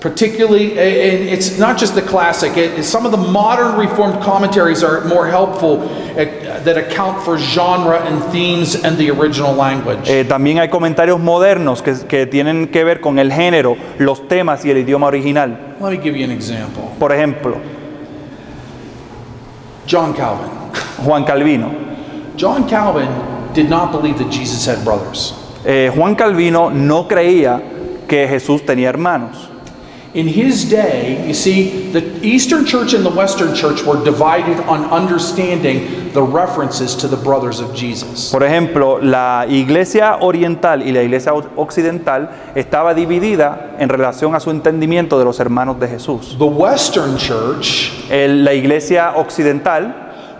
Particularly, 0.00 0.78
and 0.78 1.28
it's 1.28 1.58
not 1.58 1.76
just 1.76 1.96
the 1.96 2.02
classic, 2.02 2.56
it, 2.56 2.84
some 2.84 3.04
of 3.04 3.10
the 3.10 3.18
modern 3.18 3.76
Reformed 3.76 4.22
commentaries 4.22 4.84
are 4.84 5.04
more 5.06 5.26
helpful 5.26 5.82
at, 6.16 6.64
that 6.64 6.78
account 6.78 7.20
for 7.24 7.36
genre 7.36 7.98
and 8.04 8.22
themes 8.30 8.76
and 8.76 8.96
the 8.96 9.10
original 9.10 9.52
language. 9.52 10.08
Eh, 10.08 10.24
también 10.24 10.60
hay 10.60 10.68
comentarios 10.68 11.18
modernos 11.18 11.82
que, 11.82 11.94
que 12.06 12.26
tienen 12.26 12.68
que 12.68 12.84
ver 12.84 13.00
con 13.00 13.18
el 13.18 13.32
género, 13.32 13.76
los 13.98 14.28
temas 14.28 14.64
y 14.64 14.70
el 14.70 14.78
idioma 14.78 15.08
original. 15.08 15.76
Let 15.80 15.90
me 15.90 15.96
give 15.96 16.16
you 16.16 16.24
an 16.24 16.30
example. 16.30 16.92
Por 16.98 17.10
ejemplo, 17.10 17.56
John 19.88 20.14
Calvin. 20.14 20.50
Juan 21.04 21.24
Calvino. 21.24 21.72
John 22.36 22.68
Calvin 22.68 23.08
did 23.52 23.68
not 23.68 23.90
believe 23.90 24.18
that 24.18 24.30
Jesus 24.30 24.64
had 24.64 24.84
brothers. 24.84 25.34
Eh, 25.64 25.90
Juan 25.92 26.14
Calvino 26.14 26.70
no 26.70 27.08
creía 27.08 27.60
que 28.06 28.28
Jesús 28.28 28.64
tenía 28.64 28.90
hermanos. 28.90 29.50
In 30.14 30.26
his 30.26 30.64
day, 30.70 31.22
you 31.26 31.34
see, 31.34 31.90
the 31.92 32.02
Eastern 32.26 32.64
Church 32.64 32.94
and 32.94 33.04
the 33.04 33.10
Western 33.10 33.54
Church 33.54 33.82
were 33.84 34.02
divided 34.02 34.58
on 34.66 34.84
understanding 34.86 36.10
the 36.14 36.22
references 36.22 36.94
to 36.96 37.06
the 37.08 37.16
brothers 37.16 37.60
of 37.60 37.74
Jesus. 37.74 38.30
Por 38.32 38.40
ejemplo, 38.42 39.00
la 39.02 39.44
iglesia 39.46 40.16
oriental 40.22 40.82
y 40.82 40.92
la 40.92 41.02
iglesia 41.02 41.34
occidental 41.34 42.30
estaba 42.54 42.94
dividida 42.94 43.76
en 43.78 43.90
relación 43.90 44.34
a 44.34 44.40
su 44.40 44.50
entendimiento 44.50 45.18
de 45.18 45.26
los 45.26 45.38
hermanos 45.40 45.78
de 45.78 45.88
Jesús. 45.88 46.36
The 46.38 46.44
Western 46.46 47.18
Church 47.18 47.92
El- 48.10 48.44
la 48.44 48.54
iglesia 48.54 49.12
occidental 49.14 49.94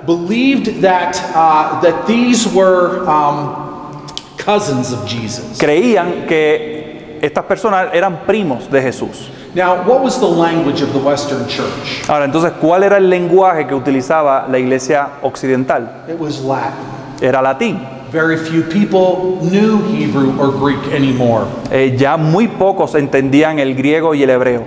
believed 0.06 0.80
that, 0.80 1.14
uh, 1.34 1.78
that 1.82 2.06
these 2.06 2.46
were 2.54 3.06
um, 3.06 4.08
cousins 4.38 4.92
of 4.92 5.06
Jesus. 5.06 5.58
creían 5.58 6.26
que 6.26 7.18
estas 7.20 7.44
personas 7.44 7.88
eran 7.92 8.20
primos 8.26 8.70
de 8.70 8.80
Jesús. 8.80 9.28
Now, 9.54 9.82
what 9.88 10.02
was 10.02 10.20
the 10.20 10.26
language 10.28 10.82
of 10.82 10.92
the 10.92 10.98
Western 10.98 11.48
Church? 11.48 12.04
Ahora, 12.08 12.26
entonces, 12.26 12.52
¿cuál 12.60 12.82
era 12.84 12.98
el 12.98 13.08
lenguaje 13.08 13.66
que 13.66 13.74
utilizaba 13.74 14.46
la 14.48 14.58
iglesia 14.58 15.08
occidental? 15.22 16.04
It 16.08 16.18
was 16.18 16.40
Latin. 16.42 16.78
Era 17.22 17.40
latín. 17.42 17.80
Very 18.10 18.36
few 18.36 18.62
people 18.62 19.38
knew 19.42 19.82
Hebrew 19.88 20.38
or 20.40 20.50
Greek 20.52 20.92
anymore. 20.92 21.46
Eh, 21.70 21.94
ya 21.98 22.16
muy 22.16 22.46
pocos 22.48 22.94
entendían 22.94 23.58
el 23.58 23.74
griego 23.74 24.14
y 24.14 24.22
el 24.22 24.30
hebreo. 24.30 24.64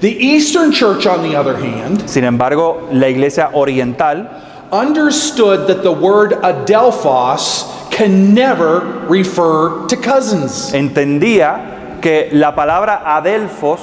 The 0.00 0.10
Eastern 0.10 0.72
Church, 0.72 1.06
on 1.06 1.22
the 1.22 1.36
other 1.36 1.56
hand, 1.56 2.08
Sin 2.08 2.24
embargo, 2.24 2.88
la 2.92 3.08
iglesia 3.08 3.50
oriental 3.54 4.28
understood 4.72 5.66
that 5.68 5.82
the 5.82 5.92
word 5.92 6.32
adelphos 6.42 7.64
can 7.90 8.34
never 8.34 8.80
refer 9.08 9.86
to 9.86 9.96
cousins. 9.96 10.72
entendía 10.74 12.00
que 12.02 12.28
la 12.32 12.54
palabra 12.54 13.02
adelfos 13.16 13.80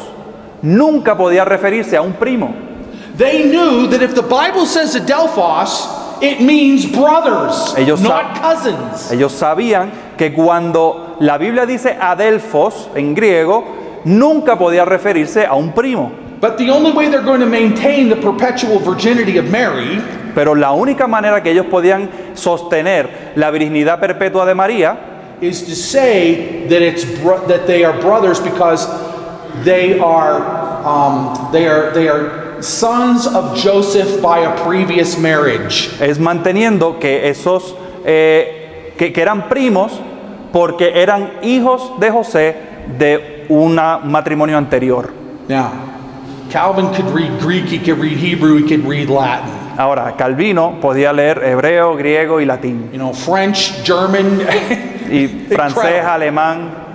nunca 0.61 1.15
podía 1.17 1.45
referirse 1.45 1.97
a 1.97 2.01
un 2.01 2.13
primo. 2.13 2.53
They 3.17 3.43
knew 3.43 3.87
that 3.87 4.01
if 4.01 4.15
the 4.15 4.21
Bible 4.21 4.65
says 4.65 4.95
adelphos, 4.95 6.21
it 6.21 6.41
means 6.41 6.85
brothers, 6.85 7.75
Ellos 7.77 8.01
not 8.01 8.39
cousins. 8.39 9.11
Ellos 9.11 9.33
sabían 9.33 9.91
que 10.17 10.33
cuando 10.33 11.17
la 11.19 11.37
Biblia 11.37 11.65
dice 11.65 11.97
adelfos 11.99 12.89
en 12.95 13.13
griego, 13.13 13.65
nunca 14.05 14.57
podía 14.57 14.85
referirse 14.85 15.45
a 15.45 15.55
un 15.55 15.73
primo. 15.73 16.11
But 16.39 16.57
the 16.57 16.71
only 16.71 16.91
way 16.91 17.09
they're 17.09 17.21
going 17.21 17.41
to 17.41 17.45
maintain 17.45 18.09
the 18.09 18.15
perpetual 18.15 18.79
virginity 18.79 19.37
of 19.37 19.51
Mary 19.51 20.01
Pero 20.33 20.55
la 20.55 20.71
única 20.71 21.07
manera 21.07 21.41
que 21.43 21.51
ellos 21.51 21.65
podían 21.65 22.09
sostener 22.33 23.33
la 23.35 23.51
virginidad 23.51 23.99
perpetua 23.99 24.45
de 24.45 24.55
María 24.55 24.97
is 25.41 25.63
to 25.65 25.75
say 25.75 26.67
that 26.67 26.81
it's 26.81 27.03
that 27.47 27.65
they 27.65 27.83
are 27.83 27.99
brothers 27.99 28.39
because 28.39 28.87
they 29.63 29.99
are 29.99 30.41
um, 30.85 31.51
they 31.51 31.67
are 31.67 31.91
they 31.93 32.07
are 32.07 32.61
sons 32.61 33.27
of 33.27 33.55
Joseph 33.55 34.21
by 34.21 34.39
a 34.39 34.63
previous 34.63 35.17
marriage. 35.17 35.89
Es 35.99 36.19
manteniendo 36.19 36.99
que 36.99 37.29
esos, 37.29 37.75
eh, 38.05 38.93
que, 38.97 39.11
que 39.11 39.21
eran 39.21 39.49
primos 39.49 39.91
porque 40.51 41.01
eran 41.01 41.31
hijos 41.41 41.99
de 41.99 42.11
José 42.11 42.55
de 42.97 43.45
un 43.49 43.75
matrimonio 43.75 44.57
anterior. 44.57 45.11
Now, 45.47 45.71
Calvin 46.49 46.93
could 46.93 47.09
read 47.13 47.39
Greek, 47.39 47.65
he 47.65 47.79
could 47.79 47.99
read 47.99 48.17
Hebrew, 48.17 48.57
he 48.57 48.67
could 48.67 48.85
read 48.85 49.09
Latin. 49.09 49.49
Ahora, 49.77 50.15
Calvino 50.17 50.79
podía 50.81 51.13
leer 51.13 51.41
hebreo, 51.43 51.95
griego 51.95 52.41
y 52.41 52.45
latín, 52.45 52.89
You 52.91 52.97
know, 52.99 53.13
French, 53.13 53.83
German. 53.85 54.41
y 55.09 55.27
francés, 55.49 56.03
alemán, 56.03 56.90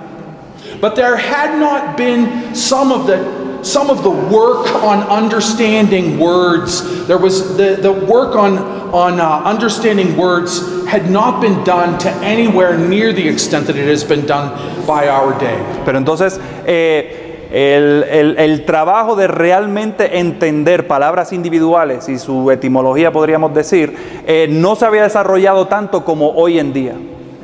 But 0.80 0.94
there 0.94 1.16
had 1.16 1.58
not 1.58 1.96
been 1.96 2.54
some 2.54 2.92
of 2.92 3.06
the 3.06 3.18
some 3.62 3.90
of 3.90 4.02
the 4.04 4.10
work 4.10 4.68
on 4.84 5.02
understanding 5.10 6.18
words. 6.20 6.82
There 7.08 7.18
was 7.18 7.56
the, 7.56 7.76
the 7.80 7.92
work 7.92 8.36
on 8.36 8.58
on 8.92 9.18
uh, 9.20 9.42
understanding 9.44 10.16
words 10.16 10.62
had 10.86 11.10
not 11.10 11.40
been 11.40 11.64
done 11.64 11.98
to 11.98 12.10
anywhere 12.22 12.78
near 12.78 13.12
the 13.12 13.26
extent 13.28 13.66
that 13.66 13.76
it 13.76 13.88
has 13.88 14.04
been 14.04 14.24
done 14.26 14.50
by 14.86 15.08
our 15.08 15.36
day. 15.38 15.58
Pero 15.84 15.98
entonces, 15.98 16.38
eh, 16.66 17.48
el, 17.50 18.04
el- 18.04 18.38
el 18.38 18.64
trabajo 18.64 19.16
de 19.16 19.26
realmente 19.26 20.18
entender 20.18 20.86
palabras 20.86 21.32
individuales 21.32 22.08
y 22.08 22.18
su 22.18 22.50
etimología, 22.52 23.10
podríamos 23.12 23.52
decir, 23.54 23.96
eh, 24.26 24.46
no 24.50 24.76
se 24.76 24.84
había 24.86 25.02
desarrollado 25.02 25.66
tanto 25.66 26.04
como 26.04 26.30
hoy 26.30 26.58
en 26.60 26.72
día. 26.72 26.94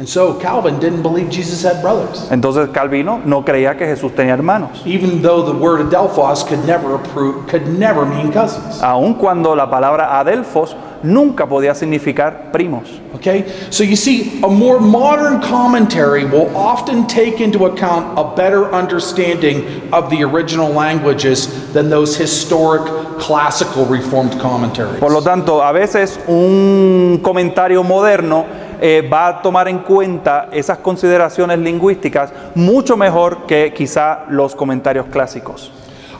And 0.02 0.08
so 0.08 0.34
Calvin 0.40 0.80
didn't 0.80 1.02
believe 1.02 1.30
Jesus 1.30 1.62
had 1.62 1.80
brothers, 1.80 2.26
Entonces 2.32 2.70
Calvino 2.70 3.20
no 3.24 3.44
creía 3.44 3.76
que 3.76 3.86
Jesús 3.86 4.12
tenía 4.16 4.34
hermanos, 4.34 4.82
even 4.84 5.22
though 5.22 5.44
the 5.46 5.56
word 5.56 5.80
adelphos 5.86 6.42
could 6.42 6.58
never 6.66 6.96
approve, 6.96 7.46
could 7.48 7.68
never 7.78 8.04
mean 8.04 8.32
cousins. 8.32 8.82
aun 8.82 9.14
cuando 9.14 9.54
la 9.54 9.70
palabra 9.70 10.18
adelfos 10.18 10.74
nunca 11.02 11.46
podía 11.46 11.74
significar 11.74 12.50
primos. 12.52 13.00
Okay? 13.14 13.44
So 13.70 13.84
you 13.84 13.96
see, 13.96 14.40
a 14.42 14.48
more 14.48 14.80
modern 14.80 15.40
commentary 15.40 16.24
will 16.24 16.54
often 16.56 17.06
take 17.06 17.40
into 17.40 17.66
account 17.66 18.18
a 18.18 18.34
better 18.34 18.72
understanding 18.72 19.88
of 19.92 20.10
the 20.10 20.24
original 20.24 20.68
languages 20.72 21.72
than 21.72 21.90
those 21.90 22.16
historic 22.16 22.84
classical 23.18 23.84
reformed 23.86 24.38
commentaries. 24.40 24.98
Por 25.00 25.12
lo 25.12 25.22
tanto, 25.22 25.62
a 25.62 25.72
veces 25.72 26.18
un 26.26 27.20
comentario 27.22 27.82
moderno 27.82 28.44
eh, 28.80 29.08
va 29.08 29.28
a 29.28 29.42
tomar 29.42 29.68
en 29.68 29.78
cuenta 29.78 30.48
esas 30.50 30.78
consideraciones 30.78 31.58
lingüísticas 31.58 32.32
mucho 32.56 32.96
mejor 32.96 33.46
que 33.46 33.72
quizá 33.72 34.24
los 34.28 34.56
comentarios 34.56 35.06
clásicos. 35.06 35.70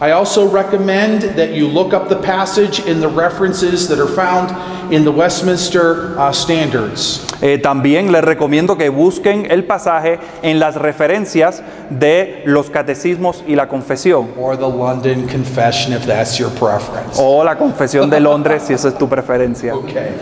I 0.01 0.12
also 0.12 0.49
recommend 0.49 1.22
that 1.22 1.55
you 1.55 1.68
look 1.68 1.93
up 1.93 2.09
the 2.09 2.20
passage 2.20 2.80
in 2.80 3.01
the 3.01 3.09
references 3.09 3.88
that 3.88 3.99
are 3.99 4.09
found 4.09 4.51
in 4.90 5.04
the 5.04 5.10
Westminster 5.10 6.14
uh, 6.18 6.32
Standards. 6.32 7.26
Eh, 7.40 7.58
también 7.58 8.12
les 8.12 8.22
recomiendo 8.22 8.76
que 8.76 8.88
busquen 8.88 9.50
el 9.50 9.64
pasaje 9.64 10.18
en 10.42 10.60
las 10.60 10.76
referencias 10.76 11.62
de 11.90 12.42
los 12.46 12.70
catecismos 12.70 13.42
y 13.48 13.56
la 13.56 13.68
confesión, 13.68 14.28
Or 14.38 14.56
the 14.56 14.68
London 14.68 15.26
Confession, 15.26 15.92
if 15.92 16.06
that's 16.06 16.38
your 16.38 16.50
preference. 16.50 17.18
o 17.18 17.42
la 17.42 17.56
confesión 17.58 18.08
de 18.08 18.20
Londres 18.20 18.62
si 18.66 18.74
esa 18.74 18.88
es 18.88 18.98
tu 18.98 19.08
preferencia. 19.08 19.74
Okay. 19.74 20.12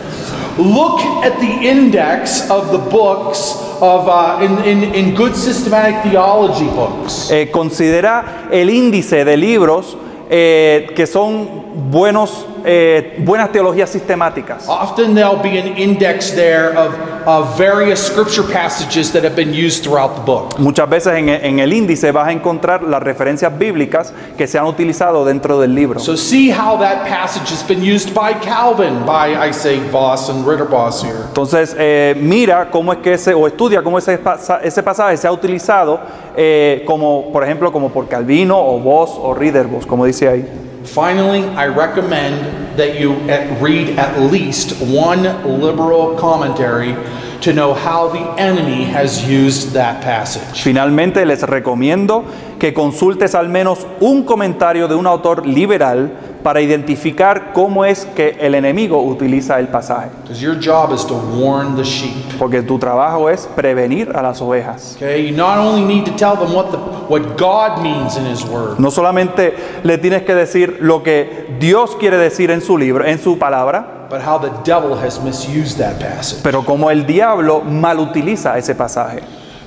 Look 0.57 0.99
at 1.23 1.39
the 1.39 1.69
index 1.69 2.49
of 2.49 2.71
the 2.71 2.77
books 2.77 3.55
of 3.79 4.07
uh, 4.07 4.39
in, 4.43 4.57
in, 4.65 4.95
in 4.95 5.15
good 5.15 5.35
systematic 5.35 6.01
theology 6.03 6.67
books. 6.75 7.29
Eh, 7.31 7.49
considera 7.51 8.47
el 8.51 8.69
índice 8.69 9.23
de 9.25 9.37
libros 9.37 9.95
eh, 10.29 10.87
que 10.95 11.05
son 11.05 11.60
buenos, 11.73 12.45
eh, 12.65 13.17
buenas 13.19 13.51
teologías 13.51 13.89
sistemáticas. 13.89 14.67
Often 14.67 15.15
there'll 15.15 15.41
be 15.41 15.59
an 15.59 15.77
index 15.77 16.33
there 16.33 16.77
of, 16.77 16.93
of 17.25 17.57
various 17.57 17.99
scripture 17.99 18.43
passages 18.43 19.11
that 19.11 19.23
have 19.23 19.35
been 19.35 19.53
used 19.53 19.83
throughout 19.83 20.15
the 20.15 20.21
book. 20.21 20.59
Muchas 20.59 20.89
veces 20.89 21.13
en, 21.13 21.29
en 21.29 21.59
el 21.59 21.73
índice 21.73 22.11
vas 22.11 22.27
a 22.27 22.31
encontrar 22.31 22.83
las 22.83 23.01
referencias 23.01 23.57
bíblicas 23.57 24.13
que 24.37 24.47
se 24.47 24.57
han 24.57 24.65
utilizado 24.65 25.25
dentro 25.25 25.59
del 25.59 25.73
libro. 25.73 25.99
So 25.99 26.15
see 26.15 26.51
how 26.51 26.77
that 26.79 27.07
passage 27.07 27.51
has 27.51 27.63
been 27.67 27.81
used 27.81 28.13
by 28.13 28.33
Calvin, 28.33 29.05
by 29.05 29.35
I 29.35 29.51
say 29.53 29.79
Voss 29.91 30.29
and 30.29 30.45
Ritterboss 30.45 31.03
here. 31.03 31.25
Entonces, 31.27 31.75
eh, 31.77 32.15
mira 32.19 32.69
cómo 32.69 32.93
es 32.93 32.99
que 32.99 33.13
ese, 33.13 33.33
o 33.33 33.47
estudia 33.47 33.81
cómo 33.81 33.97
ese, 33.97 34.19
ese 34.63 34.83
pasaje 34.83 35.17
se 35.17 35.27
ha 35.27 35.31
utilizado, 35.31 35.99
eh, 36.35 36.83
como, 36.85 37.31
por 37.31 37.43
ejemplo, 37.43 37.71
como 37.71 37.89
por 37.89 38.07
Calvino 38.07 38.57
o 38.57 38.79
Voss 38.79 39.11
o 39.21 39.33
Ridderbos, 39.33 39.85
como 39.85 40.05
dice 40.05 40.27
ahí. 40.27 40.70
Finally, 40.83 41.43
I 41.55 41.67
recommend 41.67 42.77
that 42.77 42.99
you 42.99 43.13
at- 43.29 43.61
read 43.61 43.97
at 43.99 44.19
least 44.19 44.81
one 44.81 45.23
liberal 45.59 46.15
commentary 46.15 46.95
to 47.41 47.53
know 47.53 47.73
how 47.73 48.07
the 48.07 48.39
enemy 48.41 48.83
has 48.85 49.27
used 49.27 49.73
that 49.73 50.01
passage. 50.01 50.61
Finalmente, 50.61 51.25
les 51.25 51.41
recomiendo 51.43 52.23
que 52.61 52.75
consultes 52.75 53.33
al 53.33 53.49
menos 53.49 53.87
un 53.99 54.21
comentario 54.21 54.87
de 54.87 54.93
un 54.93 55.07
autor 55.07 55.47
liberal 55.47 56.11
para 56.43 56.61
identificar 56.61 57.53
cómo 57.53 57.85
es 57.85 58.05
que 58.15 58.37
el 58.39 58.53
enemigo 58.53 59.01
utiliza 59.01 59.57
el 59.59 59.67
pasaje. 59.67 60.09
Your 60.39 60.59
job 60.63 60.93
is 60.93 61.03
to 61.07 61.15
warn 61.15 61.75
the 61.75 61.83
sheep. 61.83 62.37
Porque 62.37 62.61
tu 62.61 62.77
trabajo 62.77 63.31
es 63.31 63.49
prevenir 63.55 64.11
a 64.15 64.21
las 64.21 64.43
ovejas. 64.43 64.93
Okay, 64.97 65.27
you 65.27 65.35
not 65.35 65.57
only 65.57 65.81
need 65.83 66.05
to 66.05 66.11
tell 66.11 66.37
them 66.37 66.53
what 66.53 66.69
the 66.69 66.77
what 67.09 67.35
God 67.35 67.81
means 67.81 68.15
in 68.15 68.27
His 68.27 68.45
Word, 68.45 68.77
No 68.77 68.91
solamente 68.91 69.55
le 69.81 69.97
tienes 69.97 70.21
que 70.21 70.35
decir 70.35 70.77
lo 70.81 71.01
que 71.01 71.55
Dios 71.59 71.95
quiere 71.95 72.17
decir 72.17 72.51
en 72.51 72.61
su 72.61 72.77
libro, 72.77 73.03
en 73.07 73.17
su 73.17 73.39
palabra, 73.39 74.07
but 74.07 74.21
how 74.21 74.37
the 74.37 74.51
devil 74.63 74.95
has 74.95 75.19
misused 75.19 75.79
that 75.79 75.99
passage. 75.99 76.41
pero 76.43 76.63
como 76.63 76.91
el 76.91 77.07
diablo 77.07 77.61
mal 77.61 77.97
utiliza 77.99 78.55
ese 78.59 78.75
pasaje. 78.75 79.21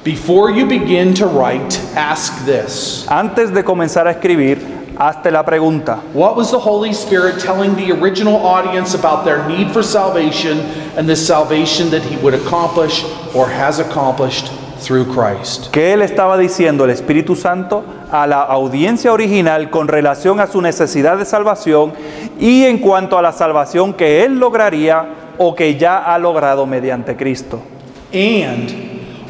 Before 0.05 0.51
you 0.51 0.67
begin 0.67 1.15
to 1.15 1.27
write, 1.27 1.81
ask 1.97 2.45
this: 2.45 3.07
Antes 3.09 3.51
de 3.55 3.65
comenzar 3.65 4.07
a 4.07 4.11
escribir, 4.11 4.59
hazte 4.99 5.31
la 5.31 5.43
pregunta, 5.43 6.03
What 6.13 6.37
was 6.37 6.51
the 6.51 6.59
Holy 6.59 6.93
Spirit 6.93 7.41
telling 7.41 7.75
the 7.75 7.91
original 7.93 8.37
audience 8.37 8.95
about 8.95 9.25
their 9.25 9.49
need 9.49 9.73
for 9.73 9.83
salvation 9.83 10.61
and 10.99 11.09
the 11.09 11.17
salvation 11.17 11.89
that 11.91 12.03
He 12.03 12.19
would 12.19 12.35
accomplish 12.35 13.03
or 13.35 13.49
has 13.49 13.79
accomplished 13.81 14.53
through 14.81 15.07
Christ? 15.07 15.73
¿qué 15.73 15.97
le 15.97 16.05
estaba 16.05 16.37
diciendo 16.37 16.85
el 16.85 16.91
Espíritu 16.91 17.35
Santo 17.35 17.83
a 18.13 18.27
la 18.27 18.43
audiencia 18.43 19.11
original 19.11 19.71
con 19.71 19.89
relación 19.89 20.39
a 20.39 20.47
su 20.47 20.61
necesidad 20.61 21.17
de 21.17 21.25
salvación 21.25 21.95
y 22.39 22.65
en 22.65 22.77
cuanto 22.77 23.17
a 23.17 23.23
la 23.23 23.33
salvación 23.33 23.95
que 23.95 24.23
él 24.23 24.39
lograría 24.39 25.07
o 25.39 25.55
que 25.55 25.79
ya 25.79 26.13
ha 26.13 26.19
logrado 26.19 26.67
mediante 26.67 27.17
Cristo? 27.17 27.63
And 28.13 28.84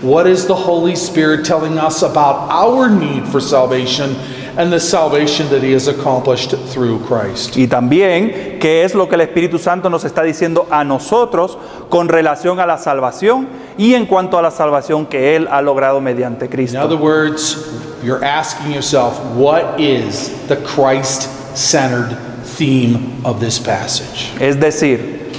what 0.04 0.26
is 0.26 0.46
the 0.46 0.54
Holy 0.54 0.94
Spirit 0.94 1.44
telling 1.44 1.78
us 1.78 2.02
about 2.02 2.48
our 2.50 2.88
need 2.90 3.26
for 3.26 3.40
salvation 3.40 4.14
and 4.56 4.70
the 4.72 4.78
salvation 4.78 5.48
that 5.48 5.62
He 5.62 5.72
has 5.72 5.88
accomplished 5.88 6.54
through 6.68 7.00
Christ? 7.06 7.56
Y 7.56 7.66
también, 7.66 8.58
¿qué 8.60 8.84
es 8.84 8.94
lo 8.94 9.08
que 9.08 9.14
el 9.16 9.22
Espíritu 9.22 9.58
Santo 9.58 9.88
nos 9.88 10.04
está 10.04 10.22
diciendo 10.22 10.66
a 10.70 10.84
nosotros 10.84 11.56
con 11.88 12.08
relación 12.08 12.60
a 12.60 12.66
la 12.66 12.76
salvación 12.78 13.48
y 13.78 13.94
en 13.94 14.06
cuanto 14.06 14.38
a 14.38 14.42
la 14.42 14.50
salvación 14.50 15.06
que 15.06 15.34
Él 15.36 15.48
ha 15.50 15.60
logrado 15.62 16.00
mediante 16.00 16.44
In 16.44 16.50
Cristo? 16.50 16.80
other 16.80 16.96
words, 16.98 17.56
you're 18.04 18.22
asking 18.24 18.72
yourself, 18.72 19.18
what 19.34 19.80
is 19.80 20.30
the 20.48 20.56
Christ 20.56 21.28
centered 21.56 22.16
theme 22.44 23.20
of 23.24 23.40
this 23.40 23.58
passage? 23.58 24.30
Es 24.38 24.60
decir, 24.60 25.32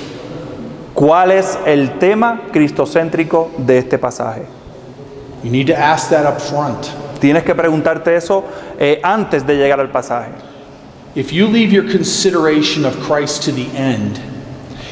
¿cuál 0.94 1.32
es 1.32 1.58
el 1.66 2.00
tema 2.00 2.42
cristocéntrico 2.52 3.52
de 3.58 3.78
este 3.78 3.98
pasaje? 3.98 4.55
You 5.44 5.52
need 5.52 5.68
to 5.68 5.78
ask 5.78 6.10
that 6.10 6.26
up 6.26 6.42
front. 6.42 6.92
Tienes 7.20 7.44
que 7.44 7.54
preguntarte 7.54 8.16
eso 8.16 8.44
eh, 8.80 9.00
antes 9.04 9.44
de 9.46 9.56
llegar 9.56 9.80
al 9.80 9.90
pasaje. 9.90 10.32
If 11.16 11.32
you 11.32 11.48
leave 11.48 11.72
your 11.72 11.90
consideration 11.90 12.84
of 12.84 13.00
Christ 13.00 13.44
to 13.44 13.52
the 13.52 13.68
end, 13.76 14.20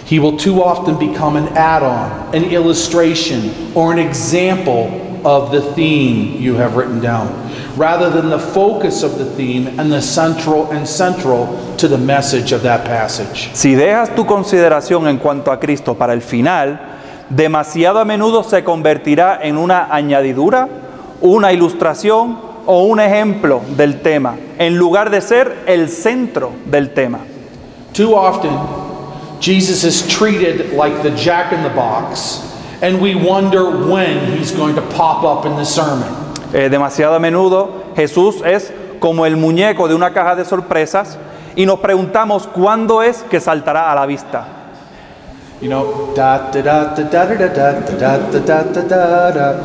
he 0.06 0.20
will 0.20 0.38
too 0.38 0.64
often 0.64 0.98
become 0.98 1.36
an 1.36 1.48
add 1.50 1.84
on, 1.84 2.36
an 2.36 2.46
illustration, 2.46 3.74
or 3.76 3.92
an 3.92 4.00
example 4.00 5.02
of 5.26 5.52
the 5.52 5.62
theme 5.74 6.42
you 6.42 6.56
have 6.56 6.76
written 6.76 7.00
down, 7.02 7.28
rather 7.76 8.10
than 8.10 8.30
the 8.30 8.40
focus 8.40 9.04
of 9.04 9.18
the 9.18 9.26
theme 9.26 9.68
and 9.80 9.92
the 9.92 10.02
central 10.02 10.72
and 10.72 10.88
central 10.88 11.76
to 11.78 11.88
the 11.88 11.98
message 11.98 12.52
of 12.52 12.62
that 12.64 12.86
passage. 12.86 13.50
Si 13.54 13.76
dejas 13.76 14.16
tu 14.16 14.26
consideración 14.26 15.08
en 15.08 15.18
cuanto 15.18 15.52
a 15.52 15.60
Cristo 15.60 15.96
para 15.96 16.14
el 16.14 16.22
final, 16.22 16.93
demasiado 17.36 18.00
a 18.00 18.06
menudo 18.06 18.44
se 18.44 18.64
convertirá 18.64 19.40
en 19.42 19.58
una 19.58 19.88
añadidura, 19.90 20.68
una 21.22 21.52
ilustración 21.52 22.38
o 22.66 22.84
un 22.84 23.00
ejemplo 23.00 23.62
del 23.76 24.02
tema, 24.02 24.36
en 24.58 24.78
lugar 24.78 25.10
de 25.10 25.22
ser 25.22 25.64
el 25.66 25.90
centro 25.90 26.52
del 26.66 26.94
tema. 26.94 27.20
Too 27.94 28.16
often, 28.16 28.52
Jesus 29.40 29.84
is 29.84 30.08
treated 30.08 30.74
like 30.74 31.02
the 31.02 31.12
jack 31.12 31.52
in 31.52 31.62
the 31.64 31.70
box, 31.70 32.42
and 32.82 33.02
we 33.02 33.16
wonder 33.16 33.66
when 33.88 34.38
he's 34.38 34.52
going 34.52 34.76
to 34.76 34.82
pop 34.82 35.24
up 35.24 35.46
in 35.46 35.56
the 35.58 35.66
sermon. 35.66 36.08
Eh, 36.54 36.70
demasiado 36.70 37.16
a 37.16 37.20
menudo 37.20 37.84
Jesús 37.96 38.44
es 38.46 38.72
como 39.00 39.26
el 39.26 39.38
muñeco 39.38 39.88
de 39.88 39.96
una 39.96 40.14
caja 40.14 40.36
de 40.36 40.46
sorpresas 40.46 41.18
y 41.56 41.66
nos 41.66 41.80
preguntamos 41.80 42.48
cuándo 42.48 43.02
es 43.02 43.24
que 43.24 43.40
saltará 43.40 43.92
a 43.92 43.96
la 43.96 44.06
vista. 44.06 44.63
You 45.64 45.70
know, 45.70 46.12
da 46.14 46.52
da 46.52 46.62
da 46.62 46.94
da 46.94 47.04
da 47.04 47.24
da 47.26 47.48
da 47.48 47.72
da 47.80 48.18
da 48.18 48.40
da 48.40 48.64
da 48.64 48.82
da 48.82 49.32
da. 49.32 49.64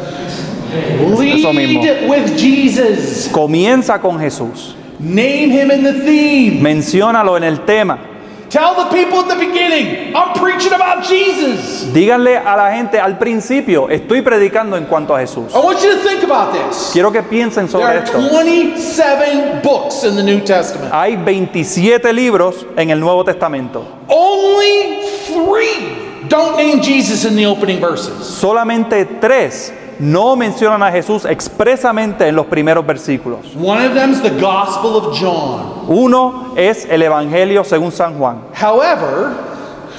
Eso 0.71 1.53
mismo. 1.53 1.83
Lead 1.83 2.09
with 2.09 2.37
Jesus. 2.39 3.29
Comienza 3.33 3.99
con 4.01 4.17
Jesús, 4.21 4.77
Name 5.01 5.51
him 5.51 5.73
in 5.73 5.83
the 5.83 5.95
theme. 6.05 6.61
menciónalo 6.63 7.37
en 7.37 7.43
el 7.43 7.65
tema, 7.65 7.99
Tell 8.51 8.75
the 8.75 8.91
people 8.91 9.21
at 9.21 9.29
the 9.29 9.37
beginning, 9.37 10.17
I'm 10.17 10.33
preaching 10.35 10.73
about 10.73 11.05
Jesus. 11.07 11.93
díganle 11.93 12.39
a 12.39 12.57
la 12.57 12.73
gente 12.73 12.99
al 12.99 13.19
principio, 13.19 13.91
estoy 13.91 14.23
predicando 14.23 14.77
en 14.77 14.87
cuanto 14.87 15.15
a 15.15 15.21
Jesús. 15.21 15.55
I 15.55 15.59
want 15.59 15.83
you 15.83 15.91
to 15.95 16.03
think 16.03 16.23
about 16.25 16.53
this. 16.53 16.91
Quiero 16.93 17.13
que 17.13 17.23
piensen 17.23 17.67
There 17.67 17.73
sobre 17.73 17.87
are 17.87 18.05
esto. 18.05 18.19
27 18.19 19.61
books 19.63 20.05
in 20.05 20.17
the 20.17 20.23
New 20.23 20.41
Testament. 20.41 20.93
Hay 20.95 21.17
27 21.17 22.13
libros 22.13 22.65
en 22.77 22.91
el 22.91 23.01
Nuevo 23.01 23.23
Testamento. 23.23 23.85
Only 24.09 25.03
three 25.27 26.27
don't 26.29 26.57
name 26.57 26.81
Jesus 26.83 27.25
in 27.25 27.37
the 27.37 27.45
opening 27.47 27.81
verses. 27.81 28.27
Solamente 28.27 29.05
tres 29.21 29.73
no 29.99 30.37
mencionan 30.37 30.83
a 30.83 30.91
Jesús 30.91 31.25
expresamente 31.25 32.29
en 32.29 32.37
los 32.37 32.47
primeros 32.47 32.87
versículos. 32.87 33.55
One 33.57 33.85
of 33.85 33.95
them's 33.95 34.23
the 34.23 34.31
Gospel 34.41 34.97
of 34.97 35.19
John. 35.19 35.87
Uno 35.89 36.55
es 36.57 36.87
el 36.91 37.03
Evangelio 37.03 37.65
según 37.65 37.93
San 37.93 38.19
Juan. 38.19 38.43
However, 38.55 39.35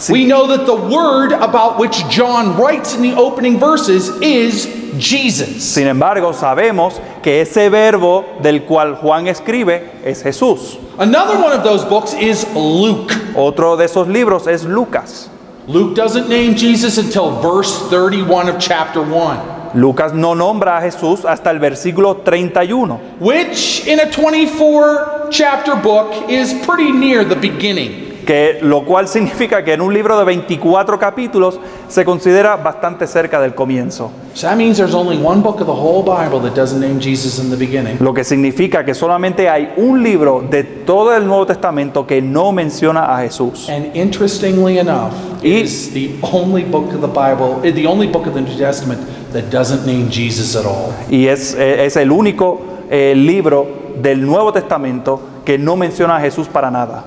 we 0.09 0.25
know 0.25 0.47
that 0.47 0.65
the 0.65 0.75
word 0.75 1.33
about 1.33 1.77
which 1.77 2.07
John 2.09 2.57
writes 2.57 2.95
in 2.95 3.01
the 3.01 3.15
opening 3.15 3.59
verses 3.59 4.09
is 4.21 4.65
Jesus. 4.97 5.63
Sin 5.63 5.87
embargo, 5.87 6.31
sabemos 6.33 6.99
que 7.21 7.41
ese 7.41 7.69
verbo 7.69 8.25
del 8.41 8.61
cual 8.61 8.95
Juan 8.95 9.27
escribe 9.27 9.91
es 10.03 10.23
Jesús. 10.23 10.77
Another 10.97 11.37
one 11.41 11.51
of 11.51 11.63
those 11.63 11.83
books 11.85 12.13
is 12.13 12.45
Luke. 12.55 13.11
Otro 13.35 13.75
de 13.75 13.85
esos 13.85 14.07
libros 14.07 14.47
es 14.47 14.63
Lucas. 14.63 15.29
Luke 15.67 15.95
doesn't 15.95 16.27
name 16.29 16.55
Jesus 16.55 16.97
until 16.97 17.41
verse 17.41 17.89
31 17.89 18.49
of 18.49 18.59
chapter 18.59 19.03
1, 19.03 19.58
Lucas 19.73 20.13
no 20.13 20.35
nombra 20.35 20.77
a 20.77 20.81
Jesús 20.81 21.25
hasta 21.25 21.51
el 21.51 21.59
versículo 21.59 22.17
31, 22.17 22.99
which 23.19 23.85
in 23.87 23.99
a 23.99 24.05
24 24.09 25.27
chapter 25.29 25.75
book 25.75 26.11
is 26.29 26.53
pretty 26.65 26.91
near 26.91 27.23
the 27.27 27.35
beginning. 27.35 28.07
que 28.25 28.59
lo 28.61 28.85
cual 28.85 29.07
significa 29.07 29.63
que 29.63 29.73
en 29.73 29.81
un 29.81 29.91
libro 29.91 30.15
de 30.19 30.23
24 30.23 30.99
capítulos 30.99 31.59
se 31.87 32.05
considera 32.05 32.57
bastante 32.57 33.07
cerca 33.07 33.41
del 33.41 33.55
comienzo. 33.55 34.11
So 34.35 34.45
that 34.47 34.55
means 34.55 34.77
there's 34.77 34.93
only 34.93 35.17
one 35.17 35.41
book 35.41 35.59
of 35.61 35.65
the 35.65 35.73
whole 35.73 36.03
Bible 36.03 36.39
that 36.47 36.53
doesn't 36.55 36.79
name 36.79 36.99
Jesus 37.01 37.39
in 37.39 37.49
the 37.49 37.55
beginning. 37.55 37.97
Lo 37.99 38.13
que 38.13 38.23
significa 38.23 38.85
que 38.85 38.93
solamente 38.93 39.49
hay 39.49 39.73
un 39.77 40.03
libro 40.03 40.43
de 40.47 40.63
todo 40.63 41.15
el 41.15 41.25
Nuevo 41.25 41.47
Testamento 41.47 42.05
que 42.05 42.21
no 42.21 42.51
menciona 42.51 43.15
a 43.17 43.21
Jesús. 43.23 43.67
And 43.67 43.95
interestingly 43.95 44.77
enough, 44.77 45.11
Y- 45.41 45.61
it's 45.61 45.89
the 45.91 46.11
only 46.21 46.63
book 46.63 46.93
of 46.93 47.01
the 47.01 47.07
Bible, 47.07 47.61
eh, 47.63 47.71
the 47.71 47.87
only 47.87 48.05
book 48.05 48.27
of 48.27 48.35
the 48.35 48.41
New 48.41 48.55
Testament 48.55 48.99
that 49.33 49.49
doesn't 49.51 49.85
name 49.85 50.09
Jesus 50.09 50.55
at 50.55 50.65
all. 50.65 50.93
Y 51.09 51.27
es, 51.27 51.53
eh, 51.55 51.85
es 51.85 51.95
el 51.95 52.11
único 52.11 52.61
eh, 52.89 53.13
libro 53.15 53.67
del 54.01 54.25
Nuevo 54.25 54.51
Testamento 54.53 55.21
que 55.45 55.57
no 55.57 55.75
menciona 55.75 56.17
a 56.17 56.19
Jesús 56.21 56.47
para 56.47 56.69
nada. 56.71 57.03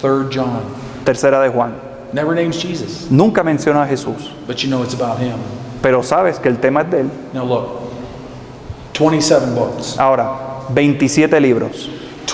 Third 0.00 0.30
John 0.32 0.60
Tercera 1.04 1.40
de 1.40 1.48
Juan. 1.48 1.74
never 2.12 2.34
names 2.34 2.56
Jesus, 2.62 3.08
Nunca 3.10 3.42
menciona 3.42 3.82
a 3.82 3.86
Jesús. 3.86 4.30
but 4.46 4.56
you 4.62 4.68
know 4.68 4.82
it's 4.82 4.94
about 4.94 5.18
him. 5.18 5.36
Pero 5.82 6.02
sabes 6.02 6.38
que 6.38 6.48
el 6.48 6.58
tema 6.58 6.82
es 6.82 6.90
de 6.90 7.00
él. 7.00 7.10
Now 7.32 7.44
look, 7.44 7.68
27 8.98 9.54
books, 9.54 9.98
Ahora, 9.98 10.64
27 10.70 11.40
libros. 11.40 11.88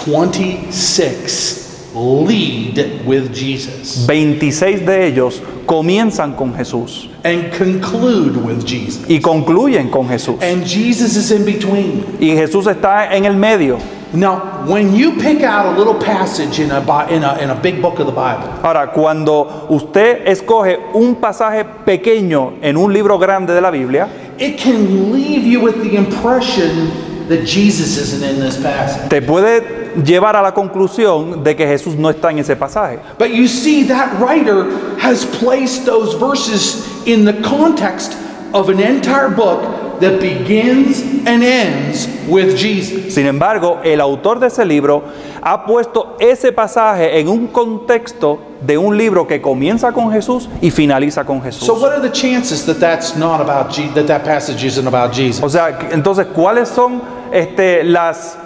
26 0.06 1.63
lead 1.94 3.04
with 3.06 3.32
Jesus 3.32 4.06
26 4.06 4.84
de 4.84 5.06
ellos 5.06 5.40
comienzan 5.66 6.34
con 6.34 6.54
Jesús 6.54 7.08
and 7.24 7.50
conclude 7.52 8.36
with 8.36 8.64
Jesus. 8.66 9.04
y 9.08 9.20
concluyen 9.20 9.90
con 9.90 10.06
Jesús. 10.08 10.36
And 10.42 10.64
Jesus 10.64 11.16
is 11.16 11.30
in 11.30 11.44
between. 11.44 12.04
Y 12.20 12.36
Jesús 12.36 12.66
está 12.66 13.14
en 13.14 13.24
el 13.24 13.34
medio. 13.36 13.78
Now, 14.12 14.64
when 14.68 14.94
you 14.94 15.16
pick 15.16 15.42
out 15.42 15.74
a 15.74 15.76
little 15.76 15.94
passage 15.94 16.60
in 16.60 16.70
a, 16.70 16.78
in 17.10 17.24
a, 17.24 17.38
in 17.38 17.50
a 17.50 17.54
big 17.60 17.82
book 17.82 17.98
of 17.98 18.06
the 18.06 18.12
Bible, 18.12 18.46
Ahora, 18.62 18.92
cuando 18.92 19.66
usted 19.70 20.28
escoge 20.28 20.78
un 20.92 21.16
pasaje 21.16 21.64
pequeño 21.84 22.54
en 22.62 22.76
un 22.76 22.92
libro 22.92 23.18
grande 23.18 23.54
de 23.54 23.60
la 23.60 23.70
Biblia, 23.70 24.06
it 24.38 24.58
can 24.58 25.10
leave 25.12 25.44
you 25.44 25.60
with 25.60 25.82
the 25.82 25.96
impression 25.96 26.90
that 27.28 27.44
Jesus 27.44 27.96
isn't 27.96 28.22
in 28.22 28.38
this 28.38 28.56
passage. 28.58 29.08
te 29.08 29.20
puede 29.22 29.83
llevar 30.04 30.36
a 30.36 30.42
la 30.42 30.52
conclusión 30.52 31.42
de 31.44 31.54
que 31.54 31.66
Jesús 31.66 31.96
no 31.96 32.10
está 32.10 32.30
en 32.30 32.38
ese 32.38 32.56
pasaje. 32.56 32.98
But 33.18 33.28
you 33.30 33.46
see, 33.46 33.84
that 33.88 34.18
writer 34.20 34.66
has 34.98 35.24
placed 35.24 35.84
those 35.84 36.14
verses 36.18 36.86
in 37.06 37.24
the 37.24 37.34
context 37.42 38.16
of 38.52 38.68
an 38.68 38.80
entire 38.80 39.28
book 39.28 40.00
that 40.00 40.20
begins 40.20 41.02
and 41.26 41.42
ends 41.42 42.08
with 42.28 42.56
Jesus. 42.56 43.14
Sin 43.14 43.26
embargo, 43.26 43.80
el 43.84 44.00
autor 44.00 44.40
de 44.40 44.48
ese 44.48 44.64
libro 44.64 45.04
ha 45.40 45.64
puesto 45.64 46.16
ese 46.18 46.52
pasaje 46.52 47.20
en 47.20 47.28
un 47.28 47.46
contexto 47.48 48.38
de 48.60 48.76
un 48.76 48.96
libro 48.96 49.26
que 49.26 49.40
comienza 49.40 49.92
con 49.92 50.10
Jesús 50.10 50.48
y 50.60 50.70
finaliza 50.70 51.24
con 51.24 51.40
Jesús. 51.42 51.66
So, 51.66 51.74
what 51.74 51.92
are 51.92 52.00
the 52.00 52.10
chances 52.12 52.64
that 52.66 52.78
that's 52.80 53.16
not 53.16 53.40
about 53.40 53.70
Je- 53.72 53.88
that 53.94 54.06
that 54.06 54.24
passage 54.24 54.64
isn't 54.64 54.86
about 54.86 55.12
Jesus? 55.12 55.42
O 55.42 55.48
sea, 55.48 55.78
entonces, 55.92 56.26
¿cuáles 56.34 56.68
son 56.68 57.00
este, 57.32 57.84
las 57.84 58.36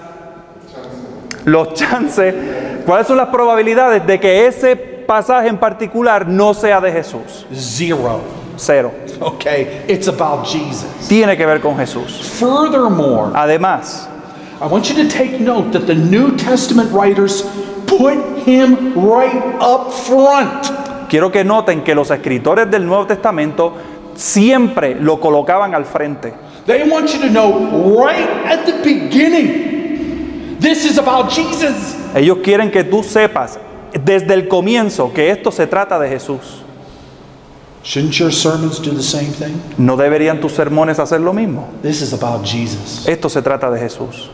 los 1.49 1.75
chances, 1.75 2.35
cuáles 2.87 3.07
son 3.07 3.17
las 3.17 3.29
probabilidades 3.29 4.07
de 4.07 4.21
que 4.21 4.47
ese 4.47 4.77
pasaje 4.77 5.49
en 5.49 5.59
particular 5.59 6.27
no 6.27 6.55
sea 6.55 6.81
de 6.81 6.93
Jesús? 6.93 7.47
Zero. 7.53 8.21
Cero. 8.57 8.93
Okay, 9.21 9.85
it's 9.89 10.09
about 10.09 10.45
Jesus. 10.45 10.89
Tiene 11.09 11.37
que 11.37 11.47
ver 11.47 11.61
con 11.61 11.77
Jesús. 11.77 12.21
Furthermore, 12.39 13.31
Además, 13.35 14.09
I 14.61 14.67
want 14.67 14.89
you 14.91 14.97
to 14.97 15.09
take 15.09 15.39
note 15.39 15.71
that 15.73 15.87
the 15.87 15.95
New 15.95 16.37
Testament 16.37 16.91
writers 16.93 17.43
put 17.87 18.17
him 18.47 18.95
right 18.95 19.41
up 19.61 19.93
front. 19.93 20.67
quiero 21.09 21.31
que 21.31 21.45
noten 21.45 21.83
que 21.83 21.95
los 21.95 22.11
escritores 22.11 22.69
del 22.71 22.85
Nuevo 22.85 23.07
Testamento 23.07 23.75
siempre 24.15 24.97
lo 24.97 25.21
colocaban 25.21 25.75
al 25.75 25.85
frente. 25.85 26.35
They 26.67 26.89
want 26.89 27.09
you 27.15 27.21
to 27.21 27.29
know 27.29 28.05
right 28.05 28.29
at 28.47 28.67
the 28.67 28.73
beginning 28.83 29.78
this 30.69 30.85
is 30.85 30.99
about 30.99 31.31
Jesus. 31.31 31.97
Ellos 32.15 32.39
quieren 32.43 32.71
que 32.71 32.85
tú 32.85 33.03
sepas 33.03 33.59
desde 34.05 34.35
el 34.35 34.49
comienzo 34.49 35.13
que 35.13 35.31
esto 35.31 35.51
se 35.51 35.67
trata 35.67 35.99
de 35.99 36.09
Jesús. 36.09 36.63
Shouldn't 37.83 38.19
your 38.19 38.31
sermons 38.31 38.79
do 38.79 38.91
the 38.91 39.03
same 39.03 39.33
thing? 39.33 39.59
¿No 39.79 39.97
deberían 39.97 40.41
tus 40.41 40.53
sermones 40.53 40.99
hacer 40.99 41.21
lo 41.21 41.33
mismo? 41.33 41.69
This 41.81 42.03
is 42.03 42.13
about 42.13 42.45
Jesus. 42.45 43.07
Esto 43.07 43.29
se 43.29 43.41
trata 43.41 43.71
de 43.71 43.79
Jesús. 43.79 44.29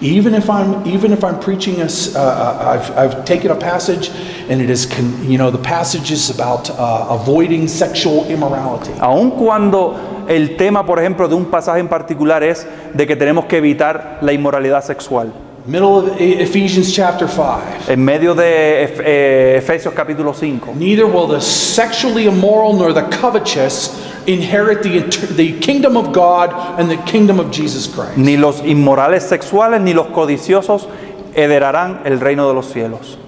Even 0.00 0.34
if 0.34 0.48
I'm 0.48 0.84
even 0.86 1.12
if 1.12 1.22
I'm 1.22 1.38
preaching 1.38 1.80
a, 1.80 1.86
uh, 1.86 2.74
I've, 2.74 2.90
I've 2.96 3.24
taken 3.24 3.50
a 3.50 3.54
passage 3.54 4.10
and 4.48 4.60
it 4.60 4.70
is 4.70 4.86
con, 4.86 5.30
you 5.30 5.38
know 5.38 5.50
the 5.50 5.62
passage 5.62 6.10
is 6.10 6.30
about 6.30 6.70
uh, 6.70 7.06
avoiding 7.10 7.68
sexual 7.68 8.24
immorality. 8.28 8.92
Aun 9.00 9.32
cuando 9.32 10.11
el 10.28 10.56
tema, 10.56 10.84
por 10.86 10.98
ejemplo, 10.98 11.28
de 11.28 11.34
un 11.34 11.46
pasaje 11.46 11.80
en 11.80 11.88
particular 11.88 12.42
es 12.42 12.66
de 12.94 13.06
que 13.06 13.16
tenemos 13.16 13.44
que 13.46 13.56
evitar 13.58 14.18
la 14.22 14.32
inmoralidad 14.32 14.82
sexual. 14.84 15.32
Middle 15.64 15.86
of 15.86 16.20
E- 16.20 16.42
Ephesians 16.42 16.92
chapter 16.92 17.28
5. 17.28 17.60
En 17.88 18.04
medio 18.04 18.34
de 18.34 18.82
Ef- 18.82 19.00
eh, 19.04 19.54
Efesios 19.58 19.94
capítulo 19.94 20.34
5. 20.34 20.72
Neither 20.76 21.04
will 21.06 21.28
the 21.28 21.40
sexually 21.40 22.26
immoral 22.26 22.74
nor 22.76 22.92
the 22.92 23.04
covetous 23.20 23.92
inherit 24.26 24.82
the, 24.82 25.02
the 25.36 25.58
kingdom 25.60 25.96
of 25.96 26.12
God 26.12 26.50
and 26.78 26.88
the 26.90 26.96
kingdom 27.10 27.38
of 27.38 27.52
Jesus 27.52 27.86
Christ. 27.86 28.16
Ni 28.16 28.36
los 28.36 28.60
inmorales 28.64 29.22
sexuales 29.22 29.80
ni 29.80 29.92
los 29.94 30.08
codiciosos 30.08 30.88
heredarán 31.34 32.00
el 32.04 32.18
reino 32.18 32.48
de 32.48 32.54
los 32.54 32.66
cielos. 32.72 33.18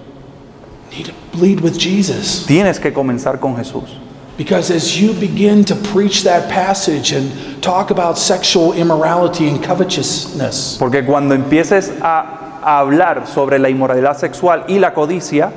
Need 0.90 1.06
to 1.06 1.12
lead 1.40 1.60
with 1.60 1.78
Jesus. 1.78 2.44
Tienes 2.46 2.80
que 2.80 2.92
comenzar 2.92 3.38
con 3.38 3.56
Jesús. 3.56 3.84
Because 4.36 4.70
as 4.72 5.00
you 5.00 5.12
begin 5.12 5.64
to 5.66 5.76
preach 5.76 6.24
that 6.24 6.48
passage 6.50 7.12
and 7.12 7.62
talk 7.62 7.90
about 7.90 8.18
sexual 8.18 8.72
immorality 8.72 9.48
and 9.48 9.62
covetousness, 9.62 10.76
Porque 10.78 11.04
cuando 11.06 11.34
empieces 11.36 11.92
a, 12.02 12.60
a 12.62 12.78
hablar 12.80 13.28
sobre 13.28 13.58
la 13.60 13.68
inmoralidad 13.68 14.16
sexual 14.16 14.64
y 14.68 14.78
la 14.78 14.92
codicia, 14.92 15.52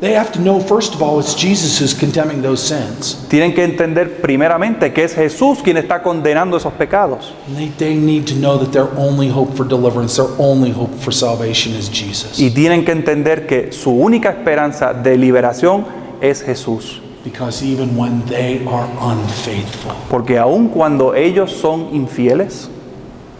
they 0.00 0.14
have 0.14 0.32
to 0.32 0.40
know, 0.40 0.60
first 0.60 0.94
of 0.94 1.02
all, 1.02 1.18
it's 1.20 1.34
Jesus 1.34 1.78
who's 1.80 1.94
condemning 1.94 2.42
those 2.42 2.62
sins. 2.62 3.16
tienen 3.28 3.54
que 3.54 3.64
entender 3.64 4.20
primeramente 4.20 4.92
que 4.92 5.04
es 5.04 5.14
Jesús 5.14 5.60
quien 5.62 5.76
está 5.76 6.02
condenando 6.02 6.56
esos 6.56 6.72
pecados. 6.74 7.32
And 7.48 7.56
they, 7.56 7.68
they 7.78 7.94
need 7.96 8.26
to 8.26 8.34
know 8.34 8.56
that 8.58 8.72
their 8.72 8.88
only 8.96 9.28
hope 9.28 9.56
for 9.56 9.64
deliverance, 9.66 10.16
their 10.16 10.30
only 10.38 10.70
hope 10.72 10.94
for 10.94 11.12
salvation 11.12 11.74
is 11.74 11.88
Jesus. 11.88 12.38
Y 12.38 12.50
tienen 12.50 12.84
que 12.84 12.92
entender 12.92 13.46
que 13.46 13.72
su 13.72 13.90
única 13.90 14.30
esperanza 14.30 14.92
de 14.92 15.16
liberación 15.16 15.84
es 16.20 16.42
Jesús. 16.42 17.00
Because 17.24 17.62
even 17.62 17.96
when 17.96 18.24
they 18.26 18.64
are 18.66 18.88
unfaithful, 19.00 19.92
Porque 20.10 20.38
aun 20.38 20.68
cuando 20.68 21.14
ellos 21.14 21.52
son 21.52 21.90
infieles, 21.94 22.68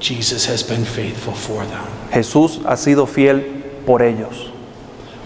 Jesus 0.00 0.46
has 0.48 0.62
been 0.62 0.84
faithful 0.84 1.34
for 1.34 1.64
them. 1.66 1.82
Jesús 2.12 2.60
ha 2.64 2.76
sido 2.76 3.06
fiel 3.06 3.42
por 3.86 4.02
ellos. 4.02 4.50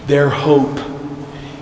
Their 0.07 0.29
hope 0.29 0.79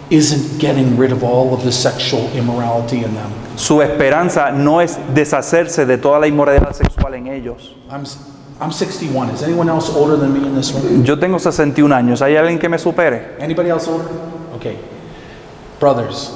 isn't 0.09 0.59
getting 0.59 0.97
rid 0.97 1.11
of 1.11 1.23
all 1.23 1.53
of 1.53 1.63
the 1.63 1.71
sexual 1.71 2.29
immorality 2.35 3.03
in 3.03 3.13
them. 3.13 3.31
Su 3.57 3.81
esperanza 3.81 4.51
no 4.51 4.79
es 4.81 4.97
deshacerse 5.13 5.85
de 5.85 5.97
toda 5.97 6.19
la 6.19 6.27
inmoralidad 6.27 6.73
sexual 6.73 7.13
en 7.15 7.27
ellos. 7.27 7.73
I'm, 7.89 8.03
s- 8.03 8.17
I'm 8.61 8.71
61. 8.71 9.31
Is 9.31 9.43
anyone 9.43 9.67
else 9.69 9.89
older 9.89 10.15
than 10.17 10.31
me 10.33 10.45
in 10.47 10.55
this 10.55 10.71
room? 10.73 11.03
Yo 11.03 11.15
tengo 11.17 11.39
61 11.39 11.91
años. 11.93 12.21
¿Hay 12.21 12.35
alguien 12.37 12.59
que 12.59 12.69
me 12.69 12.77
supere? 12.77 13.35
Anybody 13.39 13.69
else 13.69 13.87
older? 13.89 14.07
Okay. 14.55 14.77
Brothers, 15.79 16.31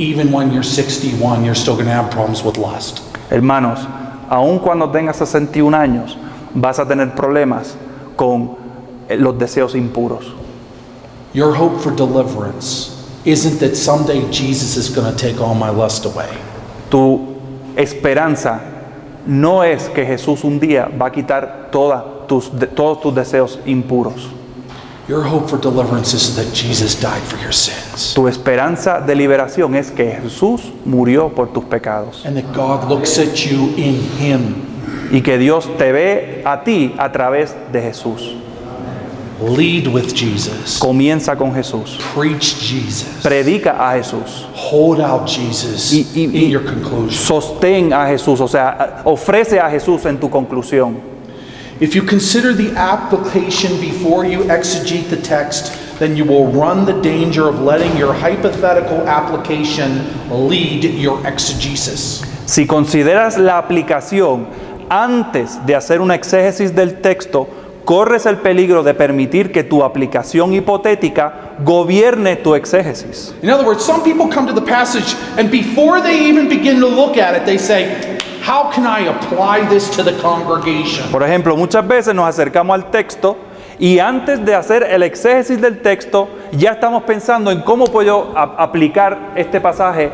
even 0.00 0.32
when 0.32 0.50
you're 0.52 0.62
61, 0.62 1.44
you're 1.44 1.54
still 1.54 1.74
going 1.74 1.86
to 1.86 1.92
have 1.92 2.10
problems 2.10 2.42
with 2.42 2.56
lust. 2.56 3.02
Hermanos, 3.30 3.80
aun 4.30 4.58
cuando 4.58 4.90
tengas 4.90 5.16
61 5.16 5.74
años, 5.74 6.16
vas 6.54 6.78
a 6.78 6.86
tener 6.86 7.14
problemas 7.14 7.74
con 8.16 8.56
eh, 9.08 9.16
los 9.16 9.34
deseos 9.38 9.74
impuros. 9.74 10.32
Your 11.32 11.54
hope 11.54 11.80
for 11.80 11.94
deliverance 11.94 12.96
isn't 13.24 13.60
that 13.60 13.76
someday 13.76 14.28
Jesus 14.32 14.76
is 14.76 14.88
going 14.88 15.06
to 15.12 15.16
take 15.16 15.40
all 15.40 15.54
my 15.54 15.70
lust 15.70 16.06
away. 16.06 16.30
Tu 16.90 17.20
esperanza 17.76 18.60
no 19.26 19.62
es 19.62 19.88
que 19.88 20.04
Jesús 20.04 20.44
un 20.44 20.58
día 20.58 20.88
va 21.00 21.06
a 21.06 21.10
quitar 21.12 21.68
toda 21.70 22.26
tus, 22.26 22.50
de- 22.50 22.66
todos 22.66 23.00
tus 23.02 23.14
deseos 23.14 23.58
impuros. 23.66 24.28
Your 25.10 25.24
hope 25.24 25.48
for 25.50 25.58
deliverance 25.58 26.14
is 26.14 26.36
that 26.36 26.54
Jesus 26.54 26.94
died 26.94 27.20
for 27.24 27.36
your 27.42 27.52
sins 27.52 28.12
Tu 28.14 28.28
esperanza 28.28 29.00
de 29.00 29.16
liberación 29.16 29.74
es 29.74 29.90
que 29.90 30.12
Jesús 30.22 30.60
murió 30.84 31.30
por 31.34 31.48
tus 31.52 31.64
pecados 31.64 32.24
and 32.24 32.36
that 32.36 32.54
God 32.54 32.88
looks 32.88 33.18
at 33.18 33.34
you 33.44 33.72
in 33.76 33.98
Him. 34.20 34.54
y 35.10 35.22
que 35.22 35.36
Dios 35.36 35.66
te 35.78 35.90
ve 35.90 36.42
a 36.44 36.62
ti 36.62 36.94
a 36.96 37.10
través 37.10 37.56
de 37.72 37.82
Jesús. 37.82 38.36
Lead 39.56 39.88
with 39.88 40.14
Jesus, 40.14 40.78
Comienza 40.78 41.34
con 41.34 41.52
Jesús. 41.54 41.98
preach 42.14 42.54
Jesus, 42.60 43.08
Predica 43.22 43.72
a 43.90 43.94
Jesús. 43.96 44.46
hold 44.54 45.00
out 45.00 45.26
Jesus 45.26 45.92
Y- 45.92 46.06
y- 46.14 46.26
y- 46.26 46.44
in 46.44 46.50
your 46.50 46.62
conclusion. 46.64 47.10
Sostén 47.10 47.92
a 47.92 48.06
Jesús, 48.06 48.38
o 48.40 48.46
sea, 48.46 49.00
ofrece 49.04 49.58
a 49.58 49.68
Jesús 49.70 50.04
en 50.06 50.20
tu 50.20 50.28
conclusión. 50.30 50.98
If 51.80 51.94
you 51.94 52.02
consider 52.02 52.52
the 52.52 52.76
application 52.76 53.80
before 53.80 54.26
you 54.26 54.40
exegete 54.50 55.08
the 55.08 55.16
text, 55.16 55.72
then 55.98 56.14
you 56.14 56.26
will 56.26 56.52
run 56.52 56.84
the 56.84 57.00
danger 57.00 57.48
of 57.48 57.60
letting 57.60 57.96
your 57.96 58.12
hypothetical 58.12 59.08
application 59.08 60.04
lead 60.28 60.84
your 60.84 61.26
exegesis. 61.26 62.22
Si 62.44 62.66
consideras 62.66 63.38
la 63.38 63.56
aplicación 63.56 64.46
antes 64.90 65.58
de 65.64 65.74
hacer 65.74 66.02
una 66.02 66.14
exégesis 66.14 66.74
del 66.74 67.00
texto, 67.00 67.48
corres 67.86 68.26
el 68.26 68.36
peligro 68.40 68.82
de 68.82 68.92
permitir 68.92 69.50
que 69.50 69.64
tu 69.64 69.82
aplicación 69.82 70.52
hipotética 70.52 71.56
gobierne 71.64 72.36
tu 72.36 72.54
exégesis. 72.54 73.34
In 73.42 73.48
other 73.48 73.64
words, 73.64 73.82
some 73.82 74.02
people 74.02 74.28
come 74.28 74.46
to 74.46 74.52
the 74.52 74.66
passage 74.66 75.14
and 75.38 75.50
before 75.50 76.02
they 76.02 76.28
even 76.28 76.46
begin 76.46 76.78
to 76.78 76.86
look 76.86 77.16
at 77.16 77.34
it, 77.34 77.46
they 77.46 77.56
say, 77.56 78.18
How 78.50 78.68
can 78.68 78.84
I 78.84 79.06
apply 79.06 79.68
this 79.68 79.88
to 79.90 80.02
the 80.02 80.12
congregation? 80.20 81.08
Por 81.12 81.22
ejemplo, 81.22 81.56
muchas 81.56 81.86
veces 81.86 82.12
nos 82.16 82.26
acercamos 82.26 82.74
al 82.74 82.90
texto 82.90 83.36
y 83.78 84.00
antes 84.00 84.44
de 84.44 84.56
hacer 84.56 84.82
el 84.82 85.04
exégesis 85.04 85.60
del 85.60 85.80
texto, 85.80 86.28
ya 86.50 86.72
estamos 86.72 87.04
pensando 87.04 87.52
en 87.52 87.60
cómo 87.60 87.86
puedo 87.86 88.36
aplicar 88.36 89.34
este 89.36 89.60
pasaje 89.60 90.10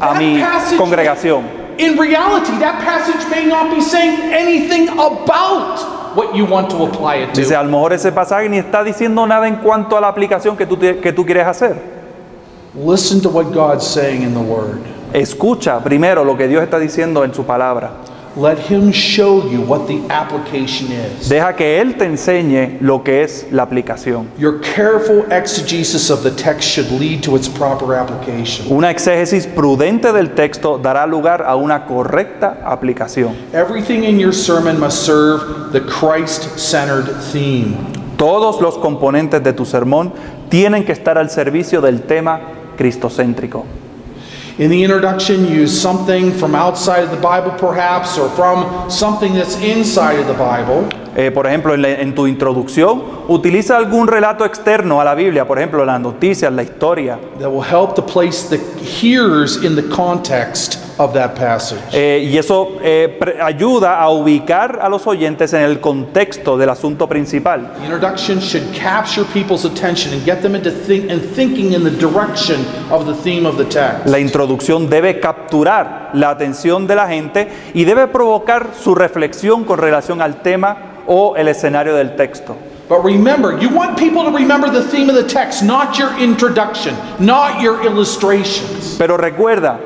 a 0.00 0.12
That 0.12 0.18
mi 0.18 0.42
congregación. 0.76 1.44
In 1.78 1.96
reality, 1.96 2.50
that 2.58 2.82
passage 2.84 3.24
may 3.30 3.46
not 3.46 3.72
be 3.72 3.80
saying 3.80 4.22
anything 4.32 4.88
about 4.88 5.78
what 6.16 6.34
you 6.34 6.46
want 6.46 6.68
to 6.70 6.82
apply 6.82 7.22
it 7.22 7.32
Dice, 7.32 7.50
to. 7.50 7.60
a 7.60 7.62
lo 7.62 7.70
mejor 7.70 7.92
ese 7.92 8.10
pasaje 8.10 8.48
ni 8.48 8.58
está 8.58 8.82
diciendo 8.82 9.24
nada 9.24 9.46
en 9.46 9.54
cuanto 9.54 9.96
a 9.96 10.00
la 10.00 10.08
aplicación 10.08 10.56
que 10.56 10.66
tú, 10.66 10.76
que 10.76 11.12
tú 11.12 11.24
quieres 11.24 11.46
hacer. 11.46 11.76
Listen 12.74 13.20
to 13.20 13.28
what 13.28 13.52
God's 13.52 13.86
saying 13.86 14.22
in 14.22 14.34
the 14.34 14.40
Word. 14.40 14.97
Escucha 15.12 15.82
primero 15.82 16.24
lo 16.24 16.36
que 16.36 16.48
Dios 16.48 16.62
está 16.62 16.78
diciendo 16.78 17.24
en 17.24 17.32
su 17.32 17.44
palabra. 17.44 17.92
Let 18.36 18.70
Him 18.70 18.92
show 18.92 19.42
you 19.50 19.62
what 19.62 19.88
the 19.88 20.00
application 20.10 20.92
is. 20.92 21.28
Deja 21.28 21.56
que 21.56 21.80
Él 21.80 21.96
te 21.96 22.04
enseñe 22.04 22.78
lo 22.80 23.02
que 23.02 23.24
es 23.24 23.46
la 23.50 23.64
aplicación. 23.64 24.28
Your 24.38 24.60
careful 24.60 25.24
exegesis 25.32 26.08
of 26.10 26.22
the 26.22 26.30
text 26.30 26.68
should 26.68 26.88
lead 27.00 27.22
to 27.22 27.34
its 27.34 27.48
proper 27.48 27.96
application. 27.96 28.66
Una 28.70 28.90
exégesis 28.90 29.46
prudente 29.46 30.12
del 30.12 30.34
texto 30.34 30.78
dará 30.78 31.06
lugar 31.06 31.42
a 31.42 31.56
una 31.56 31.84
correcta 31.86 32.60
aplicación. 32.64 33.34
Everything 33.52 34.04
in 34.04 34.20
your 34.20 34.34
sermon 34.34 34.78
must 34.78 35.04
serve 35.04 35.72
the 35.72 35.80
Christ 35.80 36.56
centered 36.56 37.08
theme. 37.32 37.76
Todos 38.16 38.60
los 38.60 38.78
componentes 38.78 39.42
de 39.42 39.52
tu 39.52 39.64
sermón 39.64 40.12
tienen 40.48 40.84
que 40.84 40.92
estar 40.92 41.18
al 41.18 41.30
servicio 41.30 41.80
del 41.80 42.02
tema 42.02 42.40
cristocéntrico. 42.76 43.64
In 44.58 44.70
the 44.70 44.82
introduction, 44.82 45.44
use 45.44 45.80
something 45.80 46.32
from 46.32 46.56
outside 46.56 47.04
of 47.04 47.12
the 47.12 47.20
Bible, 47.20 47.52
perhaps, 47.52 48.18
or 48.18 48.28
from 48.30 48.90
something 48.90 49.32
that's 49.32 49.54
inside 49.58 50.18
of 50.18 50.26
the 50.26 50.34
Bible. 50.34 50.82
Eh, 51.20 51.32
por 51.32 51.48
ejemplo, 51.48 51.74
en, 51.74 51.82
la- 51.82 51.90
en 52.00 52.14
tu 52.14 52.28
introducción, 52.28 53.02
utiliza 53.26 53.76
algún 53.76 54.06
relato 54.06 54.44
externo 54.44 55.00
a 55.00 55.04
la 55.04 55.16
Biblia, 55.16 55.44
por 55.48 55.58
ejemplo, 55.58 55.84
las 55.84 56.00
noticias, 56.00 56.52
la 56.52 56.62
historia, 56.62 57.18
that 57.40 57.50
will 57.50 57.64
help 57.68 57.94
to 57.96 58.06
place 58.06 58.48
the 58.48 58.60
hearers 58.84 59.56
in 59.64 59.74
the 59.74 59.82
context 59.88 60.76
of 60.98 61.12
that 61.14 61.34
passage. 61.34 61.80
Eh, 61.92 62.28
y 62.30 62.38
eso 62.38 62.76
eh, 62.82 63.18
ayuda 63.42 64.00
a 64.00 64.10
ubicar 64.10 64.78
a 64.80 64.88
los 64.88 65.08
oyentes 65.08 65.52
en 65.54 65.62
el 65.62 65.80
contexto 65.80 66.56
del 66.56 66.68
asunto 66.70 67.08
principal. 67.08 67.68
The 67.80 67.86
introduction 67.86 68.38
should 68.40 68.72
capture 68.72 69.24
people's 69.34 69.64
attention 69.64 70.12
and 70.12 70.24
get 70.24 70.40
them 70.40 70.54
into 70.54 70.70
think 70.70 71.10
and 71.10 71.20
thinking 71.34 71.72
in 71.72 71.82
the 71.82 71.90
direction 71.90 72.64
of 72.92 73.06
the 73.06 73.14
theme 73.24 73.44
of 73.44 73.56
the 73.58 73.64
text. 73.64 74.06
La 74.06 74.20
introducción 74.20 74.88
debe 74.88 75.18
capturar 75.18 76.10
la 76.12 76.30
atención 76.30 76.86
de 76.86 76.94
la 76.94 77.08
gente 77.08 77.48
y 77.74 77.82
debe 77.84 78.06
provocar 78.06 78.68
su 78.80 78.94
reflexión 78.94 79.64
con 79.64 79.78
relación 79.80 80.22
al 80.22 80.42
tema 80.42 80.76
o 81.08 81.34
el 81.34 81.48
escenario 81.48 81.96
del 81.96 82.16
texto. 82.16 82.56
But 82.88 83.04
remember, 83.04 83.58
you 83.58 83.68
want 83.68 83.98
people 83.98 84.24
to 84.24 84.30
remember 84.30 84.70
the 84.70 84.82
theme 84.88 85.10
of 85.10 85.14
the 85.14 85.28
text, 85.28 85.62
not 85.62 85.98
your 85.98 86.16
introduction, 86.18 86.96
not 87.18 87.60
your 87.60 87.84
illustrations. 87.84 88.96
Pero 88.96 89.18
recuerda 89.18 89.78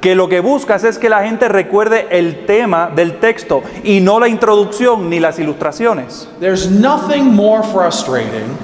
que 0.00 0.14
lo 0.14 0.28
que 0.28 0.40
buscas 0.40 0.84
es 0.84 0.96
que 0.96 1.10
la 1.10 1.22
gente 1.22 1.48
recuerde 1.48 2.08
el 2.10 2.46
tema 2.46 2.90
del 2.94 3.18
texto 3.20 3.62
y 3.84 4.00
no 4.00 4.18
la 4.18 4.28
introducción 4.28 5.10
ni 5.10 5.20
las 5.20 5.38
ilustraciones. 5.38 6.28
There's 6.40 6.70
nothing 6.70 7.26
more 7.26 7.62
frustrating 7.62 8.56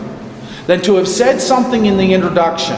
than 0.66 0.80
to 0.82 0.96
have 0.96 1.06
said 1.06 1.40
something 1.40 1.84
in 1.84 1.98
the 1.98 2.14
introduction 2.14 2.76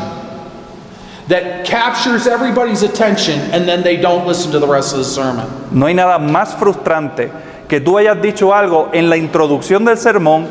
that 1.28 1.64
captures 1.64 2.26
everybody's 2.26 2.82
attention 2.82 3.38
and 3.52 3.68
then 3.68 3.82
they 3.82 3.96
don't 3.96 4.26
listen 4.26 4.50
to 4.50 4.58
the 4.58 4.66
rest 4.66 4.92
of 4.92 4.98
the 4.98 5.04
sermon. 5.04 5.46
No 5.70 5.86
hay 5.86 5.94
nada 5.94 6.18
más 6.18 6.56
frustrante 6.58 7.30
que 7.68 7.80
tú 7.80 7.98
hayas 7.98 8.20
dicho 8.20 8.54
algo 8.54 8.88
en 8.92 9.10
la 9.10 9.16
introducción 9.16 9.84
del 9.84 9.98
sermón 9.98 10.46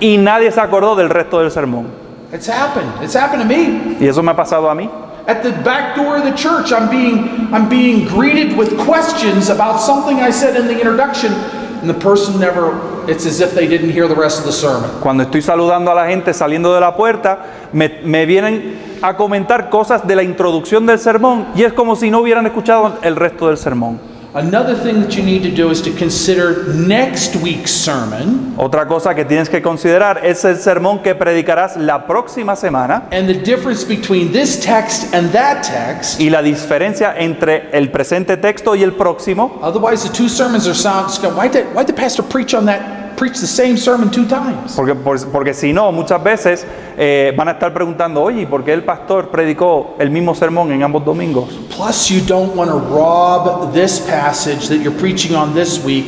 y 0.00 0.18
nadie 0.18 0.50
se 0.50 0.60
acordó 0.60 0.96
del 0.96 1.08
resto 1.08 1.40
del 1.40 1.50
sermón. 1.50 1.86
It's 2.32 2.48
happened. 2.48 2.90
It's 3.02 3.14
happened 3.14 3.42
to 3.42 3.48
me. 3.48 3.96
Y 4.00 4.08
eso 4.08 4.22
me 4.22 4.32
ha 4.32 4.36
pasado 4.36 4.68
a 4.68 4.74
mí. 4.74 4.90
At 5.28 5.42
the 5.42 5.52
back 5.64 5.96
door 5.96 6.16
of 6.16 6.24
the 6.24 6.34
church, 6.34 6.72
I'm 6.72 6.88
being 6.88 7.48
I'm 7.52 7.68
being 7.68 8.06
greeted 8.06 8.56
with 8.56 8.76
questions 8.84 9.48
about 9.48 9.80
something 9.80 10.20
I 10.20 10.30
said 10.30 10.56
in 10.56 10.66
the 10.66 10.74
introduction, 10.78 11.32
and 11.80 11.88
the 11.88 11.94
person 11.94 12.38
never 12.38 12.74
it's 13.08 13.26
as 13.26 13.40
if 13.40 13.54
they 13.54 13.66
didn't 13.66 13.90
hear 13.90 14.08
the 14.08 14.14
rest 14.14 14.40
of 14.40 14.44
the 14.44 14.52
sermon. 14.52 14.90
Cuando 15.00 15.22
estoy 15.24 15.42
saludando 15.42 15.90
a 15.90 15.94
la 15.94 16.06
gente 16.06 16.32
saliendo 16.34 16.74
de 16.74 16.80
la 16.80 16.94
puerta, 16.94 17.38
me, 17.72 18.00
me 18.04 18.26
vienen 18.26 18.98
a 19.02 19.16
comentar 19.16 19.70
cosas 19.70 20.06
de 20.06 20.14
la 20.16 20.22
introducción 20.22 20.86
del 20.86 20.98
sermón 20.98 21.46
y 21.54 21.62
es 21.62 21.72
como 21.72 21.96
si 21.96 22.10
no 22.10 22.20
hubieran 22.20 22.46
escuchado 22.46 22.98
el 23.02 23.16
resto 23.16 23.48
del 23.48 23.56
sermón. 23.56 24.15
Another 24.36 24.74
thing 24.74 25.00
that 25.00 25.16
you 25.16 25.22
need 25.22 25.42
to 25.44 25.50
do 25.50 25.70
is 25.70 25.80
to 25.80 25.90
consider 25.92 26.74
next 26.74 27.36
week's 27.36 27.70
sermon 27.70 28.54
Otra 28.58 28.86
cosa 28.86 29.14
que 29.14 29.24
tienes 29.24 29.48
que 29.48 29.62
considerar 29.62 30.20
es 30.26 30.44
el 30.44 30.56
sermón 30.58 31.02
que 31.02 31.14
predicarás 31.14 31.78
la 31.78 32.06
próxima 32.06 32.54
semana 32.54 33.08
and 33.12 33.26
the 33.26 33.32
difference 33.34 33.82
between 33.82 34.30
this 34.32 34.60
text 34.60 35.14
and 35.14 35.32
that 35.32 35.62
text. 35.62 36.20
y 36.20 36.28
la 36.28 36.42
diferencia 36.42 37.14
entre 37.16 37.70
el 37.72 37.90
presente 37.90 38.36
texto 38.36 38.74
y 38.74 38.82
el 38.82 38.92
próximo. 38.92 39.58
Otherwise, 39.62 40.06
the 40.06 40.14
two 40.14 40.28
sermons 40.28 40.66
are 40.68 40.74
sound. 40.74 41.08
Why 41.34 41.48
did 41.48 41.64
why 41.74 41.84
did 41.84 41.94
the 41.94 42.00
pastor 42.00 42.22
preach 42.22 42.52
on 42.52 42.66
that? 42.66 43.05
Preach 43.16 43.40
the 43.40 43.46
same 43.46 43.76
sermon 43.76 44.10
two 44.10 44.24
times. 44.26 44.74
Porque, 44.76 44.94
por- 44.94 45.18
porque 45.32 45.54
si 45.54 45.72
no, 45.72 45.90
muchas 45.90 46.22
veces 46.22 46.66
eh, 46.98 47.32
van 47.36 47.48
a 47.48 47.52
estar 47.52 47.72
preguntando, 47.72 48.22
oye, 48.22 48.42
¿y 48.42 48.46
¿por 48.46 48.62
qué 48.62 48.72
el 48.74 48.82
pastor 48.84 49.30
predicó 49.30 49.94
el 49.98 50.10
mismo 50.10 50.34
sermón 50.34 50.70
en 50.72 50.82
ambos 50.82 51.04
domingos? 51.04 51.48
Plus, 51.74 52.08
you 52.08 52.20
don't 52.26 52.54
want 52.54 52.70
to 52.70 52.78
rob 52.78 53.72
this 53.72 54.00
passage 54.00 54.68
that 54.68 54.76
you're 54.82 54.96
preaching 54.98 55.34
on 55.34 55.54
this 55.54 55.82
week 55.84 56.06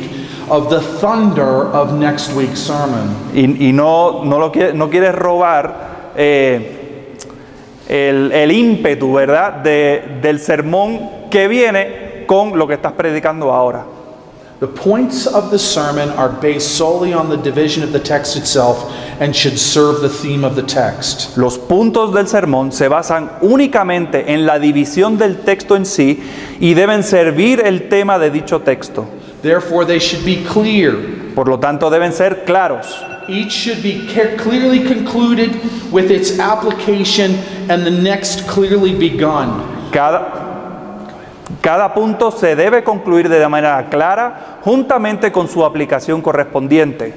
of 0.49 0.69
the 0.69 0.79
thunder 0.99 1.67
of 1.73 1.93
next 1.93 2.31
week's 2.35 2.59
sermon. 2.59 3.09
Y, 3.33 3.69
y 3.69 3.73
no, 3.73 4.23
no, 4.23 4.37
lo 4.39 4.51
quie- 4.51 4.73
no 4.73 4.89
quieres 4.89 5.15
robar 5.15 6.11
eh, 6.15 7.15
el, 7.87 8.31
el 8.31 8.51
ímpetu, 8.51 9.13
¿verdad?, 9.13 9.53
de- 9.63 10.19
del 10.21 10.39
sermón 10.39 11.09
que 11.31 11.47
viene 11.47 12.23
con 12.27 12.57
lo 12.57 12.67
que 12.67 12.75
estás 12.75 12.91
predicando 12.93 13.51
ahora. 13.51 13.83
The 14.59 14.67
points 14.67 15.25
of 15.25 15.51
the 15.51 15.57
sermon 15.57 16.09
are 16.09 16.27
based 16.27 16.75
solely 16.75 17.13
on 17.13 17.29
the 17.29 17.37
division 17.37 17.81
of 17.81 17.93
the 17.93 17.99
text 17.99 18.35
itself 18.35 18.91
and 19.21 19.33
should 19.33 19.57
serve 19.57 20.01
the 20.01 20.09
theme 20.09 20.43
of 20.43 20.57
the 20.57 20.63
text. 20.63 21.37
Los 21.37 21.57
puntos 21.57 22.13
del 22.13 22.27
sermón 22.27 22.73
se 22.73 22.89
basan 22.89 23.29
únicamente 23.41 24.33
en 24.33 24.45
la 24.45 24.59
división 24.59 25.17
del 25.17 25.37
texto 25.45 25.77
en 25.77 25.85
sí 25.85 26.21
y 26.59 26.73
deben 26.73 27.03
servir 27.03 27.61
el 27.61 27.87
tema 27.87 28.19
de 28.19 28.31
dicho 28.31 28.59
texto. 28.59 29.07
Therefore, 29.41 29.85
they 29.85 29.99
should 29.99 30.25
be 30.25 30.43
clear. 30.43 30.93
Por 31.33 31.47
lo 31.47 31.57
tanto, 31.59 31.89
deben 31.89 32.11
ser 32.11 32.43
claros. 32.43 33.01
Each 33.29 33.53
should 33.53 33.81
be 33.81 34.07
clearly 34.37 34.83
concluded 34.83 35.51
with 35.89 36.11
its 36.11 36.37
application 36.37 37.35
and 37.69 37.85
the 37.85 37.91
next 37.91 38.45
clearly 38.45 38.93
begun. 38.93 39.91
Cada, 39.93 40.48
cada 41.61 41.93
punto 41.93 42.31
se 42.31 42.55
debe 42.55 42.83
concluir 42.83 43.27
de 43.29 43.47
manera 43.47 43.87
clara 43.89 44.59
juntamente 44.63 45.31
con 45.31 45.47
su 45.47 45.63
aplicación 45.63 46.21
correspondiente. 46.21 47.13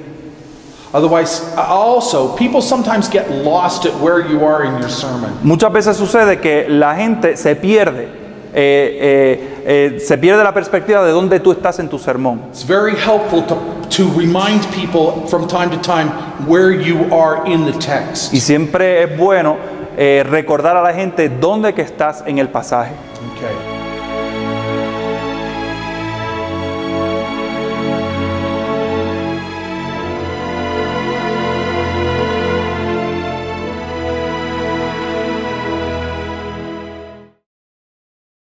Otherwise, 0.95 1.43
also, 1.57 2.37
people 2.37 2.61
sometimes 2.61 3.09
get 3.09 3.27
lost 3.31 3.87
at 3.87 3.95
where 4.01 4.21
you 4.21 4.45
are 4.45 4.63
in 4.65 4.79
your 4.79 4.91
sermon. 4.91 5.31
Muchas 5.43 5.73
veces 5.73 5.97
sucede 5.97 6.39
que 6.39 6.67
la 6.69 6.95
gente 6.95 7.39
se 7.39 7.57
pierde, 7.57 8.09
eh, 8.53 8.99
eh, 9.01 9.63
eh, 9.65 10.01
se 10.01 10.19
pierde 10.19 10.45
la 10.45 10.53
perspectiva 10.53 11.03
de 11.03 11.13
dónde 11.13 11.41
tú 11.41 11.53
estás 11.53 11.79
en 11.79 11.89
tu 11.89 11.99
sermón. 11.99 12.43
It's 12.51 12.67
very 12.67 12.95
helpful 12.95 13.43
to, 13.47 13.57
to 13.89 14.11
remind 14.19 14.67
people 14.67 15.27
from 15.29 15.49
time 15.49 15.71
to 15.71 15.79
time 15.79 16.11
where 16.47 16.71
you 16.71 17.07
are 17.11 17.41
in 17.51 17.65
the 17.65 17.73
text. 17.79 18.35
Y 18.35 18.41
siempre 18.41 19.05
es 19.05 19.17
bueno 19.17 19.57
eh, 19.97 20.25
recordar 20.29 20.77
a 20.77 20.83
la 20.83 20.93
gente 20.93 21.31
dónde 21.31 21.73
que 21.73 21.81
estás 21.81 22.23
en 22.27 22.39
el 22.39 22.51
pasaje. 22.51 22.93
Okay. 23.37 23.82